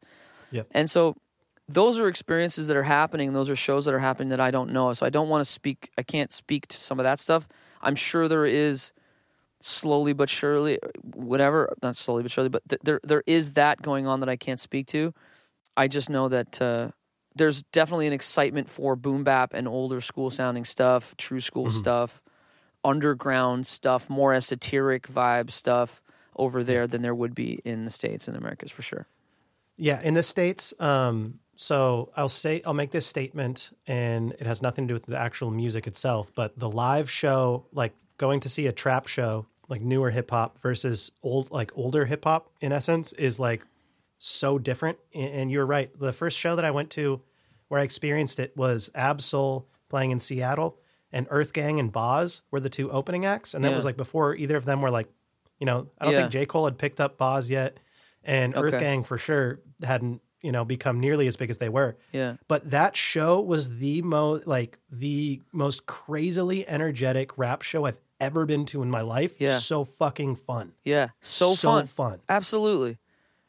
[0.50, 0.66] Yep.
[0.72, 1.16] And so
[1.68, 3.32] those are experiences that are happening.
[3.32, 4.92] Those are shows that are happening that I don't know.
[4.94, 5.90] So I don't want to speak.
[5.98, 7.46] I can't speak to some of that stuff.
[7.82, 8.92] I'm sure there is
[9.60, 11.74] slowly but surely, whatever.
[11.82, 14.60] Not slowly but surely, but th- there there is that going on that I can't
[14.60, 15.12] speak to.
[15.76, 16.90] I just know that uh,
[17.36, 22.22] there's definitely an excitement for boom bap and older school sounding stuff, true school stuff,
[22.84, 26.02] underground stuff, more esoteric vibe stuff
[26.36, 29.06] over there than there would be in the states and the Americas for sure.
[29.76, 30.74] Yeah, in the states.
[30.80, 35.06] Um, so I'll say I'll make this statement, and it has nothing to do with
[35.06, 39.46] the actual music itself, but the live show, like going to see a trap show,
[39.68, 43.64] like newer hip hop versus old, like older hip hop, in essence, is like
[44.18, 44.98] so different.
[45.14, 45.90] And and you're right.
[45.98, 47.20] The first show that I went to,
[47.68, 50.78] where I experienced it, was Ab-Soul playing in Seattle,
[51.12, 53.76] and Earth Gang and Bas were the two opening acts, and that Yeah.
[53.76, 55.08] was like before either of them were like,
[55.58, 56.20] you know, I don't Yeah.
[56.20, 57.78] think J Cole had picked up Bas yet,
[58.24, 61.96] and Earth Gang for sure hadn't you know become nearly as big as they were.
[62.12, 62.36] Yeah.
[62.46, 68.46] But that show was the most like the most crazily energetic rap show I've ever
[68.46, 69.34] been to in my life.
[69.38, 69.58] Yeah.
[69.58, 70.72] So fucking fun.
[70.84, 71.08] Yeah.
[71.20, 71.86] So, So fun.
[71.86, 72.20] fun.
[72.28, 72.98] Absolutely.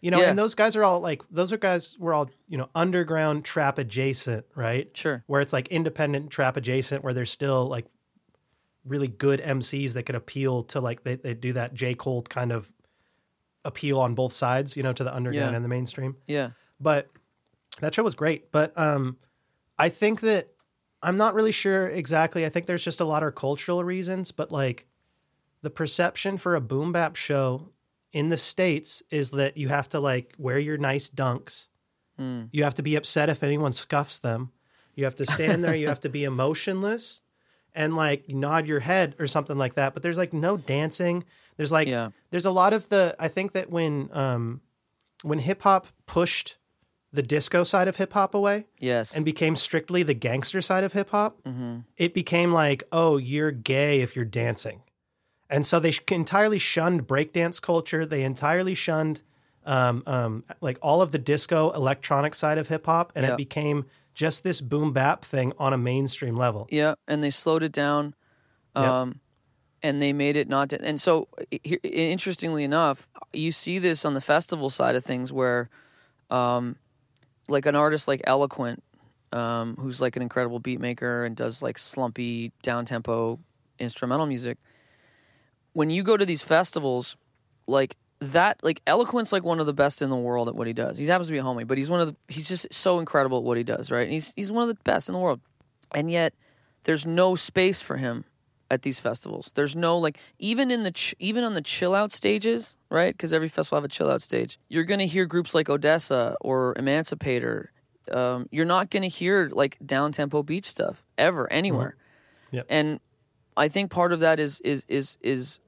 [0.02, 0.30] You know, Yeah.
[0.30, 3.78] and those guys are all like those are guys were all, you know, underground trap
[3.78, 4.90] adjacent, right?
[4.96, 5.24] Sure.
[5.28, 7.86] Where it's like independent trap adjacent where there's still like
[8.86, 11.96] really good MCs that could appeal to like they, they do that J.
[11.96, 12.72] Cole kind of
[13.66, 15.56] appeal on both sides, you know, to the underground Yeah.
[15.56, 16.52] and the mainstream Yeah.
[16.80, 17.10] but
[17.82, 18.52] that show was great.
[18.52, 19.18] But um,
[19.78, 20.48] I think that
[21.04, 22.46] I'm not really sure exactly.
[22.46, 24.86] I think there's just a lot of cultural reasons, but like
[25.62, 27.70] the perception for a boom bap show
[28.12, 31.68] in the states is that you have to like wear your nice dunks.
[32.52, 34.52] You have to be upset if anyone scuffs them.
[34.94, 35.74] You have to stand there.
[35.74, 37.22] you have to be emotionless
[37.74, 39.94] and like nod your head or something like that.
[39.94, 41.24] But there's like no dancing.
[41.56, 42.10] There's like Yeah.
[42.32, 43.16] there's a lot of the.
[43.20, 44.60] I think that when um,
[45.24, 46.58] when hip hop pushed
[47.14, 49.16] the disco side of hip hop away Yes.
[49.16, 51.40] and became strictly the gangster side of hip hop,
[51.96, 54.82] it became like, oh, you're gay if you're dancing.
[55.50, 58.06] And so they entirely shunned breakdance culture.
[58.06, 59.22] They entirely shunned
[59.66, 63.34] um, um, like all of the disco electronic side of hip hop, and Yeah.
[63.34, 66.68] it became just this boom bap thing on a mainstream level.
[66.72, 68.16] Yeah, and they slowed it down,
[68.76, 69.20] um,
[69.84, 70.70] and they made it not.
[70.70, 71.28] To, and so,
[71.64, 75.70] here- interestingly enough, you see this on the festival side of things, where
[76.32, 76.76] um,
[77.48, 78.84] like an artist like Eloquent,
[79.34, 83.40] um, who's like an incredible beat maker and does like slumpy down tempo
[83.78, 84.58] instrumental music.
[85.74, 87.18] When you go to these festivals,
[87.68, 90.74] like that, like Eloquent's like one of the best in the world at what he
[90.74, 90.98] does.
[90.98, 93.38] He happens to be a homie, but he's one of the he's just so incredible
[93.40, 94.04] at what he does, right?
[94.04, 95.40] And he's he's one of the best in the world,
[95.94, 96.34] and yet
[96.84, 98.26] there's no space for him
[98.72, 99.52] at these festivals.
[99.56, 103.14] There's no like even in the ch- even on the chill out stages, right?
[103.14, 104.60] Because every festival have a chill out stage.
[104.70, 107.72] You're gonna hear groups like ODESZA or Emancipator.
[108.12, 111.96] Um, you're not gonna hear like down tempo beach stuff ever anywhere.
[112.52, 112.66] Yep.
[112.70, 113.00] And
[113.60, 115.60] I think part of that is is is is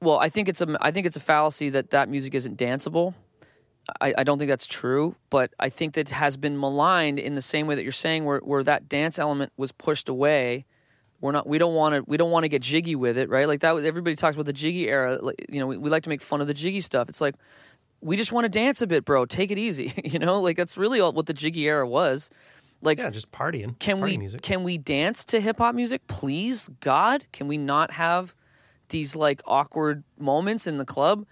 [0.00, 3.14] well, I think it's a I think it's a fallacy that that music isn't danceable.
[4.00, 7.42] I, I don't think that's true, but I think that has been maligned in the
[7.42, 10.66] same way that you're saying, where where that dance element was pushed away.
[11.20, 11.46] We're not.
[11.46, 12.02] We don't want to.
[12.06, 13.46] We don't want to get jiggy with it, right?
[13.48, 13.74] Like that.
[13.74, 15.18] was- Everybody talks about the jiggy era.
[15.22, 17.08] Like, you know, we, we like to make fun of the jiggy stuff.
[17.08, 17.36] It's like
[18.00, 19.24] we just want to dance a bit, bro.
[19.24, 19.92] Take it easy.
[20.04, 22.30] You know, like that's really all what the jiggy era was.
[22.86, 23.78] Like, Yeah, just partying.
[23.78, 24.40] can party we music.
[24.42, 26.68] can we dance to hip hop music, please?
[26.80, 28.34] God, can we not have
[28.88, 31.26] these like awkward moments in the club,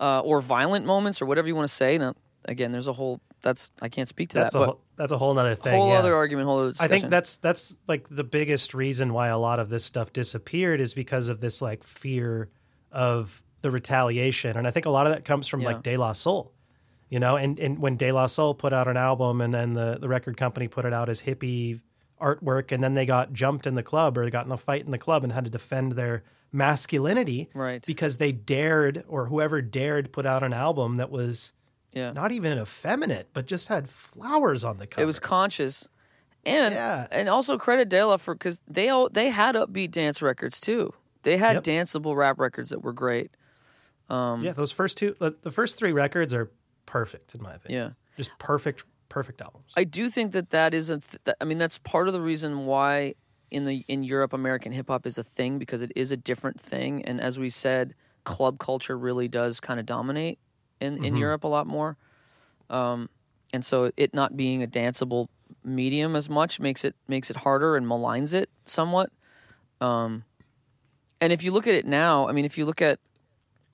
[0.00, 1.96] uh, or violent moments, or whatever you want to say?
[1.96, 2.14] Now,
[2.44, 5.12] again, there's a whole that's I can't speak to that's that, a but whole, that's
[5.12, 5.74] a whole other thing.
[5.74, 5.98] whole yeah.
[5.98, 9.60] other argument, whole other I think that's that's like the biggest reason why a lot
[9.60, 12.48] of this stuff disappeared is because of this like fear
[12.92, 15.68] of the retaliation, and I think a lot of that comes from Yeah.
[15.68, 16.52] like De La Soul,
[17.08, 17.36] you know.
[17.36, 20.36] And and when De La Soul put out an album, and then the the record
[20.36, 21.80] company put it out as hippie
[22.20, 24.84] artwork, and then they got jumped in the club or they got in a fight
[24.84, 26.22] in the club and had to defend their
[26.52, 27.84] masculinity, Right.
[27.86, 31.52] Because they dared or whoever dared put out an album that was
[31.92, 32.12] yeah.
[32.12, 35.02] not even effeminate, but just had flowers on the cover.
[35.02, 35.88] It was conscious,
[36.44, 37.06] and Yeah.
[37.10, 40.92] and also credit De La for because they all they had upbeat dance records too.
[41.22, 41.64] They had Yep.
[41.64, 43.30] danceable rap records that were great.
[44.08, 46.50] Um, Yeah, those first two, the the first three records are
[46.86, 47.82] perfect in my opinion.
[47.82, 48.16] Yeah.
[48.16, 49.72] just perfect, perfect albums.
[49.76, 51.04] I do think that that isn't.
[51.24, 53.14] Th- I mean, that's part of the reason why
[53.50, 56.60] in the in Europe, American hip hop is a thing because it is a different
[56.60, 57.94] thing, and as we said,
[58.24, 60.38] club culture really does kind of dominate
[60.80, 61.96] in in Europe a lot more.
[62.70, 63.08] Um,
[63.52, 65.28] and so it not being a danceable
[65.64, 69.10] medium as much makes it makes it harder and maligns it somewhat.
[69.80, 70.24] Um,
[71.20, 72.98] and if you look at it now, I mean, if you look at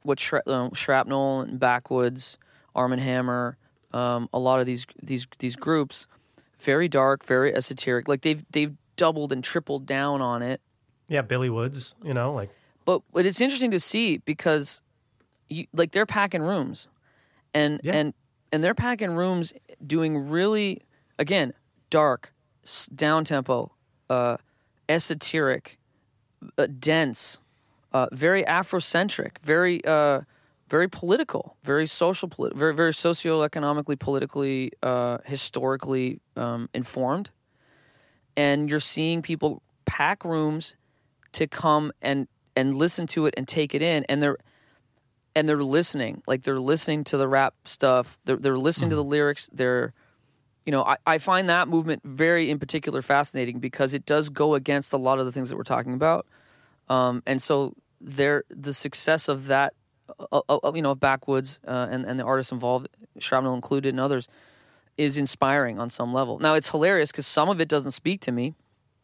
[0.03, 2.37] what Shra- uh, ShrapKnel and Backwoodz,
[2.75, 3.57] Armand Hammer,
[3.93, 6.07] um, a lot of these these these groups,
[6.61, 8.09] very dark, very esoteric.
[8.09, 10.61] Like they've they've doubled and tripled down on it.
[11.09, 12.51] Yeah, Billy Woods, you know, like
[12.85, 14.83] But but it's interesting to see because,
[15.49, 16.89] you, like they're packing rooms,
[17.55, 17.95] and Yeah.
[17.95, 18.15] and
[18.53, 19.53] and they're packing rooms
[19.87, 20.83] doing really
[21.19, 21.53] again
[21.91, 22.33] dark,
[22.95, 23.73] down tempo,
[24.09, 24.37] uh,
[24.89, 25.79] esoteric,
[26.59, 27.41] uh, dense,
[27.93, 30.23] uh, very Afrocentric, very uh,
[30.73, 37.29] very political, very social, polit- very very socioeconomically, politically, uh, historically um, informed,
[38.39, 40.75] and you're seeing people pack rooms
[41.33, 42.27] to come and
[42.57, 44.39] and listen to it and take it in, and they're
[45.37, 49.05] and they're listening, like they're listening to the rap stuff, they're they're listening to the
[49.05, 49.93] lyrics, they're
[50.65, 54.55] you know, I, I find that movement very in particular fascinating because it does go
[54.55, 56.25] against a lot of the things that we're talking about.
[56.89, 59.75] Um, and so there, the success of that,
[60.75, 62.89] you know, of Backwoodz uh, and, and the artists involved,
[63.19, 64.29] ShrapKnel included and others,
[64.97, 66.39] is inspiring on some level.
[66.39, 68.55] Now, it's hilarious because some of it doesn't speak to me.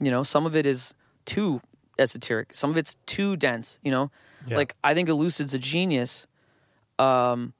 [0.01, 0.95] You know, some of it is
[1.25, 1.61] too
[1.99, 2.55] esoteric.
[2.55, 4.11] Some of it's too dense, you know?
[4.47, 4.57] Yeah.
[4.57, 6.27] Like, I think Elucid's a genius,
[6.99, 7.53] um,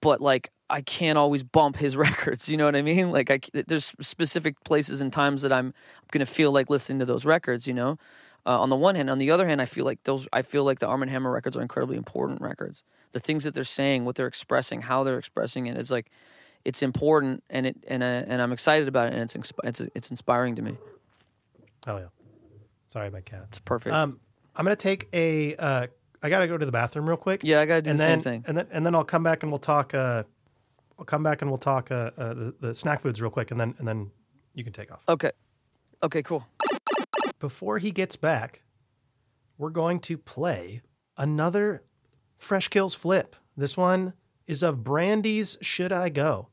[0.00, 2.48] but like, I can't always bump his records.
[2.48, 3.10] You know what I mean?
[3.10, 5.74] Like, I, there's specific places and times that I'm
[6.12, 7.66] going to feel like listening to those records.
[7.66, 7.98] You know,
[8.46, 10.28] uh, on the one hand, on the other hand, I feel like those.
[10.32, 12.82] I feel like the Armand Hammer records are incredibly important records.
[13.12, 16.10] The things that they're saying, what they're expressing, how they're expressing it is like,
[16.64, 19.80] it's important, and it and uh, and I'm excited about it, and it's insp- it's
[19.94, 20.76] it's inspiring to me.
[21.86, 22.06] oh yeah.
[22.88, 23.44] Sorry, my cat.
[23.48, 23.94] It's perfect.
[23.94, 24.18] Um,
[24.56, 25.54] I'm gonna take a.
[25.56, 25.86] Uh,
[26.22, 27.40] I gotta go to the bathroom real quick.
[27.44, 28.44] yeah, I got to do and the then same thing.
[28.46, 29.94] and then and then I'll come back and we'll talk.
[29.94, 30.24] Uh,
[30.98, 33.58] I'll come back and we'll talk uh, uh, the, the snack foods real quick, and
[33.60, 34.10] then and then
[34.54, 35.02] you can take off.
[35.08, 35.30] Okay,
[36.02, 36.46] okay, cool.
[37.40, 38.62] Before he gets back,
[39.58, 40.82] we're going to play
[41.16, 41.82] another
[42.38, 43.34] Fresh Kils flip.
[43.56, 44.12] This one
[44.46, 46.48] is of Brandy's "Should I Go."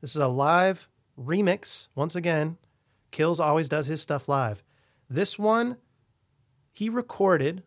[0.00, 0.88] This is a live
[1.18, 1.88] remix.
[1.94, 2.56] Once again,
[3.12, 4.64] Kils always does his stuff live.
[5.08, 5.76] This one
[6.72, 7.62] he recorded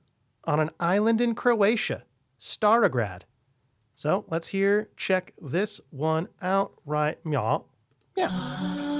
[0.46, 2.04] on an island in Croatia,
[2.40, 3.26] Stari Grad.
[3.94, 7.66] So let's hear, check this one out right now.
[8.16, 8.93] Yeah.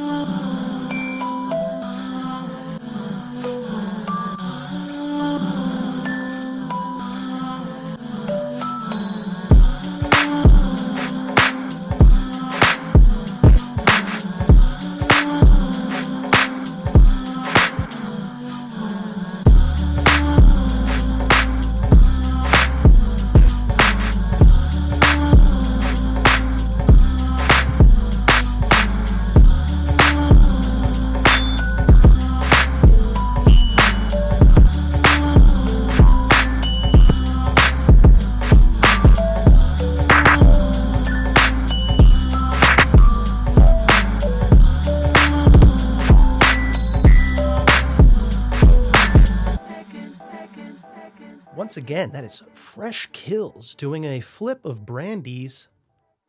[51.84, 55.68] Again, that is Fresh Kils doing a flip of Brandy's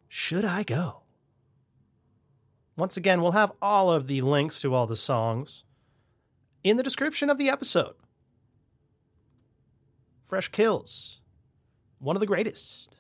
[0.09, 1.03] Should I Go?
[2.77, 5.63] Once again, we'll have all of the links to all the songs
[6.65, 7.95] in the description of the episode.
[10.27, 11.19] Fresh Kils,
[12.01, 12.93] one of the greatest.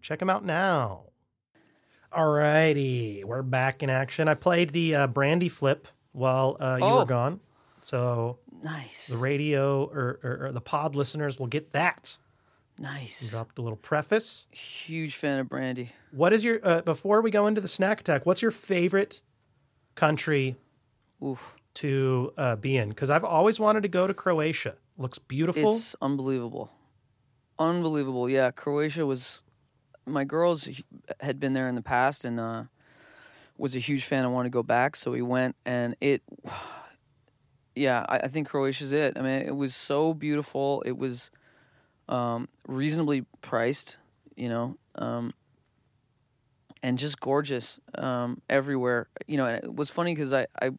[0.00, 1.06] Check them out now.
[2.16, 4.28] Alrighty, we're back in action.
[4.28, 6.98] I played the uh, Brandy flip while uh, you Oh.
[7.00, 7.40] were gone.
[7.82, 9.08] So Nice.
[9.08, 12.16] the radio or, or, or the pod listeners will get that.
[12.78, 13.30] Nice.
[13.30, 14.46] Dropped a little preface.
[14.50, 15.90] Huge fan of Brandy.
[16.12, 18.24] What is your uh, before we go into the snack attack?
[18.24, 19.20] What's your favorite
[19.96, 20.56] country
[21.24, 21.54] Oof.
[21.74, 22.90] to uh, be in?
[22.90, 24.76] Because I've always wanted to go to Croatia.
[24.96, 25.70] Looks beautiful.
[25.72, 26.70] It's unbelievable.
[27.58, 28.30] Unbelievable.
[28.30, 29.42] Yeah, Croatia was
[30.06, 30.68] my girls
[31.20, 32.64] had been there in the past and uh
[33.56, 36.22] was a huge fan and wanted to go back, so we went and it
[37.78, 39.16] yeah, I, I think Croatia's it.
[39.16, 40.82] I mean, it was so beautiful.
[40.84, 41.30] It was
[42.08, 43.98] um reasonably priced,
[44.36, 44.76] you know.
[44.94, 45.32] Um
[46.82, 49.08] and just gorgeous um, everywhere.
[49.26, 50.70] You know, and it was funny because I, I,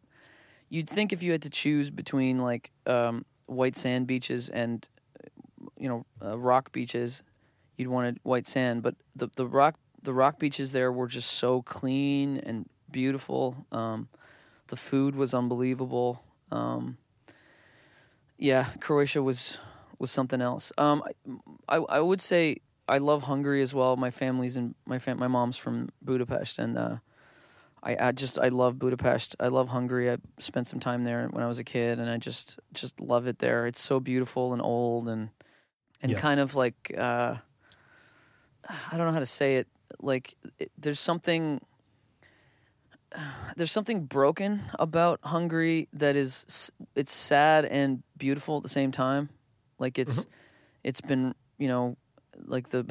[0.69, 4.87] you'd think if you had to choose between like um, white sand beaches and
[5.77, 7.23] you know uh, rock beaches,
[7.77, 8.83] you'd want white sand.
[8.83, 13.65] But the the rock the rock beaches there were just so clean and beautiful.
[13.71, 14.07] Um,
[14.67, 16.23] the food was unbelievable.
[16.51, 16.97] Um,
[18.37, 19.57] yeah, Croatia was
[19.97, 20.71] was something else.
[20.77, 21.03] Um,
[21.67, 22.57] I, I I would say
[22.87, 23.95] I love Hungary as well.
[23.97, 26.97] My family's in my fam- my mom's from Budapest, and uh,
[27.83, 29.35] I, I just I love Budapest.
[29.39, 30.09] I love Hungary.
[30.09, 33.27] I spent some time there when I was a kid, and I just just love
[33.27, 33.67] it there.
[33.67, 35.29] It's so beautiful and old, and
[36.01, 36.19] and Yeah.
[36.19, 37.35] kind of like uh,
[38.67, 39.67] I don't know how to say it.
[40.01, 41.59] Like it, there's something
[43.55, 49.29] there's something broken about Hungary that is it's sad and beautiful at the same time.
[49.77, 50.27] Like it's
[50.83, 51.97] it's been you know
[52.45, 52.83] like the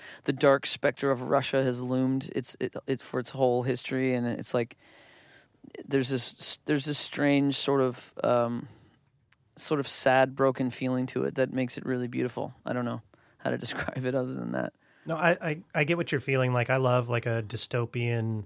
[0.24, 2.30] the dark specter of Russia has loomed.
[2.34, 4.76] It's it, it's for its whole history, and it's like
[5.86, 8.68] there's this there's this strange sort of um,
[9.56, 12.54] sort of sad, broken feeling to it that makes it really beautiful.
[12.64, 13.02] I don't know
[13.38, 14.72] how to describe it other than that.
[15.06, 16.52] No, I, I I get what you're feeling.
[16.52, 18.44] Like I love like a dystopian,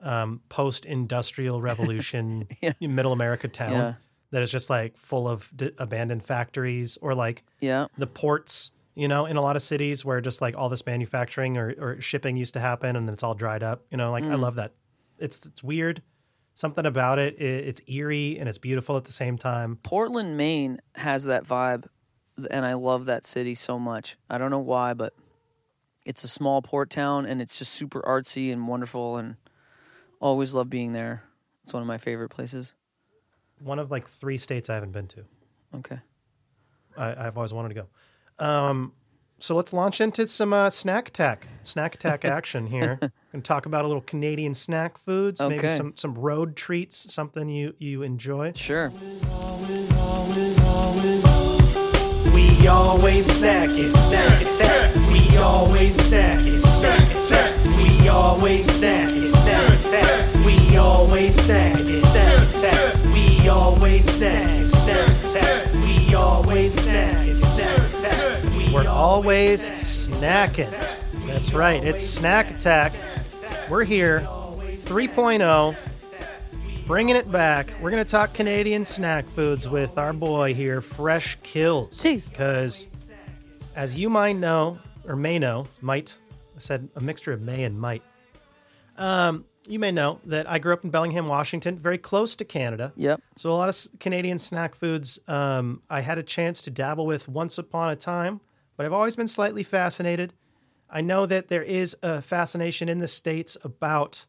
[0.00, 2.72] um, post-industrial revolution, Yeah.
[2.80, 3.94] middle America town Yeah.
[4.30, 8.70] that is just like full of d- abandoned factories or like Yeah, the ports.
[8.94, 12.00] You know, in a lot of cities where just like all this manufacturing or, or
[12.00, 13.84] shipping used to happen, and then it's all dried up.
[13.90, 14.72] You know, like I love that.
[15.18, 16.02] It's it's weird.
[16.54, 17.34] Something about it.
[17.38, 17.68] it.
[17.68, 19.78] It's eerie and it's beautiful at the same time.
[19.82, 21.84] Portland, Maine has that vibe,
[22.50, 24.16] and I love that city so much.
[24.30, 25.12] I don't know why, but
[26.06, 29.36] it's a small port town, and it's just super artsy and wonderful, and
[30.20, 31.22] always love being there.
[31.64, 32.74] It's one of my favorite places.
[33.60, 35.24] One of like three states I haven't been to.
[35.76, 35.98] Okay.
[36.96, 38.44] I, I've always wanted to go.
[38.44, 38.92] Um,
[39.38, 42.98] so let's launch into some uh, snack attack, snack attack action here.
[43.32, 47.74] and talk about a little Canadian snack foods, maybe some some road treats, something you
[47.78, 48.52] you enjoy.
[48.54, 48.90] Sure.
[52.66, 54.92] We always snack it, snack attack.
[55.12, 57.54] We always snack it, snack attack.
[57.76, 60.44] We always snack it, snack attack.
[60.44, 63.04] We always snack it, snack attack.
[63.14, 65.74] We always snack it, snack attack.
[65.74, 68.72] We always snack it, snack attack.
[68.74, 70.72] We're always snacking.
[71.24, 72.94] That's right, it's snack attack.
[73.70, 75.76] We're here, 3.0
[76.86, 77.74] bringing it back.
[77.82, 81.90] We're going to talk Canadian snack foods with our boy here, Fresh Kils.
[82.00, 82.30] Jeez.
[82.30, 82.86] Because,
[83.74, 86.16] as you might know, or may know, might,
[86.54, 88.04] I said a mixture of may and might.
[88.96, 92.92] Um, you may know that I grew up in Bellingham, Washington, very close to Canada.
[92.94, 93.20] Yep.
[93.36, 97.28] So a lot of Canadian snack foods um, I had a chance to dabble with
[97.28, 98.40] once upon a time,
[98.76, 100.34] but I've always been slightly fascinated.
[100.88, 104.24] I know that there is a fascination in the states about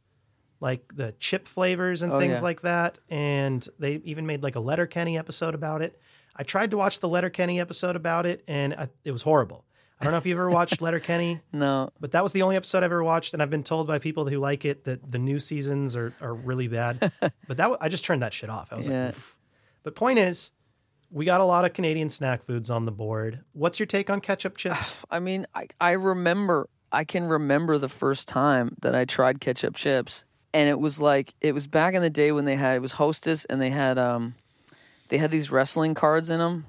[0.60, 2.44] like the chip flavors and Oh, things yeah.
[2.44, 6.00] like that, and they even made like a Letterkenny episode about it.
[6.36, 9.66] I tried to watch the Letterkenny episode about it, and I, it was horrible.
[10.00, 11.42] I don't know if you've ever watched Letterkenny.
[11.52, 11.90] No.
[12.00, 14.28] But that was the only episode I've ever watched, and I've been told by people
[14.28, 17.12] who like it that the new seasons are, are really bad.
[17.48, 18.72] but that I just turned that shit off.
[18.72, 19.06] I was Yeah.
[19.08, 19.36] like, "Oof."
[19.84, 20.52] but point is,
[21.10, 23.40] we got a lot of Canadian snack foods on the board.
[23.54, 25.04] What's your take on ketchup chips?
[25.10, 29.76] I mean, I, I remember, I can remember the first time that I tried ketchup
[29.76, 30.26] chips.
[30.58, 32.94] And it was like, it was back in the day when they had, it was
[32.94, 34.34] Hostess and they had, um,
[35.10, 36.66] they had these wrestling cards in them.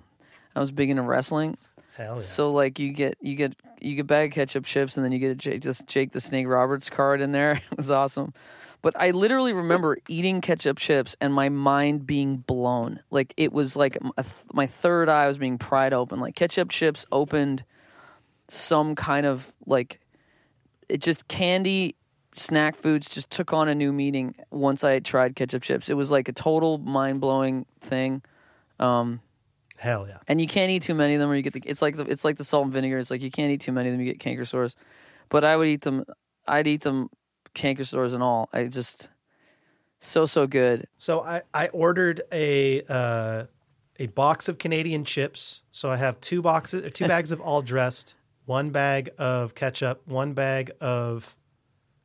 [0.55, 1.56] I was big into wrestling.
[1.97, 2.23] Hell yeah!
[2.23, 5.12] So like you get, you get you get a bag of ketchup chips, and then
[5.12, 7.62] you get a Jake, just Jake the Snake Roberts card in there.
[7.70, 8.35] It was awesome.
[8.82, 13.01] But I literally remember eating ketchup chips and my mind being blown.
[13.10, 16.20] Like it was like a th- my third eye was being pried open.
[16.20, 17.65] Like ketchup chips opened
[18.48, 20.01] some kind of like
[20.89, 21.97] it just candy
[22.39, 25.89] snack foods just took on a new meaning once I tried ketchup chips.
[25.89, 28.23] It was like a total mind blowing thing.
[28.78, 29.20] Um,
[29.77, 30.19] Hell yeah.
[30.27, 31.62] and you can't eat too many of them, or you get the.
[31.65, 32.98] It's like the it's like the salt and vinegar.
[32.98, 34.77] It's like you can't eat too many of them, you get canker sores.
[35.28, 36.05] But I would eat them.
[36.47, 37.10] I'd eat them,
[37.55, 38.48] canker sores and all.
[38.52, 39.10] I just
[39.98, 40.86] so so good.
[40.97, 43.44] So I, I ordered a uh,
[43.98, 45.62] a box of Canadian chips.
[45.70, 48.15] So I have two boxes, or two bags of all dressed,
[48.47, 51.36] one bag of ketchup, one bag of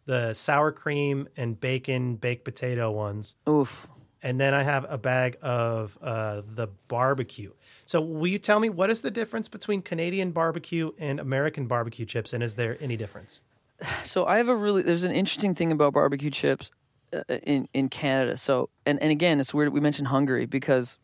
[0.06, 3.88] the sour cream and bacon baked potato ones, Oof.
[4.22, 7.52] and then I have a bag of uh, the barbecue.
[7.86, 12.06] So will you tell me what is the difference between Canadian barbecue and American barbecue
[12.06, 13.40] chips, and is there any difference?
[14.04, 16.72] So I have a really there's an interesting thing about barbecue chips
[17.12, 18.38] uh, in in Canada.
[18.38, 21.00] So and and again, it's weird we mentioned Hungary because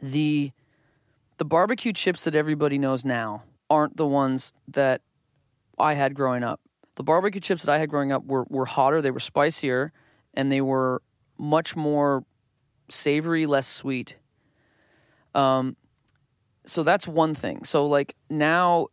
[0.00, 0.52] the
[1.38, 5.00] the barbecue chips that everybody knows now aren't the ones that
[5.78, 6.60] I had growing up.
[6.96, 9.92] The barbecue chips that I had growing up were were hotter, they were spicier,
[10.34, 11.02] and they were
[11.38, 12.24] much more
[12.88, 14.16] savory, less sweet.
[15.34, 15.76] Um
[16.64, 17.64] so that's one thing.
[17.64, 18.88] So like now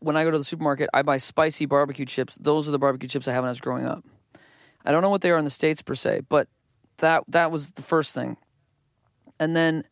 [0.00, 2.36] when I go to the supermarket, I buy spicy barbecue chips.
[2.40, 4.04] Those are the barbecue chips I had when I was growing up.
[4.84, 6.48] I don't know what they are in the states per se, but
[6.98, 8.36] that that was the first thing.
[9.38, 9.84] And then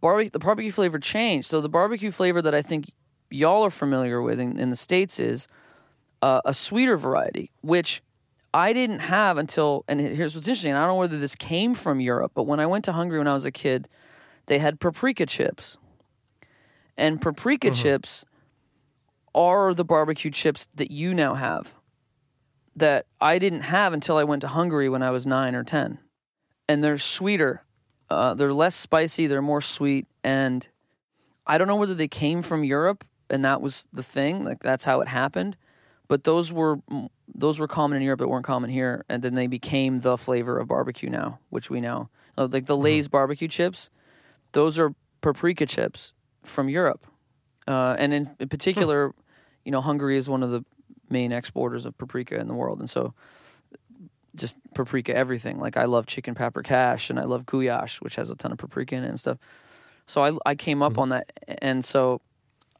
[0.00, 1.48] barbecue, the barbecue flavor changed.
[1.48, 2.90] So the barbecue flavor that I think
[3.30, 5.46] y'all are familiar with in, in the states is
[6.22, 8.02] uh, a sweeter variety, which
[8.52, 9.84] I didn't have until.
[9.88, 10.74] And here's what's interesting.
[10.74, 13.28] I don't know whether this came from Europe, but when I went to Hungary when
[13.28, 13.88] I was a kid,
[14.46, 15.78] they had paprika chips,
[16.96, 18.24] and paprika chips
[19.34, 21.74] are the barbecue chips that you now have
[22.76, 25.98] that I didn't have until I went to Hungary when I was nine or 10.
[26.68, 27.64] And they're sweeter.
[28.08, 30.06] Uh, they're less spicy, they're more sweet.
[30.24, 30.66] And
[31.46, 34.84] I don't know whether they came from Europe and that was the thing, like that's
[34.84, 35.56] how it happened.
[36.10, 36.80] But those were
[37.32, 40.58] those were common in Europe that weren't common here, and then they became the flavor
[40.58, 42.08] of barbecue now, which we know.
[42.36, 43.90] Uh, Like the Lay's barbecue chips,
[44.50, 46.12] those are paprika chips
[46.42, 47.06] from Europe,
[47.68, 49.14] uh, and in, in particular,
[49.64, 50.64] you know, Hungary is one of the
[51.10, 53.14] main exporters of paprika in the world, and so
[54.34, 55.60] just paprika everything.
[55.60, 58.96] Like I love chicken paprikash, and I love guyash, which has a ton of paprika
[58.96, 59.38] in it and stuff.
[60.06, 61.30] So I I came up on that,
[61.62, 62.20] and so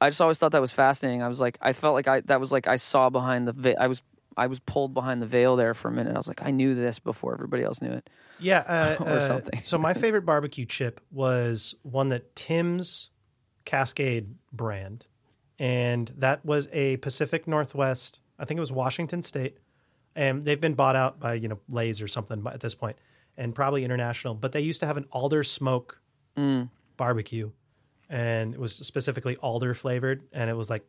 [0.01, 1.23] I just always thought that was fascinating.
[1.23, 3.77] I was like, I felt like I that was like I saw behind the veil.
[3.79, 4.03] I was
[4.37, 6.15] I was pulled behind the veil there for a minute.
[6.15, 8.09] I was like, I knew this before everybody else knew it.
[8.39, 9.61] Yeah, uh, Or uh, something.
[9.63, 13.11] so my favorite barbecue chip was one that Tim's
[13.65, 15.07] Cascade brand,
[15.59, 18.21] and that was a Pacific Northwest.
[18.39, 19.59] I think it was Washington State,
[20.17, 22.97] and they've been bought out by you know Lay's or something at this point,
[23.37, 24.35] and probably international.
[24.35, 26.01] But they used to have an alder smoke
[26.97, 27.51] barbecue,
[28.11, 30.85] and it was specifically alder flavored, and it was like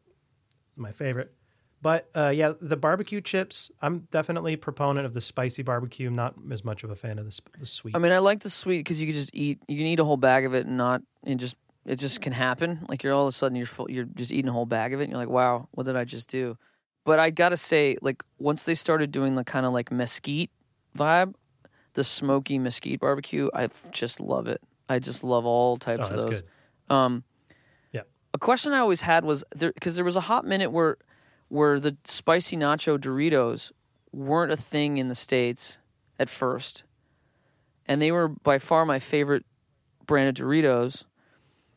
[0.76, 1.34] my favorite.
[1.82, 3.72] But uh, yeah, the barbecue chips.
[3.82, 6.10] I'm definitely a proponent of the spicy barbecue.
[6.10, 7.96] I'm not as much of a fan of the, sp- the sweet.
[7.96, 9.60] I mean, I like the sweet because you can just eat.
[9.68, 12.34] You can eat a whole bag of it and not and just it just can
[12.34, 12.86] happen.
[12.88, 15.00] Like you're all of a sudden you're full, you're just eating a whole bag of
[15.00, 15.06] it.
[15.06, 16.58] and You're like, wow, what did I just do?
[17.04, 20.52] But I gotta say, like once they started doing the kind of like mesquite
[20.96, 21.34] vibe,
[21.94, 24.62] the smoky mesquite barbecue, I just love it.
[24.88, 26.42] I just love all types oh, of those.
[26.42, 26.50] good.
[26.92, 27.24] Um,
[27.92, 28.02] Yeah.
[28.34, 30.98] A question I always had was there because there was a hot minute where
[31.50, 33.72] where the spicy nacho Doritos
[34.14, 35.80] weren't a thing in the states
[36.20, 36.84] at first,
[37.88, 39.46] and they were by far my favorite
[40.06, 41.06] brand of Doritos.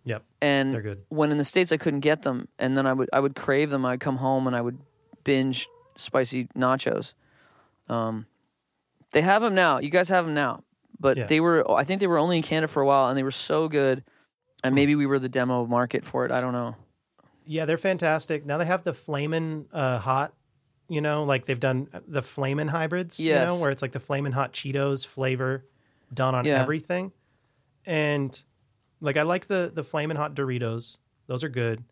[0.04, 0.22] Yep.
[0.42, 1.02] And They're good.
[1.08, 3.70] when in the states I couldn't get them, and then I would I would crave
[3.70, 3.84] them.
[3.86, 4.78] I'd come home and I would
[5.24, 5.66] binge
[5.96, 7.14] spicy nachos.
[7.88, 8.26] Um,
[9.12, 9.78] they have them now.
[9.78, 10.62] You guys have them now,
[11.00, 11.26] but Yeah.
[11.26, 13.30] they were I think they were only in Canada for a while, and they were
[13.30, 14.04] so good.
[14.64, 16.32] And maybe we were the demo market for it.
[16.32, 16.74] I don't know.
[17.46, 18.44] Yeah, they're fantastic.
[18.46, 20.32] Now they have the flamin' uh, hot.
[20.88, 23.20] You know, like they've done the flamin' hybrids.
[23.20, 23.60] You know, Yes.
[23.60, 25.64] where it's like the flamin' hot Cheetos flavor
[26.12, 26.60] done on Yeah.
[26.60, 27.12] everything.
[27.86, 28.42] And
[29.00, 30.96] like I like the the flamin' hot Doritos.
[31.26, 31.84] Those are good.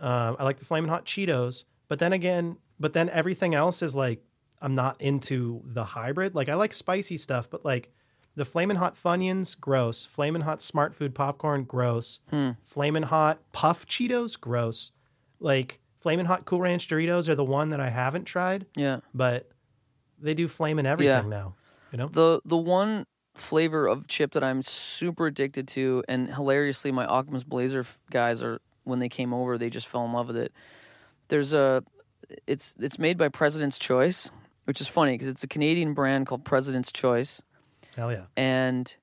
[0.00, 1.64] Um, I like the flamin' hot Cheetos.
[1.88, 4.22] But then again, but then everything else is like
[4.62, 6.34] I'm not into the hybrid.
[6.34, 7.90] Like I like spicy stuff, but like
[8.36, 10.04] the flamin' hot Funyuns, gross.
[10.06, 12.20] Flamin' hot Smartfood popcorn, gross.
[12.30, 12.50] Hmm.
[12.64, 14.92] Flamin' hot Puff Cheetos, gross.
[15.40, 19.00] Like Flamin' hot Cool Ranch Doritos are the one that I haven't tried, Yeah.
[19.14, 19.48] but
[20.20, 21.28] they do flamin' everything Yeah.
[21.38, 21.54] now.
[21.92, 22.08] You know?
[22.08, 27.44] The the one flavor of chip that I'm super addicted to, and hilariously, my Ockham's
[27.44, 30.52] Blazer guys are when they came over, they just fell in love with it.
[31.28, 31.82] there's a
[32.46, 34.30] it's it's made by President's Choice,
[34.64, 37.42] which is funny because it's a Canadian brand called President's Choice,
[37.96, 38.24] Hell yeah.
[38.36, 38.96] and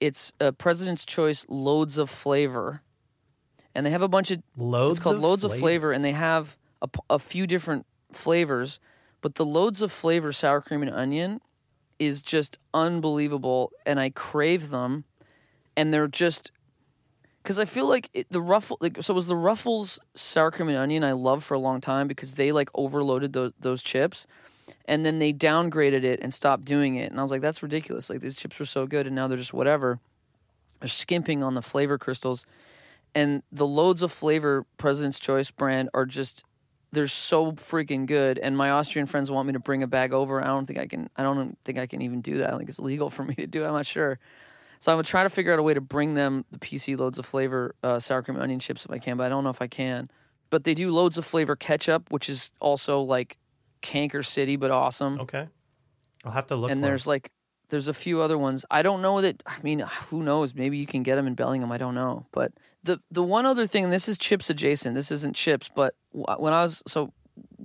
[0.00, 2.82] it's a President's Choice loads of flavor,
[3.74, 5.60] and they have a bunch of Loads it's called of loads of flavor.
[5.60, 8.80] flavor, and they have a, a few different flavors,
[9.20, 11.40] but the loads of flavor sour cream and onion
[11.98, 15.04] is just unbelievable, and I crave them,
[15.76, 16.50] and they're just
[17.42, 20.68] because I feel like it, the ruffle like so it was the Ruffles sour cream
[20.68, 24.26] and onion I loved for a long time because they like overloaded those those chips,
[24.86, 28.10] and then they downgraded it and stopped doing it, and I was like that's ridiculous.
[28.10, 30.00] Like these chips were so good, and now they're just whatever.
[30.80, 32.44] They're skimping on the flavor crystals,
[33.14, 36.44] and the loads of flavor President's Choice brand are just
[36.92, 38.38] they're so freaking good.
[38.38, 40.42] And my Austrian friends want me to bring a bag over.
[40.42, 41.08] I don't think I can.
[41.16, 42.52] I don't think I can even do that.
[42.52, 43.64] I think it's legal for me to do.
[43.64, 43.66] it.
[43.66, 44.18] I'm not sure.
[44.78, 47.18] So I'm gonna try to figure out a way to bring them the PC loads
[47.18, 49.62] of flavor uh, sour cream onion chips if I can, but I don't know if
[49.62, 50.10] I can.
[50.50, 53.38] But they do loads of flavor ketchup, which is also like
[53.82, 55.20] Canker City, but awesome.
[55.20, 55.48] Okay.
[56.24, 56.70] I'll have to look.
[56.70, 57.30] and there's like
[57.68, 58.64] there's a few other ones.
[58.70, 59.42] I don't know that.
[59.46, 60.54] I mean, who knows?
[60.54, 61.72] Maybe you can get them in Bellingham.
[61.72, 62.26] I don't know.
[62.32, 62.52] But
[62.84, 64.94] the the one other thing, and this is chips adjacent.
[64.94, 67.12] This isn't chips, but when I was so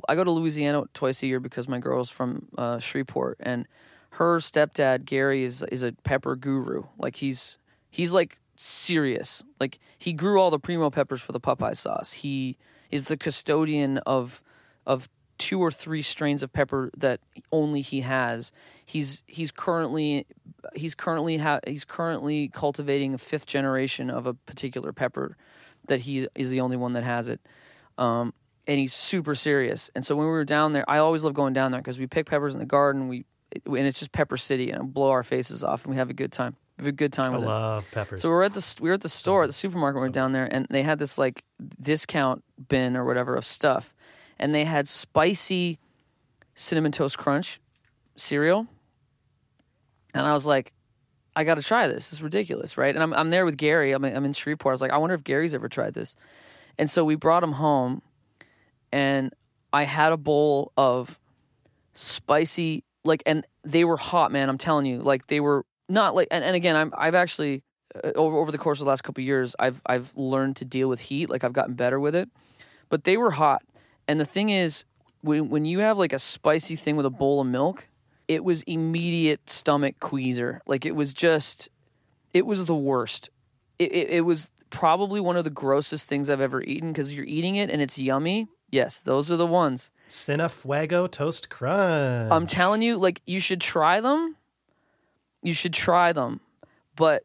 [0.07, 3.68] I go to Louisiana twice a year because my girl's from uh, Shreveport, and
[4.11, 6.84] her stepdad Gary is is a pepper guru.
[6.98, 9.44] Like he's he's like serious.
[9.60, 12.14] Like he grew all the primo peppers for the Popeye sauce.
[12.14, 12.57] He
[12.89, 14.41] is the custodian of
[14.85, 17.20] of two or three strains of pepper that
[17.52, 18.52] only he has.
[18.86, 20.26] He's he's currently
[20.76, 25.38] he's currently ha- he's currently cultivating a fifth generation of a particular pepper
[25.88, 27.40] that he is the only one that has it.
[27.98, 28.34] Um,
[28.68, 29.90] and he's super serious.
[29.96, 32.08] And so when we were down there, I always love going down there because we
[32.08, 33.08] pick peppers in the garden.
[33.08, 33.26] We
[33.66, 36.32] and it's just Pepper City, and blow our faces off, and we have a good
[36.32, 36.56] time.
[36.78, 37.48] We have a good time I with it.
[37.48, 38.22] love peppers.
[38.22, 40.02] So we we're at the we were at the store at the supermarket.
[40.02, 41.44] we were down there, and they had this like
[41.82, 43.94] discount bin or whatever of stuff,
[44.40, 45.80] and they had spicy
[46.56, 47.60] cinnamon toast crunch
[48.16, 48.68] cereal,
[50.14, 50.74] and I was like,
[51.36, 52.12] I got to try this.
[52.12, 52.94] It's ridiculous, right?
[52.94, 53.92] And I'm I'm there with Gary.
[53.92, 54.72] I'm I'm in Shreveport.
[54.72, 56.16] I was like, I wonder if Gary's ever tried this,
[56.78, 58.02] and so we brought him home,
[58.92, 59.34] and
[59.74, 61.20] I had a bowl of
[61.98, 66.28] spicy like and they were hot man i'm telling you like they were not like
[66.30, 67.64] and, and again i'm i've actually
[68.04, 70.88] uh, over over the course of the last couple years i've i've learned to deal
[70.90, 72.30] with heat like i've gotten better with it
[72.90, 73.64] but they were hot
[74.08, 74.86] and the thing is
[75.22, 77.88] when when you have like a spicy thing with a bowl of milk
[78.28, 81.70] it was immediate stomach queaser like it was just
[82.34, 83.30] it was the worst.
[83.80, 87.26] It, it, it was probably one of the grossest things i've ever eaten because you're
[87.26, 88.48] eating it and it's yummy.
[88.70, 89.92] Yes those are the ones.
[90.10, 92.32] Cinefuego Toast Crunch.
[92.32, 94.36] I'm telling you, like you should try them.
[95.42, 96.40] You should try them,
[96.96, 97.24] but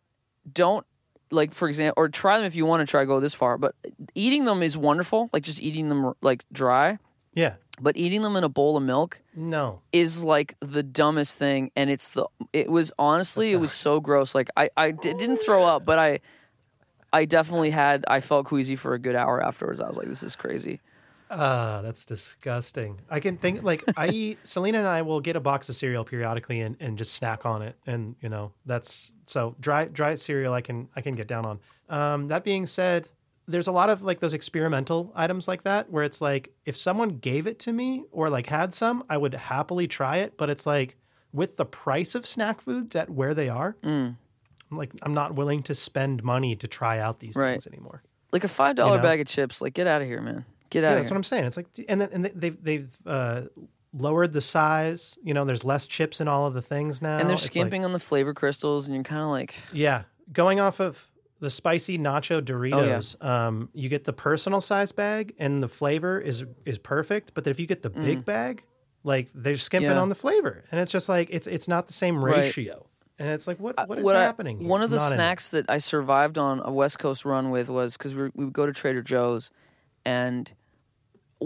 [0.52, 0.86] don't
[1.32, 3.58] like for example, or try them if you want to try go this far.
[3.58, 3.74] But
[4.14, 6.98] eating them is wonderful, like just eating them like dry.
[7.34, 7.54] yeah.
[7.80, 9.80] But eating them in a bowl of milk No.
[9.92, 12.26] is like the dumbest thing, and it's the.
[12.52, 14.34] It was honestly, it was so gross.
[14.34, 16.20] Like I, I didn't throw up, but I,
[17.14, 18.04] I definitely had.
[18.08, 19.80] I felt queasy for a good hour afterwards.
[19.80, 20.80] I was like, this is crazy.
[21.34, 23.00] Ah, that's disgusting.
[23.10, 26.04] I can think like I eat Selena and I will get a box of cereal
[26.04, 27.76] periodically and, and just snack on it.
[27.86, 31.60] And you know, that's so dry dry cereal I can I can get down on.
[31.88, 33.08] Um, that being said,
[33.48, 37.18] there's a lot of like those experimental items like that where it's like if someone
[37.18, 40.36] gave it to me or like had some, I would happily try it.
[40.36, 40.96] But it's like
[41.32, 44.16] with the price of snack foods at where they are, Mm.
[44.70, 47.52] I'm like I'm not willing to spend money to try out these Right.
[47.52, 48.02] things anymore.
[48.32, 49.02] Like a five dollar You know?
[49.02, 49.60] bag of chips.
[49.62, 50.44] Like get out of here, man.
[50.72, 51.14] Get out Yeah, that's here.
[51.14, 51.44] what I'm saying.
[51.44, 53.42] It's like, and then, and they've they've uh,
[53.92, 55.18] lowered the size.
[55.22, 57.18] You know, there's less chips in all of the things now.
[57.18, 60.02] and they're It's like- skimping on the flavor crystals, and you're kind of like, yeah,
[60.32, 65.62] going off of the spicy nacho Doritos, um, you get the personal size bag, and
[65.62, 67.34] the flavor is is perfect.
[67.34, 68.64] But if you get the big bag,
[69.04, 69.94] like they're skimping Mm.
[69.94, 70.00] Yeah.
[70.00, 72.38] on the flavor, and it's just like it's it's not the same Right.
[72.38, 72.86] ratio.
[73.18, 74.58] And it's like, what what is what happening?
[74.60, 74.68] here?
[74.68, 77.68] one of the Not any- snacks that I survived on a West Coast run with
[77.68, 79.50] was because we, we would go to Trader Joe's,
[80.04, 80.50] and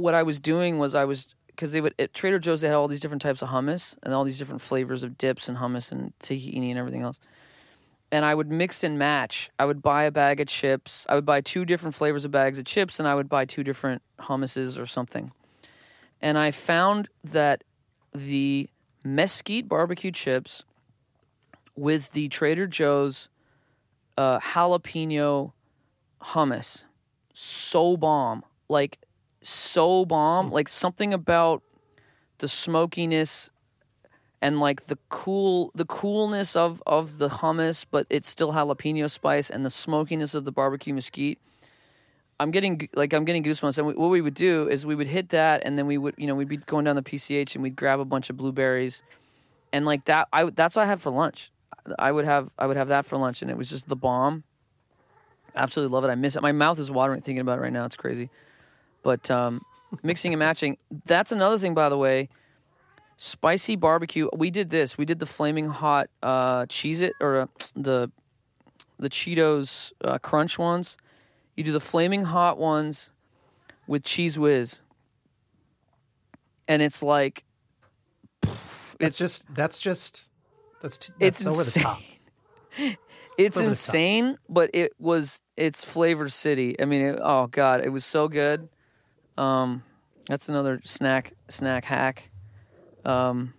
[0.00, 2.76] what I was doing was I was because they would at Trader Joe's they had
[2.76, 5.90] all these different types of hummus and all these different flavors of dips and hummus
[5.90, 7.18] and tahini and everything else.
[8.12, 9.50] And I would mix and match.
[9.58, 11.06] I would buy a bag of chips.
[11.08, 13.64] I would buy two different flavors of bags of chips, and I would buy two
[13.64, 15.32] different hummuses or something.
[16.22, 17.64] And I found that
[18.14, 18.68] the
[19.04, 20.64] mesquite barbecue chips
[21.74, 23.28] with the Trader Joe's
[24.16, 25.52] uh, jalapeno
[26.22, 26.84] hummus.
[27.32, 28.44] So bomb.
[28.68, 28.98] Like,
[29.48, 30.50] so bomb.
[30.50, 30.52] Mm.
[30.52, 31.62] Like, something about
[32.38, 33.50] the smokiness
[34.42, 39.48] and like the cool the coolness of of the hummus but it's still jalapeno spice
[39.48, 41.38] and the smokiness of the barbecue mesquite
[42.38, 43.78] I'm getting like I'm getting goosebumps.
[43.78, 46.14] And we, what we would do is we would hit that, and then we would
[46.18, 49.02] you know we'd be going down the PCH and we'd grab a bunch of blueberries,
[49.72, 51.50] and like that I would- that's what I had for lunch.
[51.98, 54.44] I would have I would have that for lunch, and it was just the bomb.
[55.54, 56.08] Absolutely love it.
[56.08, 56.42] I miss it.
[56.42, 57.86] My mouth is watering thinking about it right now.
[57.86, 58.28] It's crazy,
[59.02, 59.62] but um,
[60.02, 60.76] mixing and matching.
[61.04, 62.28] That's another thing, by the way.
[63.16, 64.28] Spicy barbecue.
[64.34, 64.98] We did this.
[64.98, 68.10] We did the flaming hot uh, Cheez-It or uh, the
[68.98, 70.96] the Cheetos uh, Crunch ones.
[71.56, 73.12] You do the flaming hot ones
[73.86, 74.82] with Cheez Whiz,
[76.68, 77.44] and it's like
[78.42, 78.52] That's
[79.00, 80.30] it's just that's just
[80.82, 81.82] that's too, it's that's over the insane.
[81.82, 82.00] top.
[83.38, 86.74] It's over the insane, but it was it's Flavor City.
[86.80, 88.68] I mean, it, oh god, it was so good.
[89.38, 89.82] Um,
[90.28, 92.30] that's another snack snack hack.
[93.04, 93.54] Um,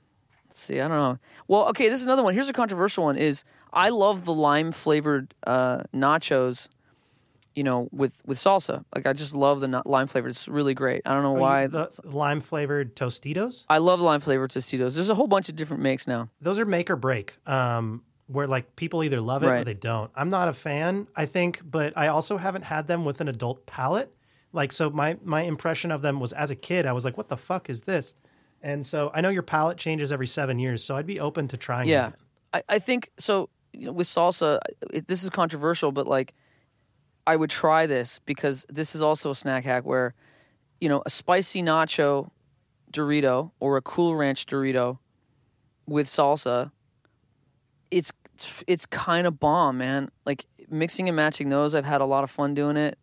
[0.49, 1.19] let's see, I don't know.
[1.47, 2.33] Well, okay, this is another one.
[2.33, 6.69] Here's a controversial one: is I love the lime flavored uh, nachos.
[7.55, 8.85] You know, with with salsa.
[8.93, 10.27] Like I just love the lime flavor.
[10.27, 11.01] It's really great.
[11.07, 11.65] I don't know Oh, you- why.
[11.65, 13.65] the lime flavored Tostitos?
[13.67, 14.93] I love lime flavored Tostitos.
[14.93, 16.29] There's a whole bunch of different makes now.
[16.39, 17.35] Those are make or break.
[17.47, 20.11] Um, where like people either love it or they don't.
[20.15, 23.65] I'm not a fan, I think, but I also haven't had them with an adult
[23.65, 24.13] palate.
[24.57, 27.29] Like so my my impression of them was as a kid, I was like, what
[27.29, 28.15] the fuck is this?
[28.63, 31.57] And so I know your palate changes every seven years, so I'd be open to
[31.57, 32.11] trying Yeah.
[32.53, 33.49] I, I think so.
[33.71, 34.59] You know, with salsa,
[34.91, 36.33] it, this is controversial, but like,
[37.27, 40.15] I would try this because this is also a snack hack where,
[40.81, 42.31] you know, a spicy nacho
[42.91, 44.97] Dorito or a Cool Ranch Dorito
[45.85, 46.71] with salsa.
[47.91, 48.11] It's
[48.65, 50.09] it's kind of bomb, man.
[50.25, 52.97] Like mixing and matching those, I've had a lot of fun doing it.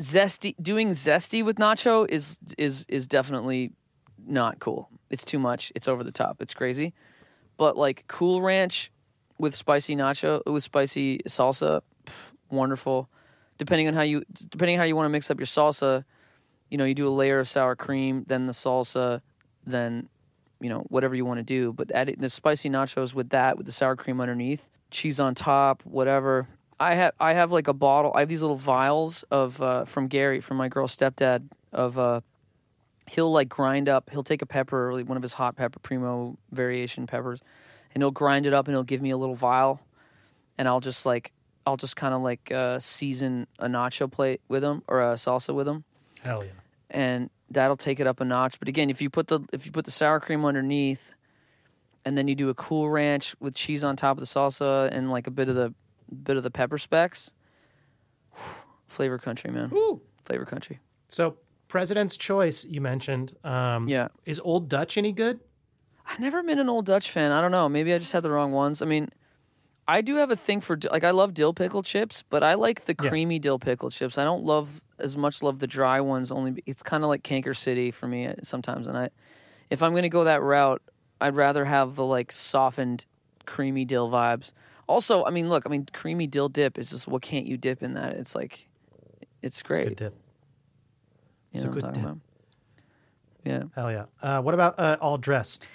[0.00, 3.72] Zesty, doing zesty with nacho is is is definitely
[4.26, 4.88] not cool.
[5.10, 5.72] It's too much.
[5.74, 6.40] It's over the top.
[6.40, 6.94] It's crazy.
[7.56, 8.90] But like Cool Ranch
[9.38, 13.10] with spicy nacho with spicy salsa, pff, wonderful.
[13.58, 16.04] Depending on how you depending how you want to mix up your salsa,
[16.70, 19.20] you know, you do a layer of sour cream, then the salsa,
[19.66, 20.08] then
[20.60, 21.72] you know whatever you want to do.
[21.72, 25.34] But add it, the spicy nachos with that with the sour cream underneath, cheese on
[25.34, 26.48] top, whatever.
[26.82, 28.12] I have I have like a bottle.
[28.14, 32.22] I have these little vials of uh, from Gary from my girl's stepdad of uh,
[33.08, 34.10] he'll like grind up.
[34.10, 37.40] He'll take a pepper, like one of his hot pepper primo variation peppers,
[37.94, 39.80] and he'll grind it up and he'll give me a little vial,
[40.58, 41.32] and I'll just like
[41.64, 45.54] I'll just kind of like uh, season a nacho plate with them or a salsa
[45.54, 45.84] with them,
[46.20, 46.50] Hell yeah.
[46.90, 48.58] and that'll take it up a notch.
[48.58, 51.14] But again, if you put the if you put the sour cream underneath,
[52.04, 55.12] and then you do a cool ranch with cheese on top of the salsa and
[55.12, 55.72] like a bit of the
[56.12, 57.32] bit of the pepper specks,
[58.86, 59.70] flavor country, man.
[59.72, 60.00] Ooh.
[60.22, 60.80] Flavor country.
[61.08, 61.36] So
[61.68, 63.34] President's Choice, you mentioned.
[63.44, 64.08] Um, Yeah.
[64.24, 65.40] Is Old Dutch any good?
[66.06, 67.30] I've never been an old Dutch fan.
[67.32, 67.68] I don't know.
[67.68, 68.82] Maybe I just had the wrong ones.
[68.82, 69.08] I mean,
[69.86, 72.84] I do have a thing for like I love dill pickle chips, but I like
[72.84, 73.08] the Yeah.
[73.08, 74.18] creamy dill pickle chips.
[74.18, 76.30] I don't love as much love the dry ones.
[76.30, 78.86] Only it's kind of like Canker City for me uh, sometimes.
[78.88, 79.10] And I,
[79.70, 80.82] if I'm gonna go that route,
[81.20, 83.06] I'd rather have the like softened
[83.46, 84.52] creamy dill vibes.
[84.88, 87.82] Also, I mean, look, I mean, creamy dill dip is just what can't you dip
[87.82, 88.14] in that?
[88.14, 88.68] It's like,
[89.42, 89.88] it's It's a great.
[89.88, 90.14] good dip.
[90.14, 90.18] You
[91.54, 92.18] it's know a good talking about?
[93.44, 93.62] Yeah.
[93.74, 94.04] Hell yeah.
[94.22, 95.66] Uh, what about uh, All Dressed?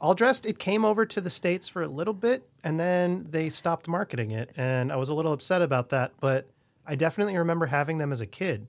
[0.00, 3.48] All Dressed, it came over to the States for a little bit and then they
[3.48, 4.50] stopped marketing it.
[4.56, 6.48] And I was a little upset about that, but
[6.86, 8.66] I definitely remember having them as a kid.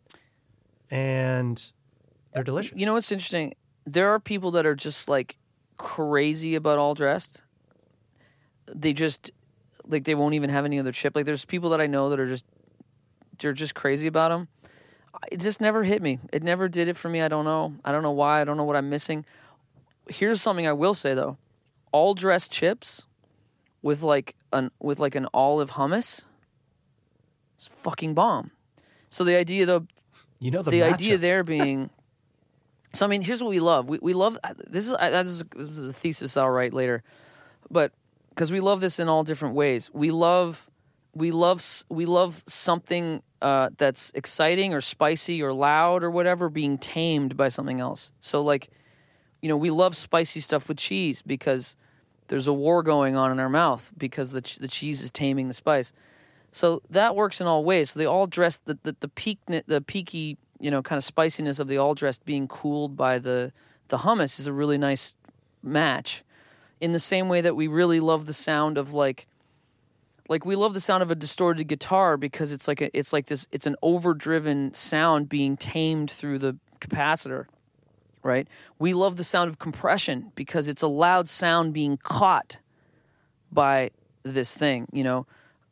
[0.89, 1.61] And
[2.33, 2.77] they're delicious.
[2.79, 3.53] You know what's interesting?
[3.85, 5.37] There are people that are just like
[5.77, 7.43] crazy about all dressed.
[8.73, 9.31] They just
[9.87, 11.15] like they won't even have any other chip.
[11.15, 12.45] Like there's people that I know that are just
[13.39, 14.47] they're just crazy about them.
[15.31, 16.19] It just never hit me.
[16.31, 17.21] It never did it for me.
[17.21, 17.73] I don't know.
[17.83, 18.41] I don't know why.
[18.41, 19.25] I don't know what I'm missing.
[20.09, 21.37] Here's something I will say though.
[21.91, 23.07] All dressed chips
[23.81, 26.25] with like an with like an olive hummus.
[27.57, 28.51] It's fucking bomb.
[29.09, 29.87] So the idea though
[30.39, 31.89] you know the, the idea there being
[32.93, 35.09] so i mean here's what we love we, we love uh, this is uh, I-
[35.23, 37.01] this is a thesis i'll write later
[37.71, 37.91] but
[38.37, 40.69] because we love this in all different ways we love
[41.13, 46.77] we love we love something uh, that's exciting or spicy or loud or whatever being
[46.77, 48.69] tamed by something else so like
[49.41, 51.75] you know we love spicy stuff with cheese because
[52.27, 55.47] there's a war going on in our mouth because the, ch- the cheese is taming
[55.47, 55.93] the spice
[56.51, 57.91] so that works in all ways.
[57.91, 61.59] So they all dressed the the, the peak the peaky you know kind of spiciness
[61.59, 63.51] of the all dressed being cooled by the
[63.89, 65.15] the hummus is a really nice
[65.61, 66.23] match.
[66.79, 69.27] In the same way that we really love the sound of like
[70.29, 73.27] like we love the sound of a distorted guitar because it's like a, it's like
[73.27, 77.45] this it's an overdriven sound being tamed through the capacitor
[78.23, 78.47] right?
[78.77, 82.59] We love the sound of compression because it's a loud sound being caught
[83.51, 83.91] by
[84.23, 85.25] this thing you know?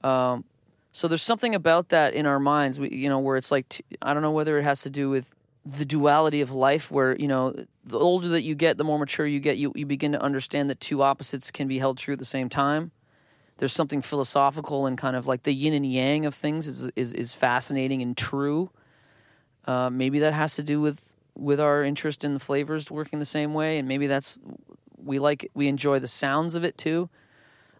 [0.03, 0.45] Um,
[0.93, 4.13] So there's something about that in our minds, we, you know, where it's like I
[4.13, 5.34] don't know whether it has to do with
[5.65, 9.25] the duality of life, where you know the older that you get, the more mature
[9.25, 12.19] you get, you you begin to understand that two opposites can be held true at
[12.19, 12.91] the same time.
[13.57, 17.13] There's something philosophical and kind of like the yin and yang of things is is,
[17.13, 18.69] is fascinating and true.
[19.65, 23.25] Uh, maybe that has to do with with our interest in the flavors working the
[23.25, 24.39] same way, and maybe that's
[24.97, 27.09] we like we enjoy the sounds of it too.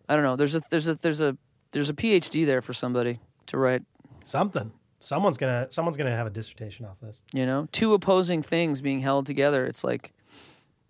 [0.09, 0.35] I don't know.
[0.35, 1.37] There's a there's a there's a
[1.71, 3.83] there's a PhD there for somebody to write.
[4.23, 4.71] Something.
[5.06, 7.22] Someone's gonna someone's gonna have a dissertation off this.
[7.34, 9.65] You know, two opposing things being held together.
[9.65, 10.14] It's like,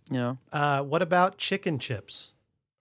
[0.10, 2.32] you know, Uh, what about chicken chips?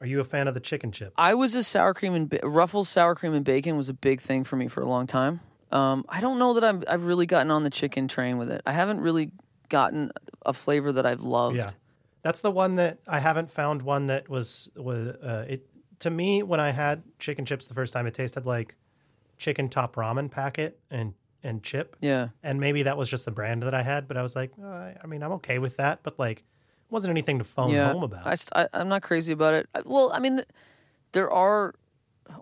[0.01, 1.13] Are you a fan of the chicken chip?
[1.17, 4.21] I was a sour cream and ba- Ruffles sour cream and bacon was a big
[4.21, 5.41] thing for me for a long time.
[5.73, 8.63] Um, I don't know that I'm, I've really gotten on the chicken train with it.
[8.67, 9.31] I haven't really
[9.71, 10.13] gotten
[10.45, 11.57] a flavor that I've loved.
[11.57, 11.71] Yeah,
[12.23, 15.67] that's the one that I haven't found one that was was uh, it
[16.01, 18.07] to me when I had chicken chips the first time.
[18.07, 18.77] It tasted like
[19.39, 22.29] chicken top ramen packet and and chip, Yeah.
[22.43, 24.09] and maybe that was just the brand that I had.
[24.09, 26.91] But I was like, oh, I, I mean, I'm okay with that, but like, it
[26.91, 27.93] wasn't anything to phone yeah.
[27.93, 28.27] home about.
[28.27, 29.69] I, I, am not crazy about it.
[29.75, 30.49] I, well, I mean, th-
[31.13, 31.75] there are.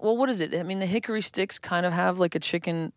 [0.01, 0.55] Well, what is it?
[0.55, 2.93] I mean, the hickory sticks kind of have like a chicken,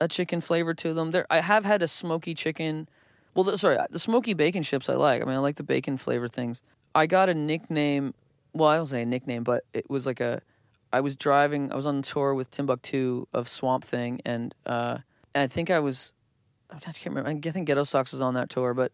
[0.00, 1.12] a chicken flavor to them.
[1.12, 2.88] There, I have had a smoky chicken.
[3.34, 5.22] Well, the, sorry, the smoky bacon chips I like.
[5.22, 6.62] I mean, I like the bacon flavored things.
[6.94, 8.14] I got a nickname.
[8.52, 10.42] Well, I don't say a nickname, but it was like a.
[10.92, 11.72] I was driving.
[11.72, 14.98] I was on tour with Timbuktu of Swamp Thing, and uh,
[15.34, 16.12] I think I was.
[16.70, 17.28] I can't remember.
[17.30, 18.92] I think Ghettosocks was on that tour, but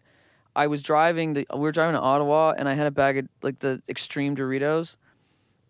[0.56, 1.34] I was driving.
[1.34, 4.34] To, we were driving to Ottawa, and I had a bag of like the extreme
[4.34, 4.96] Doritos,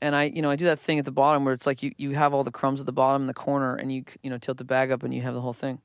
[0.01, 1.93] and I, you know, I do that thing at the bottom where it's like you,
[1.99, 4.39] you have all the crumbs at the bottom in the corner, and you you know
[4.39, 5.81] tilt the bag up, and you have the whole thing.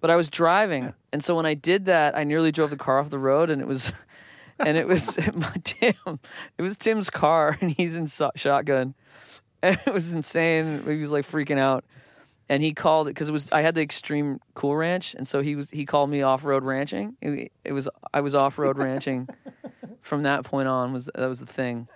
[0.00, 2.98] But I was driving, and so when I did that, I nearly drove the car
[2.98, 3.92] off the road, and it was,
[4.58, 6.20] and it was my Tim,
[6.58, 8.94] it was Tim's car, and he's in so- shotgun,
[9.62, 10.84] and it was insane.
[10.86, 11.84] He was like freaking out,
[12.48, 15.40] and he called it because it was I had the extreme cool ranch, and so
[15.40, 17.16] he was he called me off road ranching.
[17.20, 19.28] It, it was I was off road ranching
[20.00, 20.92] from that point on.
[20.92, 21.88] Was that was the thing.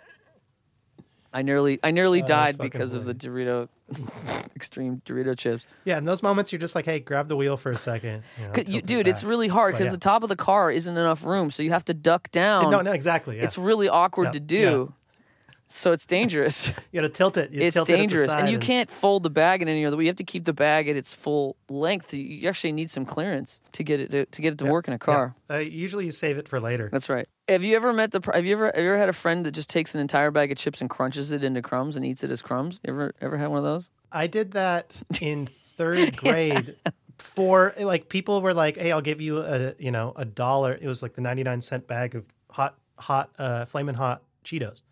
[1.33, 3.69] I nearly I nearly Oh, died because of the Dorito
[4.57, 5.67] extreme Dorito chips.
[5.85, 8.47] yeah, in those moments, you're just like, hey, grab the wheel for a second, you
[8.47, 9.93] know, you- dude, it's really hard because yeah.
[9.93, 12.71] the top of the car isn't enough room, so you have to duck down.
[12.71, 13.37] no, no, exactly.
[13.37, 13.45] Yeah.
[13.45, 14.93] It's really awkward to do.
[15.69, 16.69] So it's dangerous.
[16.93, 17.53] you got to tilt it.
[17.53, 19.97] You it's tilt it dangerous, and side you can't fold the bag in any other
[19.97, 20.05] way.
[20.05, 22.15] You have to keep the bag at its full length.
[22.15, 24.89] You- actually need some clearance to get it to, to get it to Yeah, work
[24.89, 25.35] in a car.
[25.51, 25.57] Yeah.
[25.57, 26.89] Uh, usually, you save it for later.
[26.91, 27.29] That's right.
[27.49, 28.21] Have you ever met the?
[28.33, 30.51] Have you ever have you ever had a friend that just takes an entire bag
[30.51, 32.81] of chips and crunches it into crumbs and eats it as crumbs?
[32.83, 33.91] You ever ever had one of those?
[34.11, 36.77] I did that in third grade.
[37.19, 40.87] For like, people were like, "Hey, I'll give you a you know a dollar." It
[40.87, 44.83] was like the ninety nine cent bag of hot, hot, uh, flaming hot Cheetos,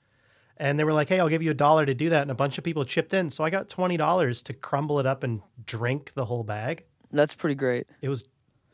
[0.59, 2.35] and they were like, "Hey, I'll give you a dollar to do that." And a
[2.35, 5.43] bunch of people chipped in, so I got twenty dollars to crumble it up and
[5.65, 6.85] drink the whole bag.
[7.13, 7.87] That's pretty great.
[8.03, 8.25] It was,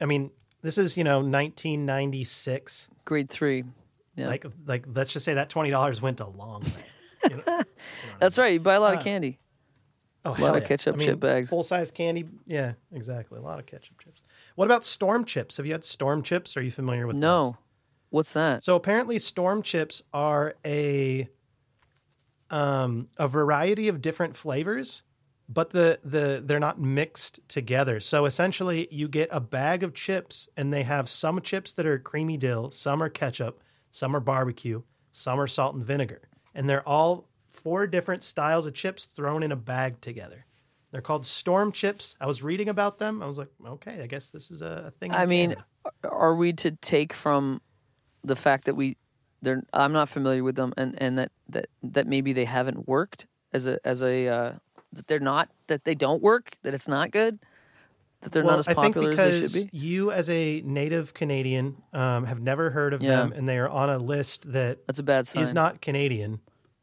[0.01, 0.31] I mean,
[0.63, 2.89] this is you know nineteen ninety six.
[3.05, 3.65] Grade three.
[4.15, 4.29] Yeah.
[4.29, 6.71] Like, like let's just say that twenty dollars went a long way.
[7.31, 7.63] You know?
[8.19, 8.53] That's right.
[8.55, 9.39] You buy a lot Uh, of candy.
[10.25, 10.69] Oh, a lot of yeah.
[10.69, 11.51] ketchup I mean, chip bags.
[11.51, 12.25] Full size candy.
[12.47, 13.39] Yeah, exactly.
[13.39, 14.23] A lot of ketchup chips.
[14.57, 15.57] What about storm chips?
[15.59, 16.57] Have you had storm chips?
[16.57, 17.21] Are you familiar with those?
[17.21, 17.57] No.
[18.11, 18.65] What's that?
[18.65, 21.29] So apparently, storm chips are a
[22.53, 25.03] um, a variety of different flavors,
[25.49, 27.99] but the the they're not mixed together.
[27.99, 31.99] So essentially, you get a bag of chips, and they have some chips that are
[31.99, 33.61] creamy dill, some are ketchup,
[33.91, 38.75] some are barbecue, some are salt and vinegar, and they're all four different styles of
[38.75, 40.47] chips thrown in a bag together.
[40.91, 42.17] They're called storm chips.
[42.21, 43.23] I was reading about them.
[43.23, 45.13] I was like, okay, I guess this is a thing.
[45.13, 45.57] I mean,
[46.05, 47.63] are we to take from
[48.23, 48.99] the fact that we
[49.43, 53.27] they're I'm not familiar with them and and that that that maybe they haven't worked
[53.53, 54.53] as a as a uh,
[54.93, 57.39] that they're not that they don't work that it's not good
[58.23, 59.77] that they're well, not as I think popular as because they should be.
[59.77, 63.17] you, as a native Canadian, um, have never heard of Yeah.
[63.17, 65.43] them, and they are on a list that That's a bad sign.
[65.43, 66.39] is not Canadian.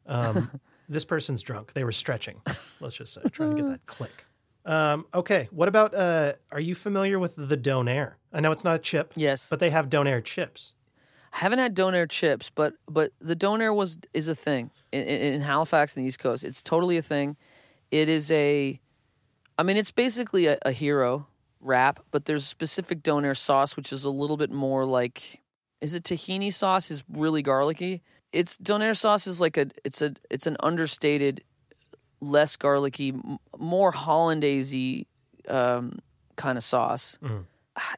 [0.06, 0.50] Um,
[0.90, 1.72] this person's drunk.
[1.72, 2.42] They were stretching.
[2.78, 4.26] Let's just say, trying to get that click.
[4.66, 5.94] Um, okay, what about?
[5.94, 8.16] Uh, are you familiar with the Donair?
[8.34, 9.14] I know it's not a chip.
[9.16, 9.48] Yes.
[9.48, 10.74] but they have Donair chips.
[11.32, 15.96] Haven't had Donair chips, but but the Donair was is a thing in, in, Halifax
[15.96, 16.44] and the East Coast.
[16.44, 17.36] It's totally a thing.
[17.90, 18.80] It is a,
[19.58, 21.26] I mean, it's basically a, a hero
[21.60, 25.40] wrap, but there's specific Donair sauce which is a little bit more like,
[25.80, 26.90] is it tahini sauce?
[26.90, 28.02] Is really garlicky.
[28.32, 31.42] It's Donair sauce is like a it's a it's an understated,
[32.20, 33.14] less garlicky,
[33.56, 35.06] more hollandaisey
[35.48, 36.00] um,
[36.36, 37.18] kind of sauce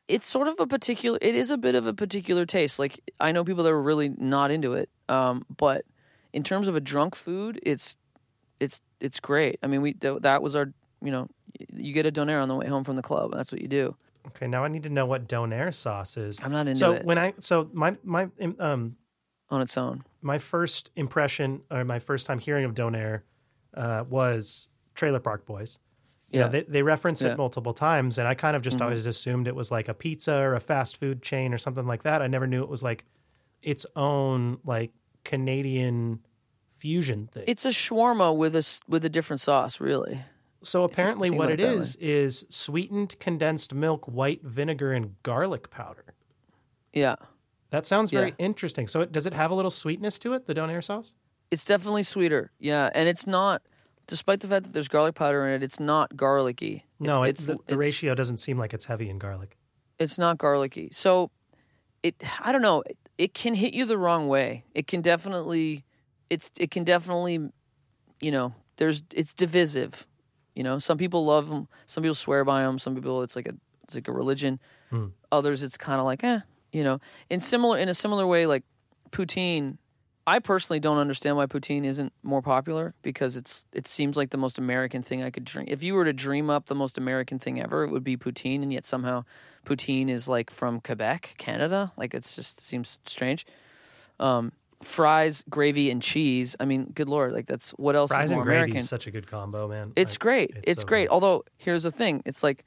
[0.09, 3.33] it's sort of a particular it is a bit of a particular taste like i
[3.33, 5.85] know people that are really not into it um, but
[6.33, 7.97] in terms of a drunk food it's
[8.61, 10.73] it's it's great i mean we th- that was our
[11.03, 11.29] you know
[11.73, 13.33] You get a donair on the way home from the club.
[13.35, 13.97] That's what you do.
[14.29, 16.39] Okay, now I need to know what donair sauce is.
[16.43, 18.29] I'm not into so it when I so my my
[18.59, 18.97] um
[19.51, 20.05] on its own.
[20.23, 23.23] my first impression or my first time hearing of donair
[23.77, 25.79] uh, was Trailer Park Boys.
[26.33, 26.51] You know, Yeah.
[26.51, 27.29] they they reference Yeah.
[27.29, 27.35] Mm-hmm.
[27.35, 30.35] it multiple times, and I kind of just always assumed it was like a pizza
[30.39, 32.23] or a fast food chain or something like that.
[32.23, 33.05] I never knew it was like
[33.63, 34.93] its own like
[35.25, 36.21] Canadian
[36.77, 37.45] fusion thing.
[37.47, 40.21] It's a shawarma with a with a different sauce, really.
[40.63, 44.93] so apparently, what it is it it that is is sweetened condensed milk, white vinegar,
[44.93, 46.15] and garlic powder.
[46.93, 47.17] Yeah.
[47.71, 48.47] That sounds very Yeah.
[48.47, 48.87] interesting.
[48.87, 51.15] So, it, does it have a little sweetness to it, the donair sauce?
[51.51, 52.51] It's definitely sweeter.
[52.59, 53.63] Yeah, and it's not
[54.07, 56.85] despite the fact that there's garlic powder in it, it's not garlicky.
[56.99, 59.57] No, it's, it's, the, the it's- ratio doesn't seem like it's heavy in garlic.
[59.99, 60.89] it's not garlicky.
[60.93, 61.31] So
[62.03, 64.65] it I don't know, it, it can hit you the wrong way.
[64.75, 65.85] It can definitely
[66.31, 67.51] it's it can definitely
[68.21, 70.07] you know, there's it's divisive.
[70.55, 73.49] You know, some people love them, some people swear by them, some people it's like
[73.49, 73.55] a
[73.85, 74.59] it's like a religion.
[75.31, 76.41] Others it's kind of like eh,
[76.73, 76.99] you know.
[77.31, 78.63] In similar in a similar way like
[79.11, 79.79] poutine
[80.27, 84.37] I personally don't understand why poutine isn't more popular because it's it seems like the
[84.37, 85.69] most American thing I could drink.
[85.71, 88.63] If you were to dream up the most American thing ever, it would be poutine,
[88.63, 89.25] and yet somehow
[89.65, 91.93] poutine is like from Quebec, Canada.
[91.97, 93.45] Like it's just seems strange.
[94.21, 96.55] Um, fries, gravy, and cheese.
[96.61, 98.81] I mean, good lord, like that's what else Fries is and more gravy American?
[98.83, 99.93] is such a good combo, man.
[99.97, 100.51] It's Like, great.
[100.63, 101.09] It's, so great.
[101.09, 101.15] good.
[101.15, 102.65] Although here's the thing: it's like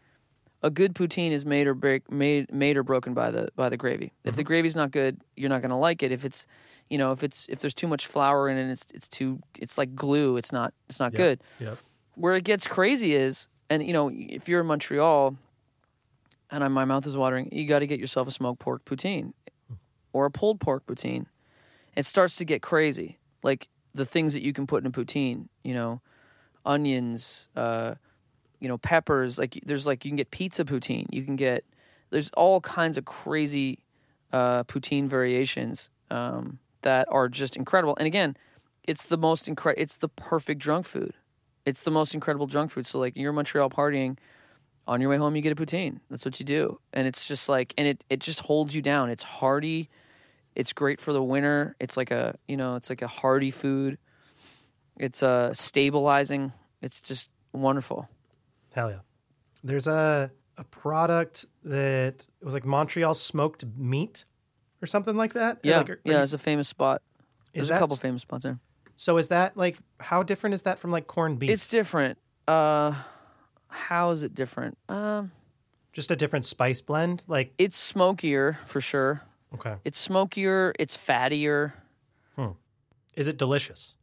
[0.61, 3.77] a good poutine is made or break made made or broken by the by the
[3.77, 4.11] gravy.
[4.23, 4.37] If Mm-hmm.
[4.37, 6.11] the gravy's not good, you're not going to like it.
[6.11, 6.47] If it's
[6.89, 9.77] you know if it's if there's too much flour in it, it's it's too it's
[9.77, 10.37] like glue.
[10.37, 11.43] It's not it's not Yep, good.
[11.59, 11.77] Yep.
[12.15, 15.35] Where it gets crazy is, and you know, if you're in Montreal,
[16.51, 19.33] and I, my mouth is watering, you got to get yourself a smoked pork poutine
[20.13, 21.25] or a pulled pork poutine.
[21.95, 25.47] It starts to get crazy, like the things that you can put in a poutine.
[25.63, 26.01] You know,
[26.65, 27.95] onions, uh,
[28.59, 29.37] you know, peppers.
[29.37, 31.07] Like there's like you can get pizza poutine.
[31.09, 31.65] You can get
[32.11, 33.79] there's all kinds of crazy
[34.31, 37.95] uh, poutine variations um, that are just incredible.
[37.99, 38.37] And again,
[38.83, 39.81] it's the most incredible.
[39.81, 41.13] It's the perfect drunk food.
[41.65, 42.87] It's the most incredible junk food.
[42.87, 44.17] So like you're Montreal partying,
[44.87, 45.99] on your way home you get a poutine.
[46.09, 49.09] That's what you do, and it's just like, and it it just holds you down.
[49.09, 49.89] It's hearty.
[50.55, 51.75] It's great for the winter.
[51.79, 53.97] It's like a you know, it's like a hearty food.
[54.97, 56.53] It's uh stabilizing.
[56.81, 58.07] It's just wonderful.
[58.73, 58.99] Hell yeah.
[59.63, 64.25] There's a a product that was like Montreal smoked meat
[64.81, 65.59] or something like that.
[65.63, 66.17] Yeah, Like, are- are yeah.
[66.17, 67.01] you- It's a famous spot.
[67.53, 68.59] is There's that a couple famous spots there.
[68.97, 71.49] So is that like how different is that from like corned beef?
[71.49, 72.17] It's different.
[72.47, 72.93] Uh,
[73.67, 74.77] how is it different?
[74.89, 75.31] Um,
[75.93, 77.23] just a different spice blend.
[77.27, 79.21] Like it's smokier for sure.
[79.53, 80.73] okay, It's smokier.
[80.79, 81.73] It's fattier.
[82.35, 82.51] Hmm.
[83.15, 83.95] is it delicious?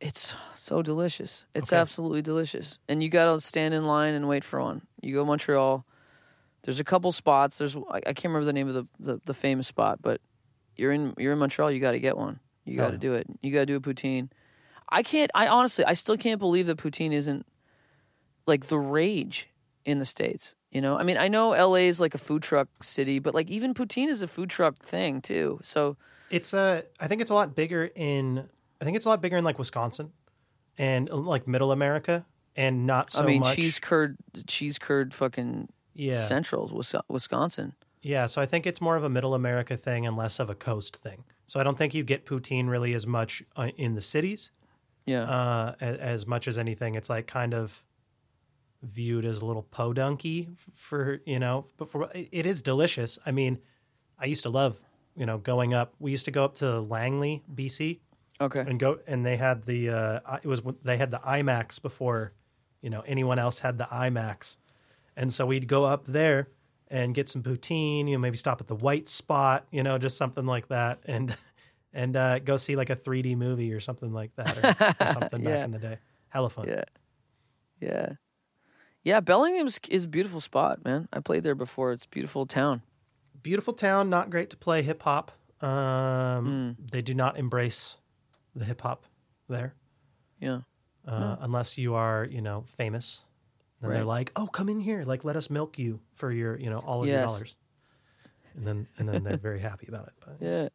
[0.00, 1.44] It's so delicious.
[1.54, 1.80] It's Okay.
[1.80, 2.78] absolutely delicious.
[2.88, 4.80] And you got to stand in line and wait for one.
[5.02, 5.84] You go Montreal.
[6.62, 7.58] There's a couple spots.
[7.58, 10.20] There's I, I can't remember the name of the, the, the famous spot, but
[10.76, 11.70] you're in you're in Montreal.
[11.70, 12.40] You got to get one.
[12.64, 12.98] You got to yeah.
[12.98, 13.26] do it.
[13.42, 14.30] You got to do a poutine.
[14.88, 15.30] I can't.
[15.34, 17.46] I honestly, I still can't believe that poutine isn't
[18.46, 19.48] like the rage
[19.84, 20.56] in the states.
[20.70, 23.50] You know, I mean, I know LA is like a food truck city, but like
[23.50, 25.60] even poutine is a food truck thing too.
[25.62, 25.96] So
[26.30, 26.84] It's a.
[26.98, 28.48] I think it's a lot bigger in.
[28.80, 30.12] I think it's a lot bigger in like Wisconsin,
[30.78, 32.24] and uh, like Middle America,
[32.56, 33.56] and not so I mean, much.
[33.56, 34.16] cheese curd,
[34.46, 35.68] cheese curd, fucking
[36.00, 37.74] yeah, Central's Wis- Wisconsin.
[38.02, 38.26] yeah.
[38.26, 40.96] So I think it's more of a Middle America thing and less of a coast
[40.96, 41.24] thing.
[41.46, 44.50] So I don't think you get poutine really as much uh, in the cities.
[45.06, 46.94] Yeah, uh, as, as much as anything.
[46.94, 47.82] It's like kind of
[48.82, 53.18] viewed as a little podunky f- for you know, but for it it is delicious.
[53.26, 53.58] I mean,
[54.18, 54.78] I used to love
[55.16, 55.94] you know going up.
[55.98, 57.98] We used to go up to Langley, BC,
[58.40, 58.60] okay.
[58.60, 62.32] and go and they had the uh, it was they had the IMAX before
[62.80, 64.56] you know anyone else had the IMAX,
[65.16, 66.48] and so we'd go up there
[66.88, 68.06] and get some poutine.
[68.08, 69.66] You know, maybe stop at the White Spot.
[69.70, 71.36] You know, just something like that, and
[71.92, 75.42] and uh, go see like a 3D movie or something like that, or, or something
[75.44, 75.56] Yeah.
[75.56, 75.98] back in the day.
[76.28, 76.68] Hella fun.
[76.68, 76.84] Yeah,
[77.80, 78.08] yeah,
[79.02, 79.20] yeah.
[79.20, 81.08] Bellingham's is a beautiful spot, man.
[81.12, 81.92] I played there before.
[81.92, 82.82] It's a beautiful town.
[83.42, 85.32] Beautiful town, not great to play hip hop.
[85.62, 87.96] Um, They do not embrace
[88.54, 89.04] the hip hop
[89.48, 89.74] there.
[90.40, 90.60] Yeah,
[91.06, 93.22] uh, unless you are, you know, famous.
[93.80, 96.68] Then they're like, "Oh, come in here, like let us milk you for your, you
[96.70, 97.30] know, all of your Yes.
[97.32, 97.56] dollars."
[98.56, 100.12] And then and then they're very happy about it.
[100.20, 100.68] But yeah.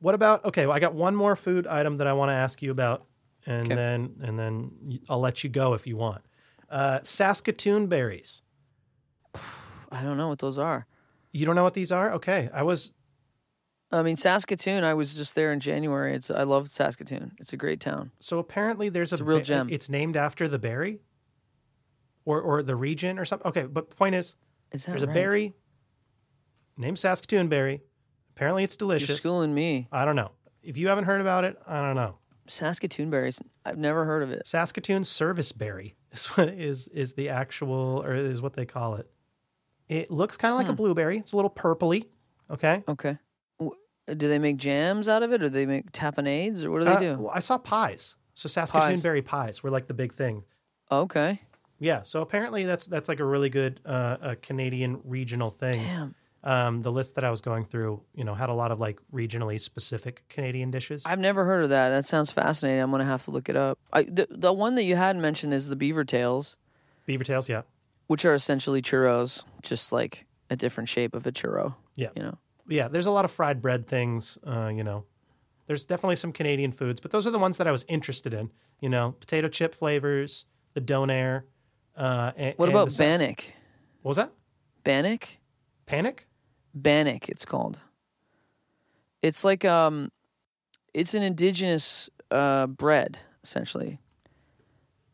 [0.00, 0.44] what about?
[0.44, 3.06] Okay, well, I got one more food item that I want to ask you about,
[3.46, 3.74] and Okay.
[3.74, 6.22] then and then I'll let you go if you want.
[6.70, 8.42] Uh, Saskatoon berries.
[9.90, 10.86] I don't know what those are.
[11.32, 12.12] You don't know what these are?
[12.12, 12.92] Okay, I was
[13.90, 14.84] I mean, Saskatoon.
[14.84, 16.14] I was just there in January.
[16.14, 17.32] It's I love Saskatoon.
[17.38, 18.10] It's a great town.
[18.18, 19.68] so apparently there's It's a real gem.
[19.70, 21.00] It's named after the berry.
[22.28, 23.46] Or or the region or something.
[23.48, 24.36] Okay, but the point is,
[24.72, 25.54] Is that there's a berry
[26.76, 27.82] named Saskatoon berry.
[28.36, 29.16] Apparently, it's You're delicious.
[29.16, 29.88] schooling me.
[29.90, 30.30] I don't know.
[30.62, 32.18] If you haven't heard about it, I don't know.
[32.46, 33.40] Saskatoon berries.
[33.64, 34.46] I've never heard of it.
[34.46, 39.10] Saskatoon service berry is what is is the actual or is what they call it.
[39.88, 41.18] It looks kind of like a blueberry.
[41.18, 42.06] It's a little purpley.
[42.50, 42.84] Okay.
[42.88, 43.18] Okay.
[43.58, 46.84] Do they make jams out of it, or do they make tapenades, or what do
[46.86, 47.18] they Uh, do?
[47.24, 48.14] well, I saw pies.
[48.34, 49.02] So Saskatoon Pies.
[49.02, 50.44] berry pies were like the big thing.
[50.90, 51.42] Okay.
[51.80, 52.02] Yeah.
[52.02, 55.80] So apparently that's that's like a really good uh, a Canadian regional thing.
[55.80, 56.14] Damn.
[56.44, 59.00] Um, the list that I was going through, you know, had a lot of like
[59.12, 61.02] regionally specific Canadian dishes.
[61.04, 61.88] I've never heard of that.
[61.90, 62.80] That sounds fascinating.
[62.80, 63.78] I'm gonna have to look it up.
[63.92, 66.56] I, the the one that you had mentioned is the beaver tails,
[67.06, 67.62] Beaver tails, yeah,
[68.06, 71.74] which are essentially churros, just like a different shape of a churro.
[71.96, 72.38] yeah, You know.
[72.68, 72.88] yeah.
[72.88, 74.38] There's a lot of fried bread things.
[74.46, 75.04] Uh, you know,
[75.66, 78.50] there's definitely some Canadian foods, but those are the ones that I was interested in.
[78.80, 80.44] You know, potato chip flavors,
[80.74, 81.42] the donair.
[81.98, 83.44] Uh, and, What and about the bannock?
[84.02, 84.32] What was that?
[84.84, 85.28] Bannock?
[85.86, 86.26] Panic?
[86.72, 87.28] Bannock.
[87.28, 87.78] It's called.
[89.20, 90.10] It's like um,
[90.94, 93.98] it's an indigenous uh bread essentially,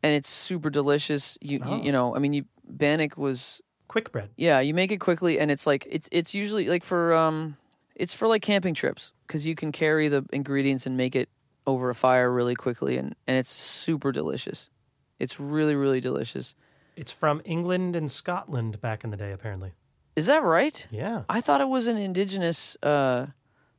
[0.02, 1.38] and it's super delicious.
[1.40, 1.76] You Oh.
[1.76, 4.30] you, you know, I mean, you bannock was Quick bread.
[4.36, 7.56] Yeah, you make it quickly, and it's like it's it's usually like for um,
[7.94, 11.28] it's for like camping trips because you can carry the ingredients and make it
[11.66, 14.70] over a fire really quickly, and and it's super delicious.
[15.18, 16.54] It's really really delicious.
[16.96, 19.72] It's from England and Scotland back in the day, apparently.
[20.16, 20.86] Is that right?
[20.90, 21.24] Yeah.
[21.28, 23.26] I thought it was an indigenous uh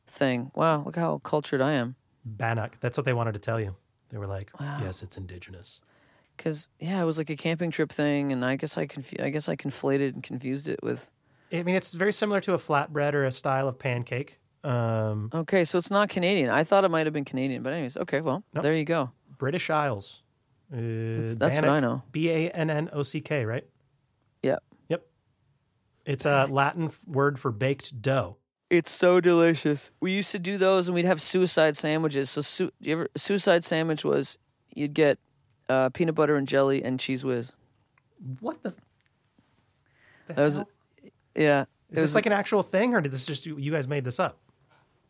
[0.08, 0.52] thing.
[0.56, 1.96] Wow, look how cultured I am.
[2.26, 2.78] Bannock.
[2.82, 3.76] That's what they wanted to tell you.
[4.10, 5.82] They were like, yes, it's indigenous.
[6.38, 9.30] Because yeah, it was like a camping trip thing, and I guess I confu- I
[9.30, 11.10] guess I conflated and confused it with.
[11.54, 14.40] I mean, it's very similar to a flatbread or a style of pancake.
[14.64, 16.50] Um, Okay, so it's not Canadian.
[16.50, 18.64] I thought it might have been Canadian, but anyways, okay, well Nope.
[18.64, 19.12] there you go.
[19.38, 20.24] British Isles.
[20.74, 22.02] Uh, that's what I know.
[22.12, 23.66] B A N N O C K, right?
[24.42, 24.58] Yeah.
[24.90, 25.06] Yep.
[26.06, 28.38] It's a Latin word for baked dough.
[28.70, 29.92] It's so delicious.
[30.02, 32.30] We used to do those, and we'd have suicide sandwiches.
[32.32, 34.40] So, su- you ever suicide sandwich was
[34.74, 35.20] you'd get
[35.70, 37.54] uh, peanut butter and jelly and Cheez Whiz.
[38.40, 38.74] What the?
[40.28, 40.70] the That was, hell?
[41.36, 41.62] yeah.
[41.62, 44.20] Is this was- like an actual thing, or did this just you guys made this
[44.20, 44.40] up?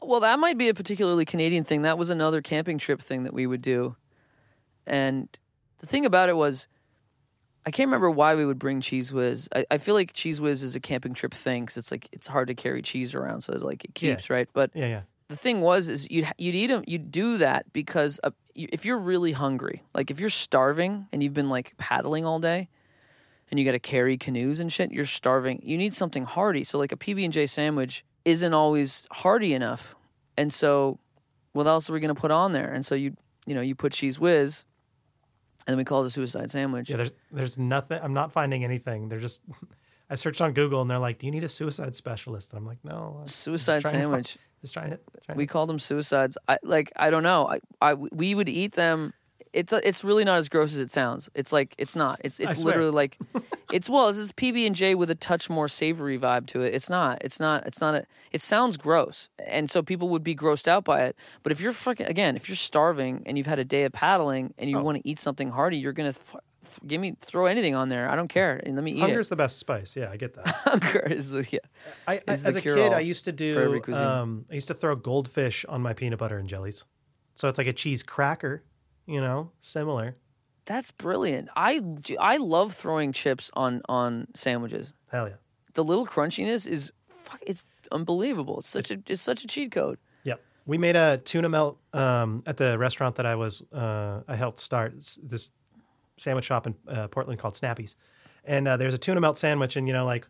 [0.01, 1.83] well, that might be a particularly Canadian thing.
[1.83, 3.95] That was another camping trip thing that we would do,
[4.85, 5.29] and
[5.85, 6.67] the thing about it was,
[7.65, 9.49] I can't remember why we would bring Cheez Whiz.
[9.55, 12.27] I, I feel like Cheez Whiz is a camping trip thing because it's like it's
[12.27, 14.11] hard to carry cheese around, so like it Yeah.
[14.15, 14.47] keeps right.
[14.53, 15.01] But Yeah, yeah.
[15.29, 18.85] the thing was is you'd you'd eat them you'd do that because uh, you, if
[18.85, 22.69] you're really hungry like if you're starving and you've been like paddling all day
[23.49, 26.77] and you got to carry canoes and shit you're starving you need something hearty so
[26.77, 29.95] like a pb&j sandwich isn't always hearty enough
[30.37, 30.99] and so
[31.53, 33.15] what else are we going to put on there and so you
[33.47, 34.63] you know you put cheese whiz
[35.67, 37.99] and then we call it a suicide sandwich Yeah, there's there's nothing.
[38.01, 39.09] I'm not finding anything.
[39.09, 39.41] They're just.
[40.07, 42.65] I searched on Google and they're like, "Do you need a suicide specialist?" And I'm
[42.67, 44.99] like, "No." I'm suicide trying to sandwich Just trying to.
[45.25, 46.37] Trying we to called them suicides.
[46.47, 47.47] I like I don't know.
[47.47, 49.13] I, I we would eat them.
[49.53, 51.29] It's it's really not as gross as it sounds.
[51.33, 52.19] It's like it's not.
[52.23, 53.17] It's it's literally like
[53.71, 56.73] it's well, it's PB and J with a touch more savory vibe to it.
[56.75, 57.19] It's not.
[57.23, 57.65] It's not.
[57.65, 58.05] It's not a.
[58.33, 61.15] It sounds gross, and so people would be grossed out by it.
[61.41, 64.53] But if you're fucking again, if you're starving and you've had a day of paddling
[64.57, 64.83] and you Oh.
[64.83, 66.11] want to eat something hearty, you're gonna.
[66.13, 66.41] Th- th-
[66.87, 68.09] Give me throw anything on there.
[68.09, 69.29] I don't care, and let me eat Hunger's it.
[69.29, 69.95] the best spice.
[69.95, 70.47] Yeah, I get that.
[70.65, 71.59] Hunger is the yeah.
[72.07, 73.81] I, I Is the as a kid, I used to do.
[73.93, 76.83] Um, I used to throw goldfish on my peanut butter and jellies,
[77.35, 78.63] so it's like a cheese cracker.
[79.05, 80.15] You know, similar.
[80.65, 81.49] That's brilliant.
[81.55, 81.81] I
[82.19, 84.93] I love throwing chips on on sandwiches.
[85.11, 85.35] Hell yeah.
[85.75, 86.91] the little crunchiness is
[87.23, 88.59] fuck it's unbelievable.
[88.59, 89.99] It's such a it's such a cheat code.
[90.23, 90.41] Yep.
[90.65, 94.59] We made a tuna melt um, at the restaurant that I was uh, I helped
[94.59, 95.51] start It's this
[96.17, 97.95] sandwich shop in uh, Portland called Snappy's,
[98.43, 100.27] and uh, there's a tuna melt sandwich, and you know like.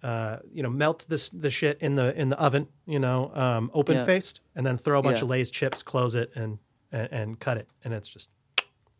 [0.00, 2.68] Uh, you know, melt this the shit in the in the oven.
[2.86, 4.04] You know, um, open Yeah.
[4.04, 5.24] faced, and then throw a bunch Yeah.
[5.24, 6.60] of Lay's chips, close it, and,
[6.92, 8.30] and and cut it, and it's just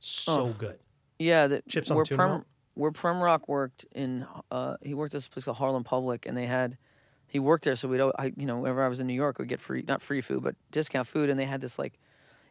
[0.01, 0.79] so good.
[1.19, 2.45] Yeah, the, Chips on where tuna Prem
[2.75, 6.37] where Prem Rock worked in uh he worked at this place called Harlem Public and
[6.37, 6.79] they had
[7.27, 9.49] he worked there so we'd I you know whenever I was in New York we'd
[9.49, 11.99] get free not free food but discount food and they had this like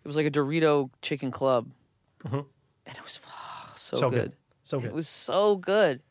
[0.03, 1.69] it was like a Dorito chicken club.
[2.85, 3.99] And it was oh, so, Mm-hmm.
[3.99, 4.15] So good.
[4.17, 4.33] good.
[4.63, 6.01] So It was so good.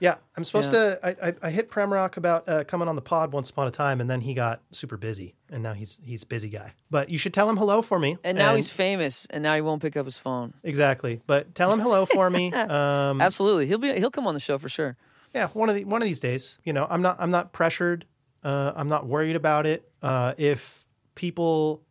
[0.00, 0.94] Yeah, I'm supposed Yeah.
[0.96, 1.06] to.
[1.22, 3.70] I, I, I hit Prem Rock about uh, coming on the pod once upon a
[3.70, 6.72] time, and then he got super busy, and now he's he's busy guy.
[6.90, 8.16] But you should tell him hello for me.
[8.24, 10.54] And now he's famous and now he won't pick up his phone.
[10.62, 11.20] exactly.
[11.26, 12.50] But tell him hello for me.
[12.70, 13.66] Um, Absolutely.
[13.66, 14.96] He'll be he'll come on the show for sure.
[15.34, 16.58] yeah, one of the one of these days.
[16.64, 18.06] You know, I'm not I'm not pressured.
[18.42, 19.86] Uh, I'm not worried about it.
[20.02, 21.82] Uh, if people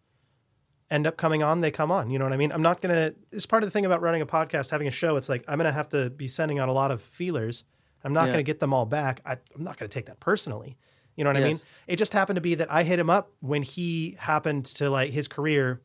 [0.89, 2.09] end up coming on, they come on.
[2.09, 2.51] You know what I mean?
[2.51, 3.13] I'm not gonna.
[3.31, 5.15] It's part of the thing about running a podcast, having a show.
[5.17, 7.63] It's like I'm gonna have to be sending out a lot of feelers.
[8.03, 8.31] I'm not Yeah.
[8.33, 9.21] gonna get them all back.
[9.25, 10.77] I, I'm not gonna take that personally.
[11.15, 11.57] You know what I mean?
[11.87, 15.11] It just happened to be that I hit him up when he happened to like
[15.11, 15.81] his career.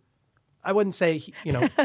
[0.63, 1.69] I wouldn't say he, you know.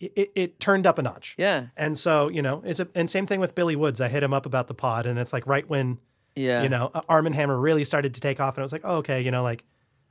[0.00, 1.34] it, it, it turned up a notch.
[1.38, 1.66] Yeah.
[1.76, 4.00] And so, you know, it's a, and same thing with Billy Woods.
[4.00, 5.98] I hit him up about the pod, and it's like right when
[6.36, 6.62] Yeah.
[6.62, 8.96] you know, uh, Armand Hammer really started to take off, and I was like, oh,
[8.96, 9.64] okay, you know, like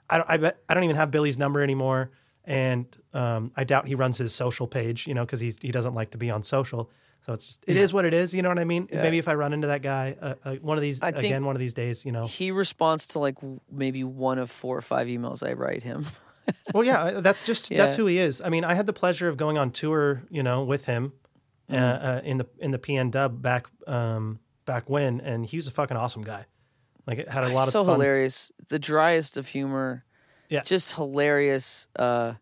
[0.09, 2.11] I don't, I bet I don't even have Billy's number anymore,
[2.45, 5.93] and um, I doubt he runs his social page, you know, because he's he doesn't
[5.93, 6.89] like to be on social.
[7.25, 8.87] So it's just it is what it is, you know what I mean?
[8.91, 11.55] Maybe if I run into that guy uh, uh, one of these I again one
[11.55, 12.25] of these days, you know.
[12.25, 13.37] He responds to like
[13.71, 16.05] maybe one of four or five emails I write him.
[16.73, 18.41] well, yeah, uh, that's just that's who he is.
[18.41, 21.13] I mean, I had the pleasure of going on tour, you know, with him
[21.69, 22.05] Mm-hmm.
[22.05, 25.71] uh, in the in the PN Dub back um, back when, and he was a
[25.71, 26.45] fucking awesome guy.
[27.05, 28.51] Like, it had a lot of so hilarious.
[28.69, 30.03] The driest of humor.
[30.49, 30.61] Yeah.
[30.63, 31.87] Just hilarious.
[31.95, 32.33] Uh,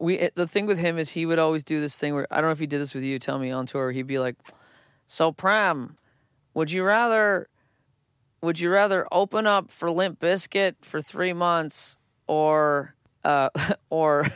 [0.00, 2.48] we the thing with him is he would always do this thing where I don't
[2.48, 3.18] know if he did this with you.
[3.18, 3.92] Tell me on tour.
[3.92, 4.36] He'd be like,
[5.06, 5.96] "So Prem,
[6.54, 7.48] would you rather
[8.42, 12.94] would you rather open up for Limp Bizkit for three months or
[13.24, 13.50] uh,
[13.90, 14.26] or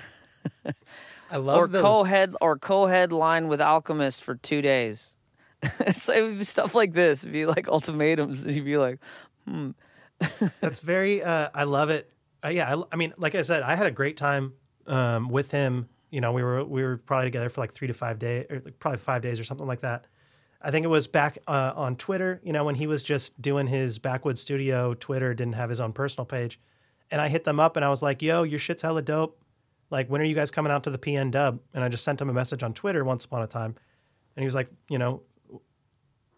[1.30, 1.82] I love or those.
[1.82, 5.16] co-head or co-headline with Alchemist for two days?"
[5.94, 7.24] so it would be stuff like this.
[7.24, 8.44] It'd be like ultimatums.
[8.44, 9.00] And he'd be like,
[10.60, 11.22] That's very.
[11.22, 12.10] Uh, I love it.
[12.44, 14.52] Uh, yeah, I, I mean, like I said, I had a great time
[14.88, 15.88] um, with him.
[16.10, 18.60] You know, we were we were probably together for like three to five days, or
[18.64, 20.06] like probably five days or something like that.
[20.60, 22.40] I think it was back uh, on Twitter.
[22.42, 25.92] You know, when he was just doing his Backwoodz Studio Twitter, didn't have his own
[25.92, 26.58] personal page,
[27.10, 29.40] and I hit them up and I was like, "Yo, your shit's hella dope.
[29.90, 32.20] Like, when are you guys coming out to the PN Dub?" And I just sent
[32.20, 33.74] him a message on Twitter once upon a time,
[34.36, 35.22] and he was like, "You know,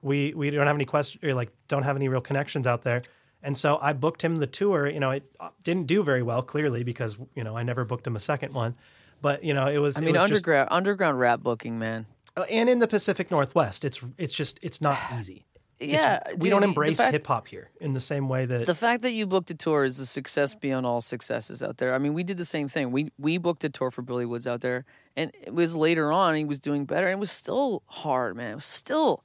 [0.02, 3.02] we we don't have any question like don't have any real connections out there
[3.42, 6.42] and so i booked him the tour you know it uh, didn't do very well
[6.42, 8.74] clearly because you know i never booked him a second one
[9.22, 12.06] but you know it was I mean, was just- underground underground rap booking, man.
[12.36, 15.44] uh, and in the pacific northwest it's it's just it's not easy
[15.80, 19.12] Yeah, we don't embrace hip hop here in the same way that The fact that
[19.12, 21.94] you booked a tour is a success beyond all successes out there.
[21.94, 22.92] I mean, we did the same thing.
[22.92, 24.84] We we booked a tour for Billy Woods out there,
[25.16, 28.52] and it was later on he was doing better, and it was still hard, man.
[28.52, 29.24] It was still.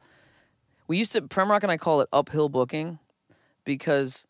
[0.87, 2.99] We used to Prem Rock and I call it uphill booking,
[3.65, 4.25] because,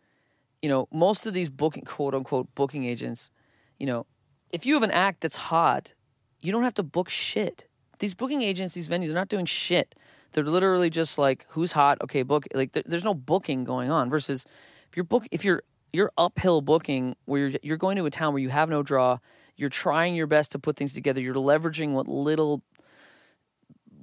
[0.62, 3.30] you know, most of these booking quote unquote booking agents,
[3.78, 4.06] you know,
[4.52, 5.94] if you have an act that's hot,
[6.40, 7.68] you don't have to book shit.
[8.00, 9.96] These booking agents, these venues, they're not doing shit.
[10.32, 11.98] They're literally just like, who's hot?
[12.02, 12.46] Okay, book.
[12.54, 14.10] Like, there, there's no booking going on.
[14.10, 14.46] Versus,
[14.90, 15.64] if you're book, if you're
[15.94, 19.20] you're uphill booking, where you're you're going to a town where you have no draw,
[19.56, 21.22] you're trying your best to put things together.
[21.22, 22.62] You're leveraging what little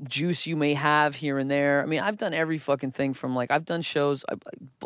[0.05, 1.83] juice you may have here and there.
[1.83, 4.25] I mean, I've done every fucking thing from like I've done shows.
[4.31, 4.35] I,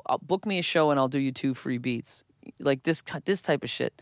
[0.09, 2.25] I, book me a show and I'll do you two free beats,
[2.59, 4.01] like this this type of shit.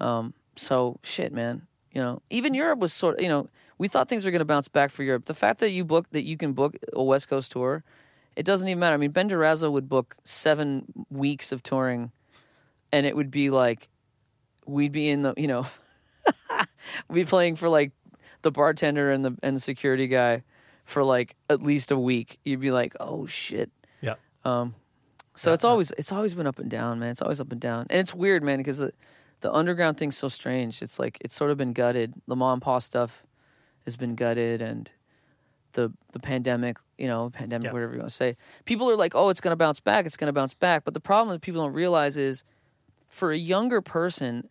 [0.00, 1.66] Um, so shit, man.
[1.92, 3.48] You know, even Europe was sort of, you know,
[3.78, 5.24] we thought things were going to bounce back for Europe.
[5.24, 7.82] The fact that you book that you can book a West Coast tour,
[8.36, 8.94] it doesn't even matter.
[8.94, 12.12] I mean, Ben Durazzo would book seven weeks of touring,
[12.92, 13.88] and it would be like,
[14.66, 15.66] we'd be in the, you know,
[17.08, 17.92] we'd be playing for like
[18.42, 20.42] the bartender and the and the security guy
[20.84, 22.38] for like at least a week.
[22.44, 23.70] You'd be like, oh shit.
[24.00, 24.14] yeah
[24.44, 24.74] Um
[25.34, 27.10] So it's always it's always been up and down, man.
[27.10, 28.92] It's always up and down, and it's weird, man, because the
[29.40, 30.82] the underground thing's so strange.
[30.82, 32.12] It's like it's sort of been gutted.
[32.26, 33.24] The mom and pop stuff
[33.86, 34.90] has been gutted, and
[35.72, 37.72] the the pandemic, you know, pandemic, Yeah.
[37.72, 38.36] whatever you want to say.
[38.64, 40.04] People are like, oh, it's going to bounce back.
[40.04, 40.84] It's going to bounce back.
[40.84, 42.44] But the problem that people don't realize is,
[43.08, 44.48] for a younger person,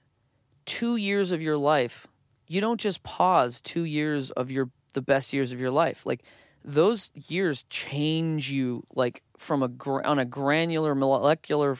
[0.66, 2.08] two years of your life,
[2.50, 6.06] you don't just pause two years of your the best years of your life.
[6.06, 6.24] Like
[6.66, 9.70] those years change you like from a
[10.04, 11.78] on a granular molecular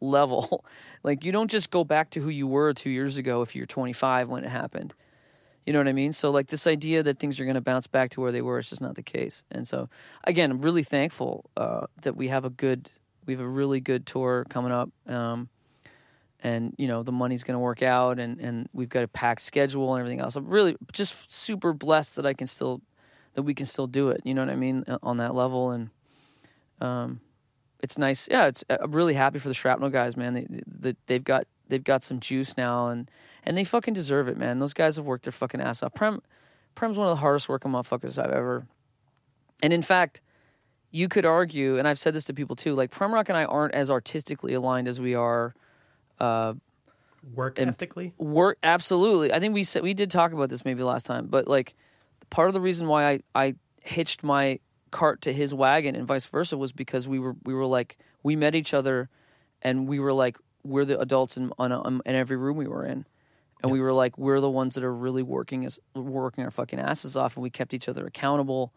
[0.00, 0.64] level.
[1.02, 3.66] like you don't just go back to who you were 2 years ago if you're
[3.66, 4.94] 25 when it happened.
[5.66, 6.12] You know what I mean?
[6.12, 8.58] So like this idea that things are going to bounce back to where they were
[8.58, 9.44] is just not the case.
[9.50, 9.88] And so
[10.24, 12.90] again, I'm really thankful uh, that we have a good
[13.26, 14.90] we have a really good tour coming up.
[15.06, 15.48] Um,
[16.42, 19.42] and you know the money's going to work out and and we've got a packed
[19.42, 20.36] schedule and everything else.
[20.36, 22.80] I'm really just super blessed that i can still
[23.34, 25.70] that we can still do it you know what i mean uh, on that level
[25.70, 25.90] and
[26.80, 27.20] um
[27.80, 30.34] it's nice yeah it's i'm really happy for the ShrapKnel guys man.
[30.34, 33.10] They, they they've got they've got some juice now and
[33.44, 34.58] and they fucking deserve it man.
[34.58, 35.94] Those guys have worked their fucking ass off.
[35.94, 36.20] Prem
[36.74, 38.66] prem's one of the hardest working motherfuckers i've ever
[39.62, 40.20] and in fact
[40.90, 43.44] you could argue and i've said this to people too like prem rock and i
[43.44, 45.54] aren't as artistically aligned as we are
[47.34, 48.14] work ethically?
[48.18, 49.32] work absolutely.
[49.32, 51.74] I think we said we did talk about this maybe last time but like
[52.30, 54.58] part of the reason why i i hitched my
[54.90, 58.36] cart to his wagon and vice versa was because we were we were like we
[58.36, 59.08] met each other
[59.62, 62.84] and we were like we're the adults in on, a, in every room we were
[62.84, 63.04] in.
[63.62, 66.80] And we were like, we're the ones that are really working as working our fucking
[66.80, 68.72] asses off, and we kept each other accountable.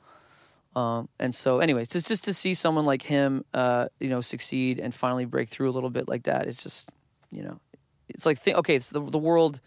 [0.76, 4.78] Um, and so, anyways, just just to see someone like him, uh, you know, succeed
[4.78, 6.92] and finally break through a little bit like that, it's just,
[7.36, 7.60] you know,
[8.10, 9.62] it's like th- okay, it's the the world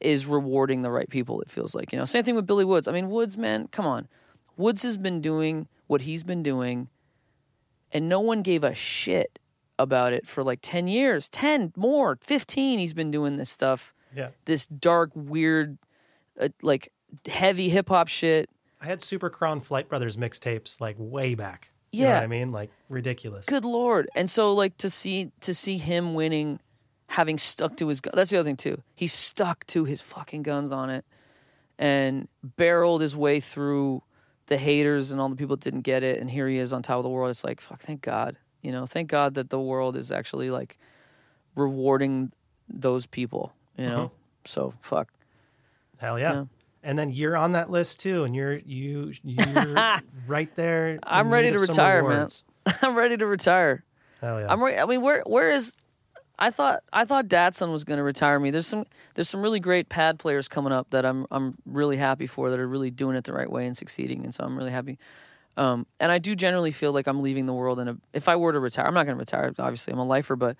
[0.00, 1.40] is rewarding the right people.
[1.40, 2.04] It feels like you know.
[2.04, 2.86] Same thing with Billy Woods.
[2.88, 4.08] I mean, Woods, man, come on.
[4.56, 6.88] Woods has been doing what he's been doing,
[7.92, 9.38] and no one gave a shit
[9.78, 12.78] about it for like ten years, ten more, fifteen.
[12.78, 14.28] He's been doing this stuff, Yeah.
[14.44, 15.78] this dark, weird,
[16.40, 16.92] uh, like
[17.26, 18.48] heavy hip hop shit.
[18.80, 21.70] I had Super Chron Flight Brothers mixtapes like way back.
[21.90, 22.14] You know Yeah.
[22.16, 22.52] what I mean?
[22.52, 23.46] Like ridiculous.
[23.46, 24.08] Good lord!
[24.14, 26.60] And so, like to see to see him winning,
[27.08, 28.12] having stuck to his gun.
[28.14, 28.82] That's the other thing too.
[28.94, 31.04] He stuck to his fucking guns on it,
[31.78, 34.02] and barreled his way through
[34.46, 36.20] the haters and all the people that didn't get it.
[36.20, 37.30] And here he is on top of the world.
[37.30, 37.80] It's like fuck.
[37.80, 38.36] Thank God.
[38.62, 40.78] You know, thank God that the world is actually like
[41.54, 42.32] rewarding
[42.68, 43.52] those people.
[43.76, 43.96] You know.
[43.96, 44.08] Uh-huh.
[44.46, 45.12] So fuck.
[45.98, 46.32] Hell yeah.
[46.32, 46.44] Yeah.
[46.82, 50.98] And then you're on that list too, and you're you you're right there.
[51.02, 52.28] I'm ready to retire, man.
[52.82, 53.84] I'm ready to retire.
[54.20, 54.46] Hell yeah.
[54.50, 55.76] I'm re- I mean, where where is?
[56.38, 58.50] I thought I thought Datsun was going to retire me.
[58.50, 58.84] There's some
[59.14, 62.58] there's some really great pad players coming up that I'm I'm really happy for that
[62.58, 64.98] are really doing it the right way and succeeding, and so I'm really happy.
[65.56, 67.96] Um, and I do generally feel like I'm leaving the world in a.
[68.12, 69.52] If I were to retire, I'm not going to retire.
[69.58, 70.56] Obviously, I'm a lifer, but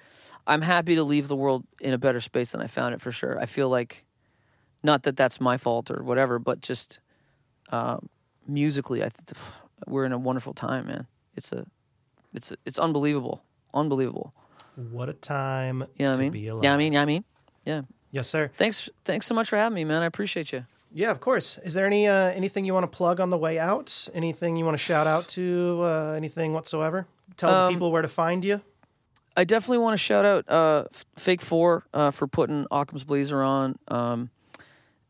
[0.47, 3.11] I'm happy to leave the world in a better space than I found it for
[3.11, 3.41] sure.
[3.41, 4.05] I feel like,
[4.85, 7.01] not that that's my fault or whatever, but just
[7.71, 8.09] um,
[8.47, 9.43] musically, I th-
[9.89, 11.09] we're in a wonderful time, man.
[11.35, 11.67] It's a,
[12.33, 13.43] it's a, it's unbelievable,
[13.73, 14.33] unbelievable.
[14.77, 16.33] What a time You know I mean?
[16.33, 16.65] be alive.
[16.65, 17.25] Yeah, I mean, yeah, I mean,
[17.65, 17.83] yeah.
[18.11, 18.51] yes, sir.
[18.57, 20.03] Thanks, thanks so much for having me, man.
[20.03, 20.67] I appreciate you.
[20.93, 21.59] Yeah, of course.
[21.65, 24.09] Is there any uh, anything you want to plug on the way out?
[24.15, 25.81] Anything you want to shout out to?
[25.83, 27.07] Uh, anything whatsoever?
[27.37, 28.61] Tell Um, the people where to find you.
[29.37, 30.85] I definitely want to shout out uh,
[31.17, 34.31] Fake Four uh, for putting Ockham's Blazer on, um,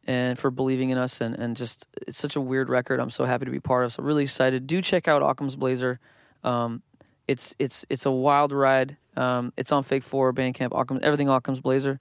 [0.06, 2.98] and for believing in us, and and just it's such a weird record.
[3.00, 3.92] I'm so happy to be part of.
[3.92, 4.66] So really excited.
[4.66, 6.00] Do check out Ockham's Blazer.
[6.42, 6.82] Um,
[7.28, 8.96] it's it's it's a wild ride.
[9.16, 10.70] Um, it's on Fake Four Bandcamp.
[10.72, 12.00] Ockham everything Ockham's Blazer.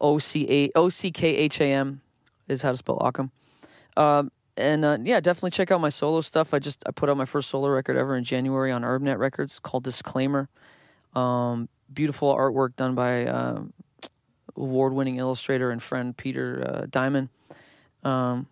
[0.00, 2.00] O C A O C K H A M
[2.48, 3.30] is how to spell Ockham.
[3.96, 6.54] Um, and uh, yeah, definitely check out my solo stuff.
[6.54, 9.58] I just I put out my first solo record ever in January on Urbnet Records
[9.58, 10.48] called Disclaimer.
[11.14, 13.72] Um, beautiful artwork done by um,
[14.54, 17.28] award-winning illustrator and friend Peter uh, Diamond.
[18.04, 18.46] Um,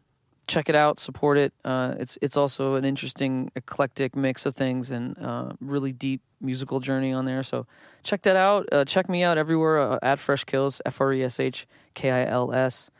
[0.47, 1.53] check it out, support it.
[1.65, 6.81] Uh, it's it's also an interesting, eclectic mix of things and uh, really deep musical
[6.81, 7.43] journey on there.
[7.43, 7.67] So
[8.03, 8.69] check that out.
[8.73, 12.11] Uh, check me out everywhere uh, at Fresh Kils, F R E S H K
[12.11, 12.91] I L S.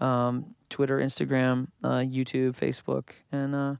[0.00, 3.74] Um, Twitter, Instagram, uh, YouTube, Facebook, and uh,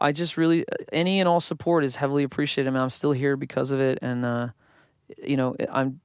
[0.00, 2.70] I just really any and all support is heavily appreciated.
[2.70, 4.52] I mean, I'm still here because of it, and
[5.22, 6.00] you know, I'm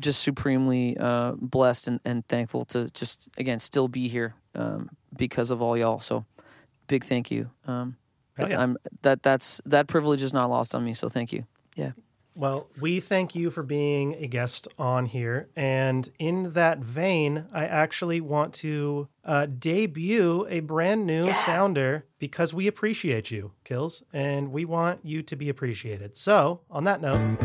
[0.00, 0.96] just supremely
[1.36, 6.00] blessed and, and thankful to just again still be here um, because of all y'all.
[6.00, 6.24] So,
[6.86, 7.50] big thank you.
[7.66, 7.96] Um,
[8.38, 8.60] yeah.
[8.60, 10.94] I'm that that's that privilege is not lost on me.
[10.94, 11.46] So thank you.
[11.76, 11.92] Yeah.
[12.36, 15.50] Well, we thank you for being a guest on here.
[15.54, 22.52] And in that vein, I actually want to uh, debut a brand new sounder because
[22.52, 26.16] we appreciate you, Kils, and we want you to be appreciated.
[26.16, 27.38] So, on that note,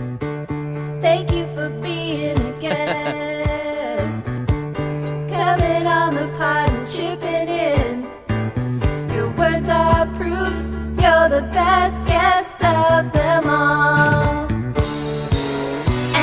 [1.01, 4.25] Thank you for being a guest.
[4.25, 7.28] Coming on the pod and chipping
[11.39, 14.45] the best guest of them all.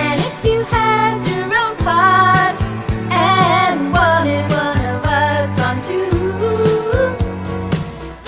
[0.01, 2.55] And if you had your own pod
[3.11, 6.05] and wanted one of us on too,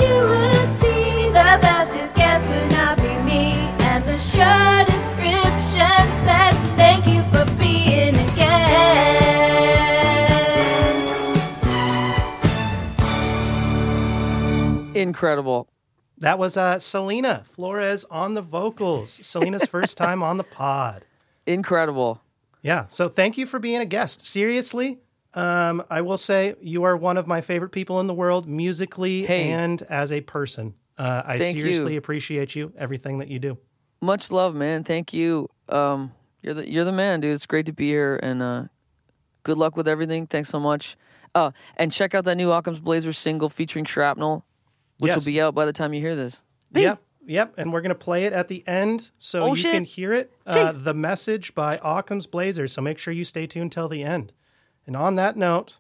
[0.02, 3.43] you would see the bestest guest would not be me.
[3.90, 8.56] And the show description says, Thank you for being a guest.
[14.97, 15.69] Incredible.
[16.20, 19.20] That was uh, Selena Flores on the vocals.
[19.26, 21.04] Selena's first time on the pod.
[21.46, 22.20] Incredible.
[22.62, 22.86] Yeah.
[22.88, 24.20] So thank you for being a guest.
[24.20, 24.98] Seriously,
[25.34, 29.24] um, I will say you are one of my favorite people in the world, musically
[29.24, 29.50] Hey.
[29.52, 30.74] and as a person.
[30.98, 31.62] Uh, I Thank you.
[31.62, 33.56] seriously appreciate you, everything that you do.
[34.00, 34.82] Much love, man.
[34.82, 35.48] Thank you.
[35.68, 36.12] Um,
[36.42, 37.34] you're the you're the man, dude.
[37.34, 38.64] It's great to be here, and uh,
[39.44, 40.26] good luck with everything.
[40.26, 40.96] Thanks so much.
[41.36, 44.42] Uh, and check out that new Ockham's Blazer single featuring ShrapKnel,
[44.98, 45.18] which Yes.
[45.18, 46.42] will be out by the time you hear this.
[46.72, 47.00] Yep.
[47.26, 47.54] Yep.
[47.58, 49.72] And we're going to play it at the end so Oh, you shit.
[49.74, 50.32] can hear it.
[50.46, 52.72] Uh, the message by Ockham's Blazers.
[52.72, 54.32] So make sure you stay tuned till the end.
[54.86, 55.76] And on that note,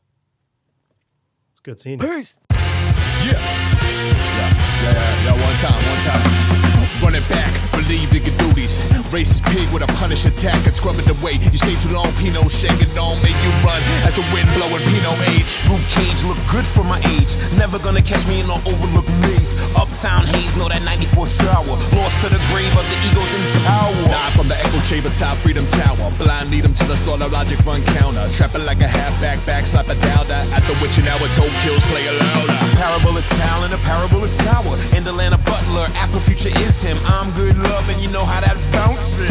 [1.52, 2.06] it's good seeing you.
[2.06, 2.38] Peace.
[2.50, 3.32] Yeah.
[3.32, 5.32] Yeah, yeah, yeah, yeah.
[5.32, 7.02] One time, one time.
[7.02, 8.78] Run it back, relieve your duties.
[9.14, 11.38] Racist pig with a punish attack and scrub it away.
[11.38, 15.18] You stay too long, Pinot shaking on, make you run as the wind blowing Pinot
[15.30, 15.46] age.
[15.70, 17.32] Luke Cage look good for my age.
[17.56, 19.54] Never gonna catch me in no overlooked maze.
[19.78, 21.74] Uptown haze, know that 94 sour.
[21.94, 23.94] Lost to the grave of the egos in power.
[24.10, 26.10] Dive from the echo chamber top freedom tower.
[26.18, 28.26] Blind lead 'em to the slaughter logic run counter.
[28.34, 30.18] Trapping like a halfback, back slap it down.
[30.18, 32.52] At the witching hour, toe kills, play it louder.
[32.76, 34.76] Parable of talent, a parable of sour.
[34.96, 36.98] In the land of Butler, Afro future is him.
[37.06, 39.30] I'm good love, and you know how that bounces.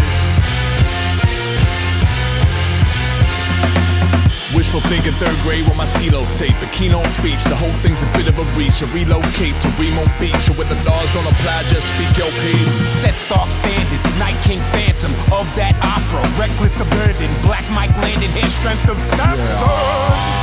[4.55, 6.57] Wishful thinking third grade with mosquito tape.
[6.65, 8.81] A keynote speech, the whole thing's a bit of a reach.
[8.81, 10.41] A relocate to Remo Beach.
[10.41, 12.73] So where the laws don't apply, just speak your piece.
[13.03, 16.26] Set stark standards, Night King Phantom of that opera.
[16.41, 19.38] Reckless abandon, Black Mike landed, hair strength of Samson.
[19.45, 20.36] Strap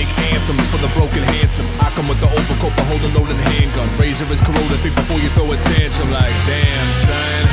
[0.00, 1.68] make anthems for the broken handsome.
[1.76, 3.84] I come with the overcoat, but hold a loaded handgun.
[4.00, 6.08] Razor is corroded, think before you throw a tantrum.
[6.08, 7.44] Like, damn, son.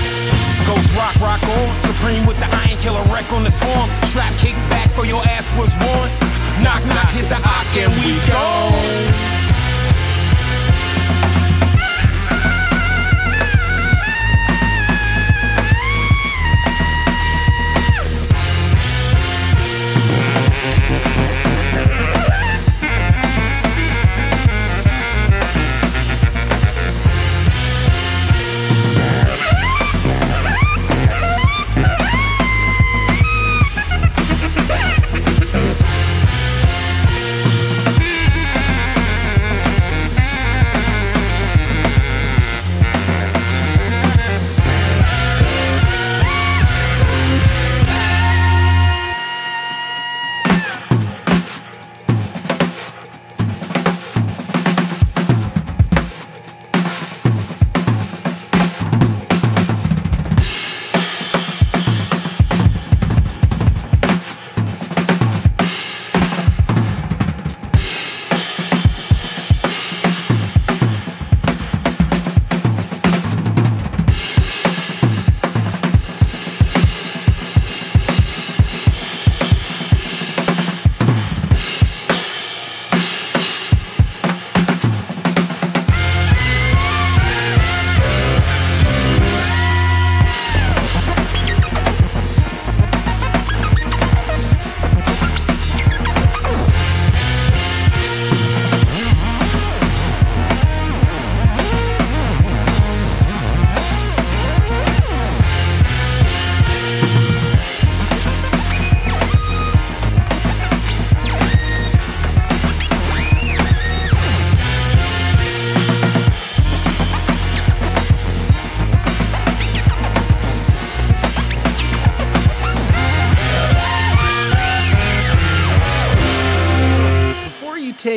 [0.64, 1.68] Ghost rock, rock on.
[1.84, 3.90] Supreme with the iron killer wreck on the swarm.
[4.12, 6.10] Strap kick back for your ass was worn.
[6.64, 9.37] Knock, knock, hit the ock and we gone.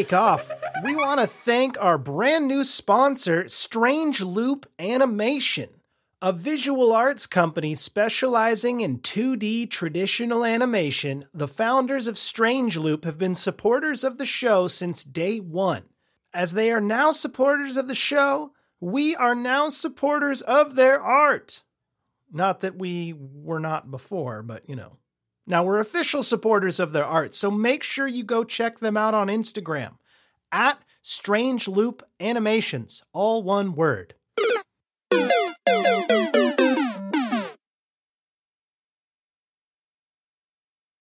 [0.00, 0.50] Take off,
[0.82, 5.68] we want to thank our brand new sponsor, Strange Loop Animation,
[6.22, 11.26] a visual arts company specializing in 2D traditional animation.
[11.34, 15.82] The founders of Strange Loop have been supporters of the show since day one.
[16.32, 21.62] As they are now supporters of the show, we are now supporters of their art.
[22.32, 24.96] Not that we were not before, but you know.
[25.50, 29.14] Now, we're official supporters of their art, so make sure you go check them out
[29.14, 29.94] on Instagram
[30.52, 34.14] at Strange Loop Animations, all one word.